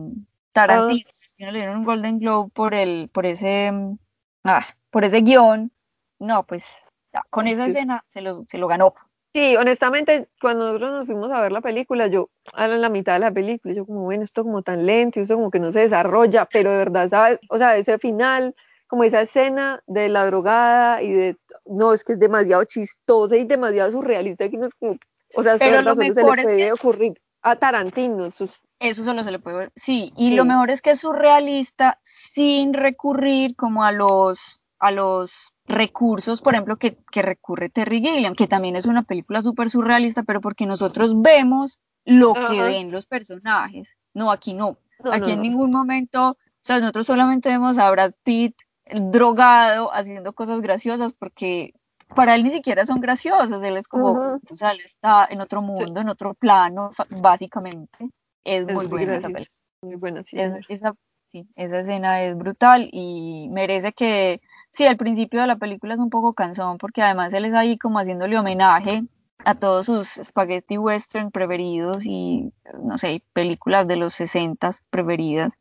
Tarantino, 0.51 1.09
Tarantino 1.37 1.51
le 1.51 1.59
dieron 1.59 1.77
un 1.77 1.85
Golden 1.85 2.19
Globe 2.19 2.51
por 2.53 2.73
el, 2.73 3.09
por 3.11 3.25
ese, 3.25 3.71
mm, 3.71 3.97
ah, 4.43 4.65
por 4.91 5.03
ese 5.03 5.21
guion. 5.21 5.71
No, 6.19 6.43
pues, 6.43 6.77
ya, 7.13 7.23
con 7.29 7.47
Es 7.47 7.53
esa 7.53 7.65
escena 7.65 8.05
se 8.13 8.21
lo, 8.21 8.43
se 8.47 8.57
lo 8.57 8.67
ganó. 8.67 8.93
Sí, 9.33 9.55
honestamente, 9.55 10.29
cuando 10.39 10.67
nosotros 10.67 10.91
nos 10.91 11.05
fuimos 11.07 11.31
a 11.31 11.41
ver 11.41 11.51
la 11.51 11.61
película, 11.61 12.05
yo 12.07 12.29
a 12.53 12.67
la, 12.67 12.89
mitad 12.89 13.13
de 13.13 13.19
la 13.19 13.31
película, 13.31 13.73
yo 13.73 13.85
como, 13.85 14.03
bueno, 14.03 14.23
esto 14.23 14.43
como 14.43 14.61
tan 14.61 14.85
lento, 14.85 15.19
y 15.19 15.23
esto 15.23 15.35
como 15.35 15.49
que 15.49 15.59
no 15.59 15.71
se 15.71 15.79
desarrolla, 15.81 16.45
pero 16.45 16.69
de 16.69 16.77
verdad, 16.77 17.09
¿sabes? 17.09 17.39
O 17.49 17.57
sea, 17.57 17.75
ese 17.75 17.97
final, 17.97 18.55
como 18.85 19.03
esa 19.03 19.21
escena 19.21 19.81
de 19.87 20.09
la 20.09 20.25
drogada 20.27 21.01
y 21.01 21.11
de, 21.11 21.37
no, 21.65 21.93
es 21.93 22.03
que 22.03 22.13
es 22.13 22.19
demasiado 22.19 22.63
chistosa 22.65 23.35
y 23.35 23.45
demasiado 23.45 23.89
surrealista, 23.89 24.47
que 24.49 24.57
no 24.57 24.67
es 24.67 24.75
como, 24.75 24.97
o 25.35 25.41
sea, 25.41 25.57
Pero 25.57 25.81
lo 25.81 25.95
solo 25.95 25.95
se 25.95 26.13
mejor 26.13 26.35
le 26.37 26.41
es 26.41 26.45
puede 26.45 26.57
que- 26.57 26.73
ocurrir 26.73 27.21
a 27.43 27.55
Tarantino, 27.55 28.31
sus, 28.31 28.61
Eso 28.79 29.03
solo 29.03 29.23
se 29.23 29.31
le 29.31 29.39
puede 29.39 29.57
ver. 29.57 29.71
Sí, 29.75 30.11
y 30.17 30.29
Sí. 30.29 30.35
lo 30.35 30.45
mejor 30.45 30.69
es 30.69 30.81
que 30.81 30.91
es 30.91 30.99
surrealista 31.01 31.99
sin 32.01 32.73
recurrir 32.73 33.55
como 33.55 33.83
a 33.83 33.91
los, 33.91 34.61
a 34.79 34.91
los 34.91 35.53
recursos, 35.65 36.41
por 36.41 36.53
ejemplo, 36.53 36.77
que, 36.77 36.97
que 37.11 37.21
recurre 37.21 37.69
Terry 37.69 38.01
Gilliam, 38.01 38.35
que 38.35 38.47
también 38.47 38.75
es 38.75 38.85
una 38.85 39.03
película 39.03 39.41
súper 39.41 39.69
surrealista, 39.69 40.23
pero 40.23 40.41
porque 40.41 40.65
nosotros 40.65 41.21
vemos 41.21 41.79
lo 42.05 42.33
que 42.33 42.61
ven 42.61 42.91
los 42.91 43.05
personajes. 43.05 43.95
No, 44.13 44.31
aquí 44.31 44.53
no. 44.53 44.77
no, 45.03 45.11
aquí 45.13 45.21
no, 45.21 45.29
en 45.29 45.35
no. 45.37 45.43
ningún 45.43 45.71
momento, 45.71 46.31
o 46.31 46.37
sea, 46.61 46.79
nosotros 46.79 47.07
solamente 47.07 47.49
vemos 47.49 47.77
a 47.77 47.89
Brad 47.91 48.11
Pitt 48.23 48.55
drogado 48.93 49.93
haciendo 49.93 50.33
cosas 50.33 50.61
graciosas 50.61 51.13
porque 51.13 51.73
para 52.13 52.35
él 52.35 52.43
ni 52.43 52.51
siquiera 52.51 52.85
son 52.85 52.99
graciosas, 53.01 53.61
él 53.63 53.77
es 53.77 53.87
como, 53.87 54.11
Ujú. 54.13 54.39
o 54.49 54.55
sea, 54.55 54.71
él 54.71 54.81
está 54.83 55.25
en 55.29 55.41
otro 55.41 55.61
mundo, 55.61 56.01
en 56.01 56.09
otro 56.09 56.33
plano, 56.33 56.91
básicamente. 57.21 58.09
Es 58.43 58.65
muy 58.65 58.85
Es 58.85 58.89
buena 58.89 59.15
esa 59.17 59.27
película. 59.29 59.57
muy 59.81 59.95
buena, 59.95 60.23
sí, 60.23 60.37
Es- 60.39 60.53
esa, 60.69 60.93
sí, 61.29 61.47
esa 61.55 61.79
escena 61.79 62.21
es 62.23 62.37
brutal 62.37 62.89
y 62.91 63.47
merece 63.51 63.93
que, 63.93 64.41
sí, 64.71 64.85
al 64.85 64.97
principio 64.97 65.41
de 65.41 65.47
la 65.47 65.55
película 65.57 65.93
es 65.93 65.99
un 65.99 66.09
poco 66.09 66.33
cansón 66.33 66.77
porque 66.77 67.01
además 67.01 67.33
él 67.33 67.45
es 67.45 67.53
ahí 67.53 67.77
como 67.77 67.99
haciéndole 67.99 68.37
homenaje 68.37 69.03
a 69.45 69.55
todos 69.55 69.87
sus 69.87 70.07
spaghetti 70.23 70.77
western 70.77 71.31
preferidos 71.31 72.05
y, 72.05 72.51
no 72.81 72.97
sé, 72.97 73.23
películas 73.33 73.87
de 73.87 73.97
los 73.97 74.13
60 74.13 74.69
preferidas. 74.89 75.53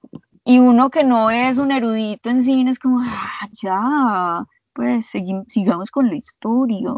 Y 0.45 0.59
uno 0.59 0.91
que 0.91 1.05
no 1.05 1.31
es 1.31 1.59
un 1.59 1.73
erudito 1.73 2.31
en 2.31 2.43
cine 2.45 2.71
es 2.71 2.79
como, 2.79 2.99
ah, 3.01 3.49
ya, 3.53 4.45
pues 4.73 5.07
sigamos 5.07 5.91
con 5.91 6.09
la 6.09 6.17
historia. 6.17 6.95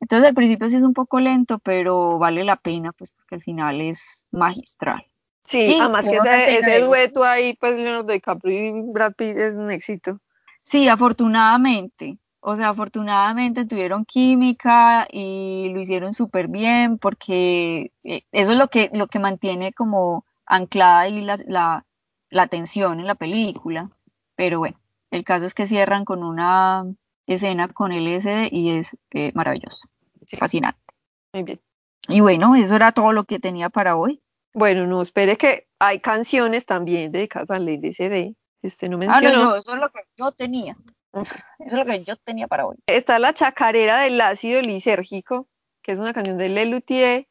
Entonces 0.00 0.28
al 0.28 0.34
principio 0.34 0.68
sí 0.68 0.76
es 0.76 0.82
un 0.82 0.94
poco 0.94 1.20
lento, 1.20 1.58
pero 1.58 2.18
vale 2.18 2.44
la 2.44 2.56
pena, 2.56 2.92
pues 2.92 3.12
porque 3.12 3.36
al 3.36 3.42
final 3.42 3.80
es 3.80 4.26
magistral. 4.32 5.06
Sí, 5.44 5.76
además 5.80 6.08
que 6.08 6.16
ese, 6.16 6.58
ese 6.58 6.80
dueto 6.80 7.24
ahí, 7.24 7.54
pues 7.54 7.78
Leonardo 7.78 8.12
DiCaprio 8.12 8.66
y 8.66 8.92
Brad 8.92 9.14
Pitt 9.14 9.36
es 9.36 9.54
un 9.54 9.70
éxito. 9.70 10.20
Sí, 10.62 10.88
afortunadamente. 10.88 12.18
O 12.40 12.56
sea, 12.56 12.70
afortunadamente 12.70 13.64
tuvieron 13.66 14.04
química 14.04 15.06
y 15.10 15.70
lo 15.72 15.80
hicieron 15.80 16.12
súper 16.14 16.48
bien 16.48 16.98
porque 16.98 17.92
eh, 18.02 18.24
eso 18.32 18.52
es 18.52 18.58
lo 18.58 18.68
que, 18.68 18.90
lo 18.92 19.06
que 19.06 19.20
mantiene 19.20 19.72
como 19.72 20.24
anclada 20.44 21.00
ahí 21.00 21.20
la, 21.20 21.38
la, 21.46 21.86
la 22.30 22.46
tensión 22.48 22.98
en 22.98 23.06
la 23.06 23.14
película. 23.14 23.90
Pero 24.34 24.58
bueno, 24.58 24.76
el 25.12 25.24
caso 25.24 25.46
es 25.46 25.54
que 25.54 25.66
cierran 25.66 26.04
con 26.04 26.24
una 26.24 26.84
escena 27.26 27.68
con 27.68 27.92
LSD 27.92 28.48
y 28.50 28.70
es 28.70 28.96
eh, 29.12 29.30
maravilloso, 29.34 29.86
fascinante. 30.38 30.80
Muy 31.34 31.44
bien. 31.44 31.60
Y 32.08 32.20
bueno, 32.20 32.56
eso 32.56 32.74
era 32.74 32.92
todo 32.92 33.12
lo 33.12 33.24
que 33.24 33.38
tenía 33.38 33.68
para 33.68 33.96
hoy. 33.96 34.20
Bueno, 34.54 34.86
no, 34.86 35.02
espere 35.02 35.36
que 35.36 35.68
hay 35.78 36.00
canciones 36.00 36.66
también 36.66 37.12
dedicadas 37.12 37.50
al 37.50 37.66
LSD. 37.66 38.34
Este 38.62 38.88
no 38.88 38.98
mencionó. 38.98 39.28
Ah, 39.28 39.44
no, 39.44 39.56
eso 39.56 39.74
es 39.74 39.80
lo 39.80 39.88
que 39.90 40.00
yo 40.16 40.32
tenía. 40.32 40.76
Eso 41.12 41.34
es 41.58 41.72
lo 41.72 41.84
que 41.84 42.02
yo 42.04 42.16
tenía 42.16 42.48
para 42.48 42.66
hoy. 42.66 42.78
Está 42.86 43.18
la 43.18 43.34
chacarera 43.34 44.00
del 44.00 44.20
ácido 44.20 44.62
lisérgico, 44.62 45.46
que 45.82 45.92
es 45.92 45.98
una 45.98 46.14
canción 46.14 46.38
de 46.38 46.48
Lelutier. 46.48 47.28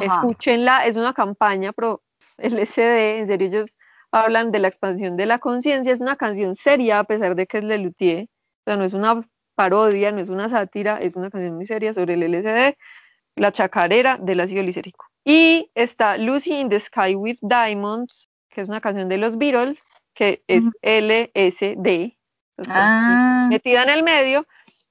Escúchenla, 0.00 0.86
es 0.86 0.96
una 0.96 1.14
campaña 1.14 1.72
pro 1.72 2.02
LSD. 2.38 3.18
En 3.18 3.26
serio, 3.28 3.46
ellos 3.46 3.78
hablan 4.12 4.50
de 4.50 4.58
la 4.58 4.68
expansión 4.68 5.16
de 5.16 5.26
la 5.26 5.38
conciencia. 5.38 5.92
Es 5.92 6.00
una 6.00 6.16
canción 6.16 6.56
seria, 6.56 6.98
a 6.98 7.04
pesar 7.04 7.34
de 7.34 7.46
que 7.46 7.58
es 7.58 7.64
Lelutier. 7.64 8.24
O 8.24 8.64
sea, 8.64 8.76
no 8.76 8.84
es 8.84 8.92
una 8.92 9.26
parodia, 9.54 10.12
no 10.12 10.20
es 10.20 10.28
una 10.28 10.48
sátira, 10.48 11.00
es 11.00 11.16
una 11.16 11.30
canción 11.30 11.56
muy 11.56 11.66
seria 11.66 11.94
sobre 11.94 12.14
el 12.14 12.22
LSD. 12.22 12.76
La 13.36 13.52
chacarera 13.52 14.18
del 14.20 14.40
ácido 14.40 14.62
lisérgico. 14.62 15.06
Y 15.24 15.70
está 15.74 16.16
Lucy 16.18 16.54
in 16.54 16.68
the 16.68 16.80
Sky 16.80 17.14
with 17.14 17.38
Diamonds, 17.42 18.28
que 18.50 18.62
es 18.62 18.68
una 18.68 18.80
canción 18.80 19.08
de 19.08 19.18
los 19.18 19.38
Beatles, 19.38 19.82
que 20.14 20.42
es 20.48 20.64
LSD 20.82 22.16
Ah. 22.68 23.46
metida 23.48 23.82
en 23.82 23.88
el 23.90 24.02
medio. 24.02 24.46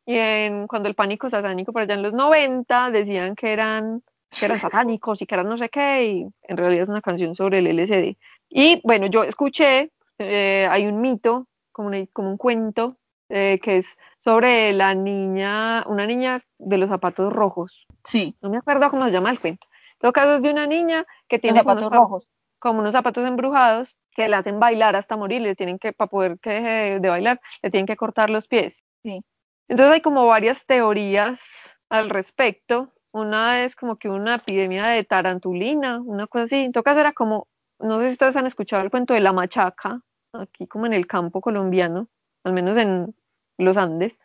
Y 0.05 0.17
en, 0.17 0.67
cuando 0.67 0.89
el 0.89 0.95
pánico 0.95 1.29
satánico 1.29 1.71
por 1.71 1.83
allá 1.83 1.93
en 1.93 2.01
los 2.01 2.13
90 2.13 2.89
decían 2.89 3.35
que 3.35 3.53
eran, 3.53 4.01
que 4.37 4.45
eran 4.45 4.59
satánicos 4.59 5.21
y 5.21 5.27
que 5.27 5.35
eran 5.35 5.47
no 5.47 5.57
sé 5.57 5.69
qué, 5.69 6.05
y 6.05 6.27
en 6.43 6.57
realidad 6.57 6.83
es 6.83 6.89
una 6.89 7.01
canción 7.01 7.35
sobre 7.35 7.59
el 7.59 7.67
LSD. 7.67 8.17
Y 8.49 8.81
bueno, 8.83 9.07
yo 9.07 9.23
escuché, 9.23 9.91
eh, 10.17 10.67
hay 10.69 10.87
un 10.87 11.01
mito, 11.01 11.47
como, 11.71 11.91
como 12.13 12.31
un 12.31 12.37
cuento, 12.37 12.97
eh, 13.29 13.59
que 13.61 13.77
es 13.77 13.97
sobre 14.17 14.73
la 14.73 14.95
niña, 14.95 15.83
una 15.87 16.05
niña 16.07 16.41
de 16.57 16.77
los 16.77 16.89
zapatos 16.89 17.31
rojos. 17.31 17.85
Sí. 18.03 18.35
No 18.41 18.49
me 18.49 18.57
acuerdo 18.57 18.89
cómo 18.89 19.05
se 19.05 19.11
llama 19.11 19.29
el 19.29 19.39
cuento. 19.39 19.67
En 19.93 19.99
todo 19.99 20.13
caso 20.13 20.35
es 20.35 20.41
de 20.41 20.51
una 20.51 20.65
niña 20.65 21.05
que 21.27 21.39
tiene 21.39 21.59
zapatos 21.59 21.91
rojos. 21.91 22.31
como 22.57 22.79
unos 22.79 22.93
zapatos 22.93 23.25
embrujados 23.25 23.95
que 24.11 24.27
la 24.27 24.39
hacen 24.39 24.59
bailar 24.59 24.95
hasta 24.95 25.15
morir, 25.15 25.41
le 25.41 25.55
tienen 25.55 25.77
que, 25.77 25.93
para 25.93 26.09
poder 26.09 26.39
que 26.39 26.49
deje 26.49 26.99
de 26.99 27.09
bailar, 27.09 27.39
le 27.61 27.69
tienen 27.69 27.85
que 27.85 27.95
cortar 27.95 28.29
los 28.29 28.47
pies. 28.47 28.83
Sí. 29.03 29.21
Entonces 29.67 29.93
hay 29.93 30.01
como 30.01 30.25
varias 30.25 30.65
teorías 30.65 31.39
al 31.89 32.09
respecto. 32.09 32.91
Una 33.11 33.63
es 33.63 33.75
como 33.75 33.97
que 33.97 34.09
una 34.09 34.35
epidemia 34.35 34.87
de 34.87 35.03
tarantulina, 35.03 36.01
una 36.01 36.27
cosa 36.27 36.45
así. 36.45 36.57
En 36.57 36.71
todo 36.71 36.83
caso 36.83 36.99
era 36.99 37.13
como, 37.13 37.47
no 37.79 37.99
sé 37.99 38.07
si 38.07 38.11
ustedes 38.13 38.35
han 38.35 38.45
escuchado 38.45 38.83
el 38.83 38.91
cuento 38.91 39.13
de 39.13 39.21
la 39.21 39.33
machaca, 39.33 40.01
aquí 40.33 40.67
como 40.67 40.85
en 40.85 40.93
el 40.93 41.07
campo 41.07 41.41
colombiano, 41.41 42.07
al 42.43 42.53
menos 42.53 42.77
en 42.77 43.15
los 43.57 43.77
Andes. 43.77 44.17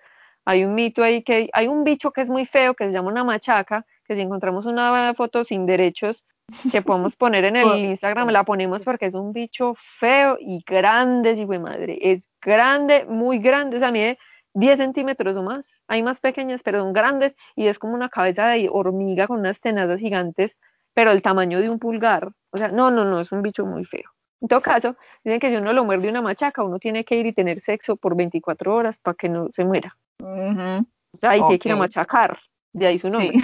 Hay 0.45 0.65
un 0.65 0.75
mito 0.75 1.03
ahí 1.03 1.23
que 1.23 1.49
hay 1.53 1.69
un 1.69 1.85
bicho 1.85 2.11
que 2.11 2.21
es 2.21 2.29
muy 2.29 2.45
feo 2.45 2.75
que 2.75 2.85
se 2.85 2.93
llama 2.93 3.11
una 3.11 3.25
machaca, 3.25 3.87
que 4.05 4.15
si 4.15 4.21
encontramos 4.21 4.67
una 4.67 5.15
foto 5.15 5.45
sin 5.45 5.65
derechos, 5.67 6.25
que 6.71 6.83
podemos 6.83 7.17
poner 7.17 7.45
en 7.47 7.57
el 7.57 7.79
Instagram, 7.79 8.29
la 8.29 8.45
ponemos 8.45 8.83
porque 8.83 9.07
es 9.07 9.15
un 9.15 9.33
bicho 9.33 9.75
feo 9.77 10.37
y 10.39 10.63
grande, 10.67 11.37
si 11.37 11.47
fue 11.47 11.59
madre. 11.59 11.99
Es 12.01 12.29
grande, 12.43 13.07
muy 13.07 13.39
grande, 13.39 13.77
o 13.77 13.81
sea, 13.81 13.91
mide 13.91 14.19
10 14.55 14.79
centímetros 14.79 15.37
o 15.37 15.43
más. 15.43 15.83
Hay 15.89 16.03
más 16.03 16.21
pequeñas, 16.21 16.63
pero 16.63 16.81
son 16.81 16.93
grandes 16.93 17.35
y 17.57 17.67
es 17.67 17.79
como 17.79 17.95
una 17.95 18.09
cabeza 18.09 18.49
de 18.49 18.69
hormiga 18.71 19.27
con 19.27 19.41
unas 19.41 19.61
tenazas 19.61 20.01
gigantes, 20.01 20.57
pero 20.95 21.11
el 21.11 21.23
tamaño 21.23 21.61
de 21.61 21.69
un 21.69 21.79
pulgar. 21.79 22.33
O 22.51 22.57
sea, 22.57 22.69
no, 22.69 22.91
no, 22.91 23.05
no, 23.05 23.21
es 23.21 23.33
un 23.33 23.43
bicho 23.43 23.67
muy 23.67 23.85
feo. 23.85 24.11
En 24.41 24.49
todo 24.49 24.61
caso, 24.61 24.97
dicen 25.25 25.41
que 25.41 25.51
si 25.51 25.57
uno 25.57 25.73
lo 25.73 25.85
muerde 25.85 26.09
una 26.09 26.23
machaca, 26.23 26.63
uno 26.63 26.79
tiene 26.79 27.05
que 27.05 27.17
ir 27.17 27.27
y 27.27 27.33
tener 27.33 27.61
sexo 27.61 27.97
por 27.97 28.17
24 28.17 28.75
horas 28.75 28.99
para 28.99 29.15
que 29.15 29.29
no 29.29 29.49
se 29.53 29.65
muera. 29.65 29.97
O 30.21 31.17
sea, 31.17 31.31
hay 31.31 31.59
que 31.59 31.69
ir 31.69 31.73
a 31.73 31.77
machacar, 31.77 32.39
de 32.73 32.87
ahí 32.87 32.99
su 32.99 33.09
nombre. 33.09 33.39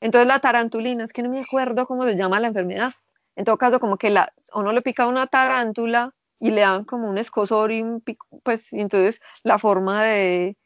Entonces 0.00 0.28
la 0.28 0.38
tarantulina, 0.38 1.04
es 1.04 1.12
que 1.12 1.22
no 1.22 1.30
me 1.30 1.40
acuerdo 1.40 1.86
cómo 1.86 2.04
se 2.04 2.16
llama 2.16 2.40
la 2.40 2.48
enfermedad. 2.48 2.92
En 3.36 3.44
todo 3.44 3.58
caso, 3.58 3.80
como 3.80 3.96
que 3.96 4.10
la, 4.10 4.32
uno 4.54 4.72
le 4.72 4.82
pica 4.82 5.06
una 5.06 5.26
tarántula 5.26 6.14
y 6.40 6.50
le 6.50 6.60
dan 6.60 6.84
como 6.84 7.08
un 7.08 7.18
escosor 7.18 7.72
y 7.72 7.82
un 7.82 8.00
pico, 8.00 8.26
pues 8.44 8.72
y 8.72 8.80
entonces 8.80 9.20
la 9.42 9.58
forma 9.58 10.04
de 10.04 10.56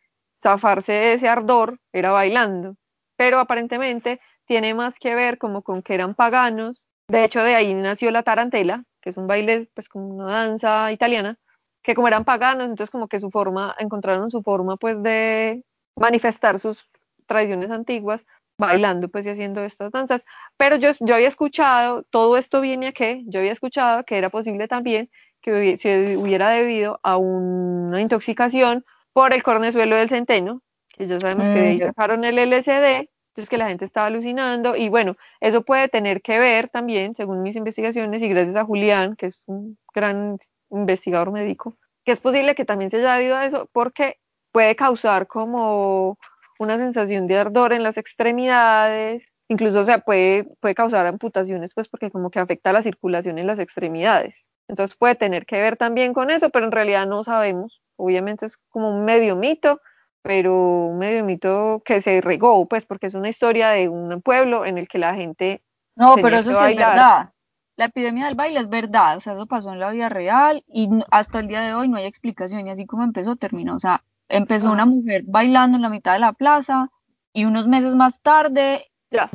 zafarse 0.42 0.92
de 0.92 1.12
ese 1.14 1.28
ardor 1.28 1.78
era 1.92 2.12
bailando. 2.12 2.76
Pero 3.16 3.38
aparentemente 3.38 4.20
tiene 4.46 4.74
más 4.74 4.98
que 4.98 5.14
ver 5.14 5.38
como 5.38 5.62
con 5.62 5.82
que 5.82 5.94
eran 5.94 6.14
paganos. 6.14 6.88
De 7.08 7.24
hecho, 7.24 7.42
de 7.42 7.54
ahí 7.54 7.74
nació 7.74 8.10
la 8.10 8.22
tarantela, 8.22 8.84
que 9.00 9.10
es 9.10 9.16
un 9.16 9.26
baile, 9.26 9.68
pues 9.74 9.88
como 9.88 10.06
una 10.08 10.32
danza 10.32 10.92
italiana, 10.92 11.38
que 11.82 11.94
como 11.94 12.08
eran 12.08 12.24
paganos, 12.24 12.68
entonces 12.68 12.90
como 12.90 13.08
que 13.08 13.20
su 13.20 13.30
forma, 13.30 13.74
encontraron 13.78 14.30
su 14.30 14.42
forma 14.42 14.76
pues 14.76 15.02
de 15.02 15.64
manifestar 15.96 16.58
sus 16.58 16.88
tradiciones 17.26 17.70
antiguas 17.70 18.24
bailando 18.58 19.08
pues 19.08 19.26
y 19.26 19.30
haciendo 19.30 19.62
estas 19.64 19.90
danzas. 19.90 20.24
Pero 20.56 20.76
yo, 20.76 20.90
yo 21.00 21.14
había 21.14 21.28
escuchado, 21.28 22.04
todo 22.04 22.36
esto 22.36 22.60
viene 22.60 22.88
a 22.88 22.92
que 22.92 23.22
yo 23.26 23.40
había 23.40 23.52
escuchado 23.52 24.04
que 24.04 24.18
era 24.18 24.30
posible 24.30 24.68
también 24.68 25.10
que 25.42 25.76
se 25.76 26.16
hubiera 26.16 26.50
debido 26.50 27.00
a 27.02 27.16
una 27.16 28.00
intoxicación 28.00 28.84
por 29.12 29.32
el 29.32 29.42
cornezuelo 29.42 29.96
del 29.96 30.08
centeno, 30.08 30.62
que 30.88 31.06
ya 31.06 31.20
sabemos 31.20 31.48
que 31.48 31.60
de 31.60 31.68
ahí 31.68 31.78
sacaron 31.80 32.24
el 32.24 32.38
LSD, 32.38 33.08
entonces 33.32 33.48
que 33.48 33.56
la 33.56 33.68
gente 33.68 33.86
estaba 33.86 34.08
alucinando 34.08 34.76
y 34.76 34.90
bueno, 34.90 35.16
eso 35.40 35.62
puede 35.62 35.88
tener 35.88 36.20
que 36.20 36.38
ver 36.38 36.68
también, 36.68 37.16
según 37.16 37.42
mis 37.42 37.56
investigaciones 37.56 38.20
y 38.22 38.28
gracias 38.28 38.56
a 38.56 38.64
Julián, 38.64 39.16
que 39.16 39.26
es 39.26 39.42
un 39.46 39.78
gran 39.94 40.38
investigador 40.70 41.32
médico, 41.32 41.78
que 42.04 42.12
es 42.12 42.20
posible 42.20 42.54
que 42.54 42.66
también 42.66 42.90
se 42.90 42.98
haya 42.98 43.14
debido 43.14 43.36
a 43.36 43.46
eso 43.46 43.70
porque 43.72 44.18
puede 44.52 44.76
causar 44.76 45.26
como 45.28 46.18
una 46.58 46.76
sensación 46.76 47.26
de 47.26 47.38
ardor 47.38 47.72
en 47.72 47.82
las 47.82 47.96
extremidades, 47.96 49.32
incluso 49.48 49.80
o 49.80 49.84
sea, 49.86 50.00
puede, 50.00 50.44
puede 50.60 50.74
causar 50.74 51.06
amputaciones, 51.06 51.72
pues 51.72 51.88
porque 51.88 52.10
como 52.10 52.30
que 52.30 52.38
afecta 52.38 52.70
la 52.70 52.82
circulación 52.82 53.38
en 53.38 53.46
las 53.46 53.58
extremidades. 53.58 54.44
Entonces 54.68 54.94
puede 54.94 55.14
tener 55.14 55.46
que 55.46 55.58
ver 55.58 55.78
también 55.78 56.12
con 56.12 56.30
eso, 56.30 56.50
pero 56.50 56.66
en 56.66 56.72
realidad 56.72 57.06
no 57.06 57.24
sabemos. 57.24 57.80
Obviamente 57.96 58.44
es 58.44 58.58
como 58.68 58.90
un 58.90 59.06
medio 59.06 59.36
mito, 59.36 59.80
pero 60.22 60.86
un 60.86 60.98
medio 60.98 61.24
mito 61.24 61.82
que 61.84 62.00
se 62.00 62.20
regó, 62.20 62.66
pues 62.66 62.84
porque 62.84 63.08
es 63.08 63.14
una 63.14 63.28
historia 63.28 63.70
de 63.70 63.88
un 63.88 64.22
pueblo 64.22 64.64
en 64.64 64.78
el 64.78 64.88
que 64.88 64.98
la 64.98 65.14
gente... 65.14 65.62
No, 65.94 66.14
pero 66.16 66.38
eso 66.38 66.50
sí 66.50 66.72
es 66.72 66.76
verdad. 66.76 67.32
La 67.76 67.86
epidemia 67.86 68.26
del 68.26 68.34
baile 68.34 68.60
es 68.60 68.68
verdad, 68.68 69.16
o 69.16 69.20
sea, 69.20 69.32
eso 69.32 69.46
pasó 69.46 69.72
en 69.72 69.80
la 69.80 69.90
vida 69.90 70.08
real 70.08 70.62
y 70.68 70.88
hasta 71.10 71.40
el 71.40 71.48
día 71.48 71.62
de 71.62 71.74
hoy 71.74 71.88
no 71.88 71.96
hay 71.96 72.04
explicación 72.04 72.66
y 72.66 72.70
así 72.70 72.86
como 72.86 73.02
empezó, 73.02 73.36
terminó. 73.36 73.74
O 73.74 73.80
sea, 73.80 74.02
Empezó 74.32 74.72
una 74.72 74.86
mujer 74.86 75.24
bailando 75.26 75.76
en 75.76 75.82
la 75.82 75.90
mitad 75.90 76.14
de 76.14 76.18
la 76.18 76.32
plaza 76.32 76.90
y 77.34 77.44
unos 77.44 77.68
meses 77.68 77.94
más 77.94 78.22
tarde 78.22 78.90
ya, 79.10 79.30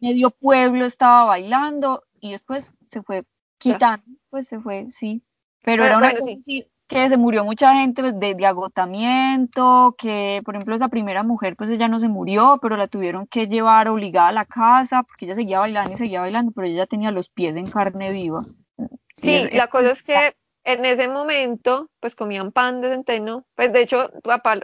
medio 0.00 0.30
pueblo 0.30 0.84
estaba 0.84 1.24
bailando 1.24 2.02
y 2.18 2.32
después 2.32 2.74
se 2.90 3.00
fue 3.00 3.24
quitando, 3.58 4.04
pues 4.28 4.48
se 4.48 4.58
fue, 4.58 4.88
sí. 4.90 5.22
Pero, 5.62 5.84
era 5.84 5.98
una 5.98 6.12
cosa 6.16 6.32
que 6.88 7.08
se 7.08 7.16
murió 7.16 7.44
mucha 7.44 7.74
gente 7.74 8.02
pues, 8.02 8.18
de, 8.18 8.46
agotamiento, 8.46 9.94
que 9.98 10.42
por 10.44 10.54
ejemplo 10.54 10.74
esa 10.74 10.88
primera 10.88 11.22
mujer 11.22 11.54
pues 11.54 11.70
ella 11.70 11.86
no 11.86 12.00
se 12.00 12.08
murió, 12.08 12.58
pero 12.60 12.76
la 12.76 12.88
tuvieron 12.88 13.26
que 13.26 13.46
llevar 13.46 13.88
obligada 13.88 14.28
a 14.28 14.32
la 14.32 14.44
casa 14.44 15.02
porque 15.02 15.26
ella 15.26 15.34
seguía 15.34 15.60
bailando 15.60 15.92
y 15.92 15.96
seguía 15.96 16.20
bailando, 16.20 16.52
pero 16.52 16.66
ella 16.66 16.86
tenía 16.86 17.10
los 17.10 17.28
pies 17.28 17.54
en 17.56 17.70
carne 17.70 18.10
viva. 18.12 18.40
Sí, 19.14 19.48
la 19.52 19.68
cosa 19.68 19.90
es 19.92 20.02
que 20.02 20.34
en 20.64 20.84
ese 20.84 21.08
momento, 21.08 21.88
pues 21.98 22.14
comían 22.14 22.52
pan 22.52 22.82
de 22.82 22.90
centeno. 22.90 23.46
Pues 23.54 23.72
de 23.72 23.80
hecho, 23.80 24.10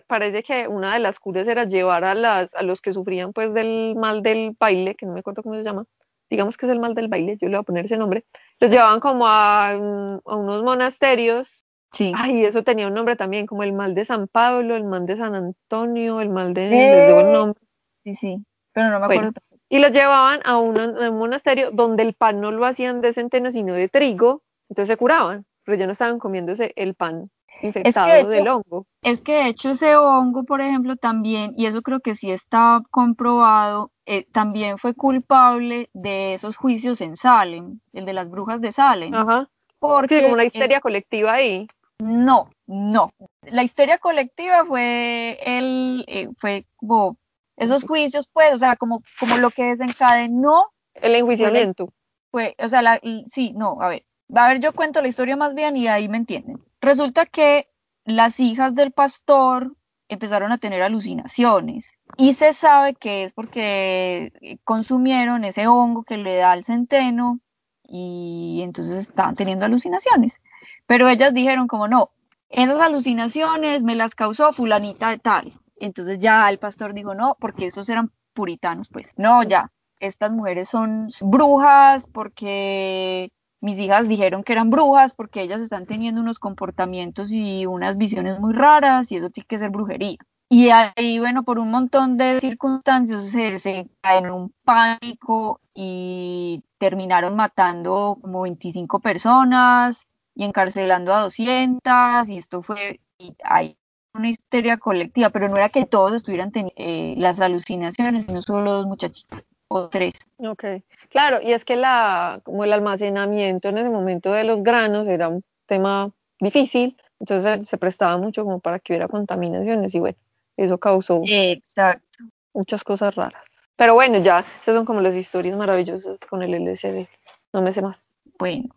parece 0.07 0.43
que 0.43 0.69
una 0.69 0.93
de 0.93 0.99
las 1.01 1.19
curas 1.19 1.49
era 1.49 1.65
llevar 1.65 2.05
a, 2.05 2.15
las, 2.15 2.55
a 2.55 2.63
los 2.63 2.83
que 2.83 2.93
sufrían 2.93 3.33
pues 3.33 3.55
del 3.55 3.97
mal 3.97 4.23
del 4.23 4.55
baile, 4.59 4.97
que 4.97 5.07
no 5.07 5.15
me 5.15 5.21
acuerdo 5.21 5.43
cómo 5.43 5.55
se 5.55 5.63
llama, 5.63 5.87
digamos 6.29 6.59
que 6.59 6.67
es 6.67 6.73
el 6.73 6.81
mal 6.81 6.95
del 6.95 7.09
baile, 7.09 7.39
yo 7.41 7.49
le 7.49 7.57
voy 7.57 7.63
a 7.63 7.65
poner 7.65 7.87
ese 7.87 7.97
nombre, 7.97 8.27
los 8.61 8.71
llevaban 8.71 9.01
como 9.01 9.27
a, 9.27 9.75
unos 9.77 10.63
monasterios. 10.63 11.64
Sí. 11.95 12.13
Ay, 12.17 12.45
eso 12.45 12.63
tenía 12.63 12.89
un 12.89 12.95
nombre 12.95 13.17
también, 13.17 13.47
como 13.47 13.63
el 13.63 13.73
mal 13.73 13.95
de 13.95 14.05
San 14.05 14.29
Pablo, 14.29 14.77
el 14.77 14.85
mal 14.85 15.07
de 15.07 15.17
San 15.17 15.35
Antonio, 15.35 16.21
el 16.21 16.29
mal 16.29 16.53
de... 16.53 16.69
Eh, 16.69 17.25
nombre. 17.25 17.61
Sí, 18.05 18.15
sí, 18.15 18.45
pero 18.73 18.91
no 18.91 19.01
me 19.01 19.07
acuerdo. 19.07 19.33
y 19.69 19.79
los 19.79 19.93
llevaban 19.93 20.41
a 20.45 20.59
un, 20.59 20.79
a 20.79 21.11
un 21.11 21.19
monasterio 21.19 21.71
donde 21.71 22.03
el 22.03 22.15
pan 22.15 22.41
no 22.41 22.51
lo 22.51 22.67
hacían 22.67 23.01
de 23.01 23.13
centeno, 23.13 23.51
sino 23.51 23.75
de 23.75 23.89
trigo, 23.89 24.43
entonces 24.69 24.93
se 24.93 24.97
curaban 24.99 25.47
pero 25.65 25.79
ya 25.79 25.87
no 25.87 25.93
estaban 25.93 26.19
comiéndose 26.19 26.73
el 26.77 26.95
pan 26.95 27.31
infectado 27.63 28.29
del 28.29 28.49
hongo. 28.49 28.87
Es 29.03 29.21
que 29.21 29.35
de 29.35 29.49
hecho 29.49 29.71
ese 29.71 29.97
hongo, 29.97 30.45
por 30.45 30.61
ejemplo, 30.61 30.97
también, 30.97 31.53
y 31.57 31.67
eso 31.67 31.83
creo 31.83 32.01
que 32.01 32.15
sí 32.15 32.31
está 32.31 32.83
comprobado, 32.91 33.91
eh, 34.07 34.27
también 34.33 34.79
fue 34.79 34.95
culpable 34.95 35.89
de 35.95 36.35
esos 36.35 36.57
juicios 36.57 37.01
en 37.01 37.17
Salem, 37.17 37.81
el 37.93 38.05
de 38.05 38.13
las 38.13 38.29
brujas 38.29 38.61
de 38.61 38.73
Salem. 38.73 39.15
Ajá. 39.15 39.49
Porque 39.79 40.23
como 40.23 40.35
una 40.35 40.45
histeria 40.45 40.81
colectiva 40.81 41.33
ahí. 41.33 41.67
No, 41.99 42.51
no. 42.67 43.11
La 43.43 43.63
histeria 43.63 43.99
colectiva 43.99 44.65
fue 44.65 45.39
el, 45.45 46.05
eh, 46.09 46.29
fue 46.39 46.67
como 46.77 47.17
esos 47.57 47.85
juicios, 47.85 48.29
pues, 48.33 48.53
o 48.53 48.59
sea, 48.59 48.77
como, 48.77 49.01
como 49.19 49.37
lo 49.39 49.51
que 49.51 49.77
desencadenó. 49.77 50.67
El 50.95 51.15
enjuiciamiento. 51.15 51.93
Fue, 52.31 52.57
o 52.59 52.69
sea, 52.69 52.83
la, 52.83 53.01
sí, 53.29 53.53
no, 53.53 53.81
a 53.81 53.89
ver, 53.89 54.05
a 54.35 54.49
ver, 54.49 54.61
yo 54.61 54.73
cuento 54.73 55.03
la 55.03 55.09
historia 55.09 55.37
más 55.37 55.55
bien 55.55 55.77
y 55.77 55.87
ahí 55.87 56.09
me 56.09 56.17
entienden. 56.17 56.61
Resulta 56.81 57.27
que 57.27 57.69
las 58.05 58.41
hijas 58.41 58.75
del 58.75 58.91
pastor 58.91 59.77
empezaron 60.09 60.53
a 60.53 60.59
tener 60.59 60.83
alucinaciones 60.83 61.99
y 62.17 62.35
se 62.35 62.53
sabe 62.53 62.95
que 62.95 63.25
es 63.25 63.33
porque 63.33 64.59
consumieron 64.65 65.45
ese 65.45 65.67
hongo 65.67 66.03
que 66.03 66.17
le 66.17 66.37
da 66.37 66.53
al 66.53 66.65
centeno 66.65 67.41
y 67.85 68.61
entonces 68.63 69.09
estaban 69.09 69.35
teniendo 69.35 69.65
alucinaciones. 69.65 70.41
Pero 70.87 71.09
ellas 71.09 71.33
dijeron 71.33 71.67
como 71.67 71.89
no, 71.89 72.11
esas 72.51 72.81
alucinaciones 72.81 73.83
me 73.83 73.97
las 73.97 74.15
causó 74.15 74.53
fulanita 74.53 75.11
de 75.11 75.19
tal. 75.19 75.53
Entonces 75.77 76.19
ya 76.19 76.49
el 76.49 76.59
pastor 76.59 76.95
dijo 76.95 77.15
no, 77.15 77.37
porque 77.41 77.67
esos 77.67 77.89
eran 77.89 78.13
puritanos, 78.33 78.89
pues 78.89 79.11
no, 79.17 79.43
ya, 79.43 79.71
estas 80.01 80.33
mujeres 80.33 80.69
son 80.69 81.09
brujas 81.21 82.07
porque 82.07 83.33
mis 83.61 83.79
hijas 83.79 84.09
dijeron 84.09 84.45
que 84.45 84.53
eran 84.53 84.71
brujas 84.71 85.15
porque 85.15 85.43
ellas 85.43 85.61
están 85.61 85.87
teniendo 85.87 86.21
unos 86.21 86.39
comportamientos 86.39 87.33
y 87.33 87.67
unas 87.67 87.97
visiones 87.97 88.39
muy 88.39 88.53
raras 88.53 89.11
y 89.11 89.17
eso 89.17 89.31
tiene 89.31 89.47
que 89.47 89.59
ser 89.59 89.71
brujería. 89.71 90.19
Y 90.51 90.69
ahí, 90.69 91.19
bueno, 91.19 91.43
por 91.43 91.59
un 91.59 91.71
montón 91.71 92.17
de 92.17 92.39
circunstancias 92.39 93.31
se, 93.31 93.59
se 93.59 93.89
en 94.03 94.31
un 94.31 94.55
pánico 94.63 95.61
y 95.75 96.63
terminaron 96.79 97.35
matando 97.35 98.19
como 98.21 98.43
25 98.43 99.01
personas 99.01 100.07
y 100.35 100.45
encarcelando 100.45 101.15
a 101.15 101.21
200 101.21 102.29
y 102.29 102.39
esto 102.39 102.63
fue, 102.63 103.01
y 103.19 103.35
hay 103.45 103.77
una 104.15 104.29
histeria 104.29 104.77
colectiva, 104.77 105.31
pero 105.31 105.49
no 105.49 105.57
era 105.57 105.69
que 105.69 105.87
todos 105.87 106.13
estuvieran 106.13 106.53
teniendo 106.53 106.75
eh, 106.77 107.15
las 107.19 107.41
alucinaciones, 107.41 108.27
sino 108.27 108.43
solo 108.43 108.73
dos 108.73 108.87
muchachitas 108.87 109.47
o 109.69 109.89
tres. 109.89 110.15
Ok, 110.39 110.65
claro, 111.09 111.41
y 111.43 111.53
es 111.53 111.65
que 111.65 111.77
la, 111.77 112.41
como 112.45 112.65
el 112.65 112.73
almacenamiento 112.73 113.69
en 113.69 113.79
el 113.79 113.91
momento 113.91 114.33
de 114.33 114.45
los 114.45 114.63
granos 114.63 115.09
era 115.09 115.29
un 115.29 115.43
tema 115.67 116.13
difícil, 116.39 116.97
entonces 117.19 117.69
se 117.69 117.79
prestaba 117.79 118.17
mucho 118.19 118.45
como 118.45 118.61
para 118.61 118.79
que 118.79 118.93
hubiera 118.93 119.09
contaminaciones 119.09 119.95
y 119.95 120.01
bueno, 120.01 120.19
eso 120.57 120.79
causó 120.79 121.23
Exacto. 121.25 122.25
muchas 122.53 122.85
cosas 122.85 123.15
raras. 123.15 123.55
Pero 123.77 123.95
bueno, 123.95 124.19
ya, 124.19 124.41
esas 124.63 124.77
son 124.77 124.85
como 124.85 125.01
las 125.01 125.17
historias 125.17 125.57
maravillosas 125.57 126.21
con 126.21 126.43
el 126.43 126.55
LSD. 126.55 127.09
No 127.53 127.63
me 127.63 127.73
sé 127.73 127.83
más. 127.83 128.01
Bueno. 128.39 128.69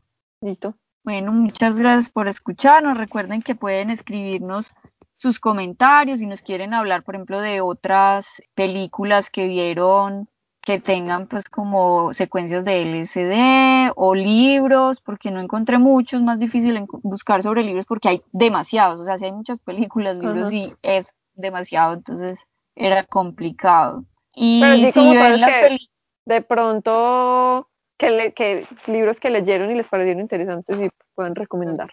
Listo. 0.41 0.75
Bueno, 1.07 1.31
muchas 1.31 1.77
gracias 1.77 2.09
por 2.09 2.27
escucharnos. 2.27 2.97
Recuerden 2.97 3.41
que 3.41 3.55
pueden 3.55 3.91
escribirnos 3.91 4.73
sus 5.15 5.39
comentarios 5.39 6.19
si 6.19 6.25
nos 6.25 6.41
quieren 6.41 6.73
hablar, 6.73 7.03
por 7.03 7.15
ejemplo, 7.15 7.39
de 7.39 7.61
otras 7.61 8.41
películas 8.55 9.29
que 9.29 9.47
vieron 9.47 10.27
que 10.59 10.81
tengan 10.81 11.27
pues 11.27 11.45
como 11.45 12.13
secuencias 12.13 12.65
de 12.65 12.81
LCD 12.81 13.93
o 13.95 14.15
libros, 14.15 14.99
porque 14.99 15.31
no 15.31 15.39
encontré 15.39 15.77
muchos, 15.77 16.21
más 16.21 16.39
difícil 16.39 16.85
buscar 17.03 17.41
sobre 17.41 17.63
libros 17.63 17.85
porque 17.85 18.09
hay 18.09 18.21
demasiados, 18.33 18.99
o 18.99 19.05
sea, 19.05 19.17
si 19.17 19.23
hay 19.23 19.31
muchas 19.31 19.61
películas, 19.61 20.17
libros 20.17 20.51
y 20.51 20.73
es 20.81 21.15
demasiado, 21.35 21.93
entonces 21.93 22.45
era 22.75 23.03
complicado. 23.03 24.03
Y 24.35 24.61
si 24.93 25.15
ven 25.15 25.39
la 25.39 25.77
de 26.25 26.41
pronto 26.41 27.69
que, 27.97 28.33
que 28.33 28.67
libros 28.87 29.19
que 29.19 29.29
leyeron 29.29 29.71
y 29.71 29.75
les 29.75 29.87
parecieron 29.87 30.21
interesantes 30.21 30.81
y 30.81 30.89
pueden 31.15 31.35
recomendar. 31.35 31.89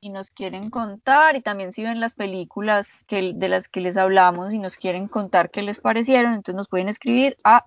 Y 0.00 0.10
nos 0.10 0.30
quieren 0.30 0.68
contar 0.68 1.36
y 1.36 1.40
también 1.40 1.72
si 1.72 1.82
ven 1.82 2.00
las 2.00 2.14
películas 2.14 2.90
que, 3.06 3.32
de 3.34 3.48
las 3.48 3.68
que 3.68 3.80
les 3.80 3.96
hablamos 3.96 4.52
y 4.52 4.58
nos 4.58 4.76
quieren 4.76 5.08
contar 5.08 5.50
qué 5.50 5.62
les 5.62 5.80
parecieron, 5.80 6.34
entonces 6.34 6.56
nos 6.56 6.68
pueden 6.68 6.88
escribir 6.88 7.36
a 7.44 7.64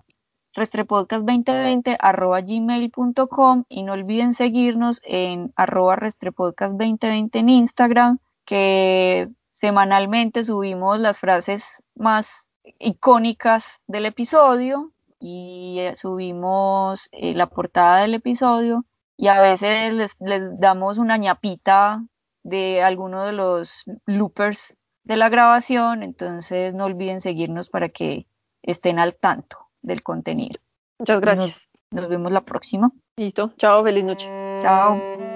restrepodcast2020 0.54 1.96
arroba 1.98 2.40
gmail.com 2.40 3.64
y 3.68 3.82
no 3.82 3.92
olviden 3.92 4.34
seguirnos 4.34 5.00
en 5.04 5.52
arroba 5.56 5.96
restrepodcast2020 5.96 7.30
en 7.32 7.48
Instagram 7.48 8.18
que 8.44 9.28
semanalmente 9.52 10.44
subimos 10.44 11.00
las 11.00 11.18
frases 11.18 11.82
más 11.94 12.48
icónicas 12.78 13.82
del 13.86 14.06
episodio 14.06 14.92
y 15.20 15.76
eh, 15.80 15.96
subimos 15.96 17.08
eh, 17.12 17.34
la 17.34 17.46
portada 17.48 18.02
del 18.02 18.14
episodio 18.14 18.84
y 19.16 19.28
a 19.28 19.40
veces 19.40 19.92
les, 19.92 20.16
les 20.20 20.58
damos 20.58 20.98
una 20.98 21.16
ñapita 21.16 22.04
de 22.44 22.82
alguno 22.82 23.24
de 23.24 23.32
los 23.32 23.84
loopers 24.06 24.76
de 25.04 25.16
la 25.16 25.28
grabación, 25.28 26.02
entonces 26.02 26.74
no 26.74 26.84
olviden 26.84 27.20
seguirnos 27.20 27.68
para 27.68 27.88
que 27.88 28.26
estén 28.62 28.98
al 28.98 29.16
tanto 29.16 29.58
del 29.82 30.02
contenido. 30.02 30.60
Muchas 30.98 31.20
gracias. 31.20 31.68
Nos, 31.90 32.02
nos 32.02 32.10
vemos 32.10 32.32
la 32.32 32.42
próxima. 32.42 32.90
Listo. 33.16 33.52
Chao, 33.56 33.82
feliz 33.82 34.04
noche. 34.04 34.28
Chao. 34.60 35.27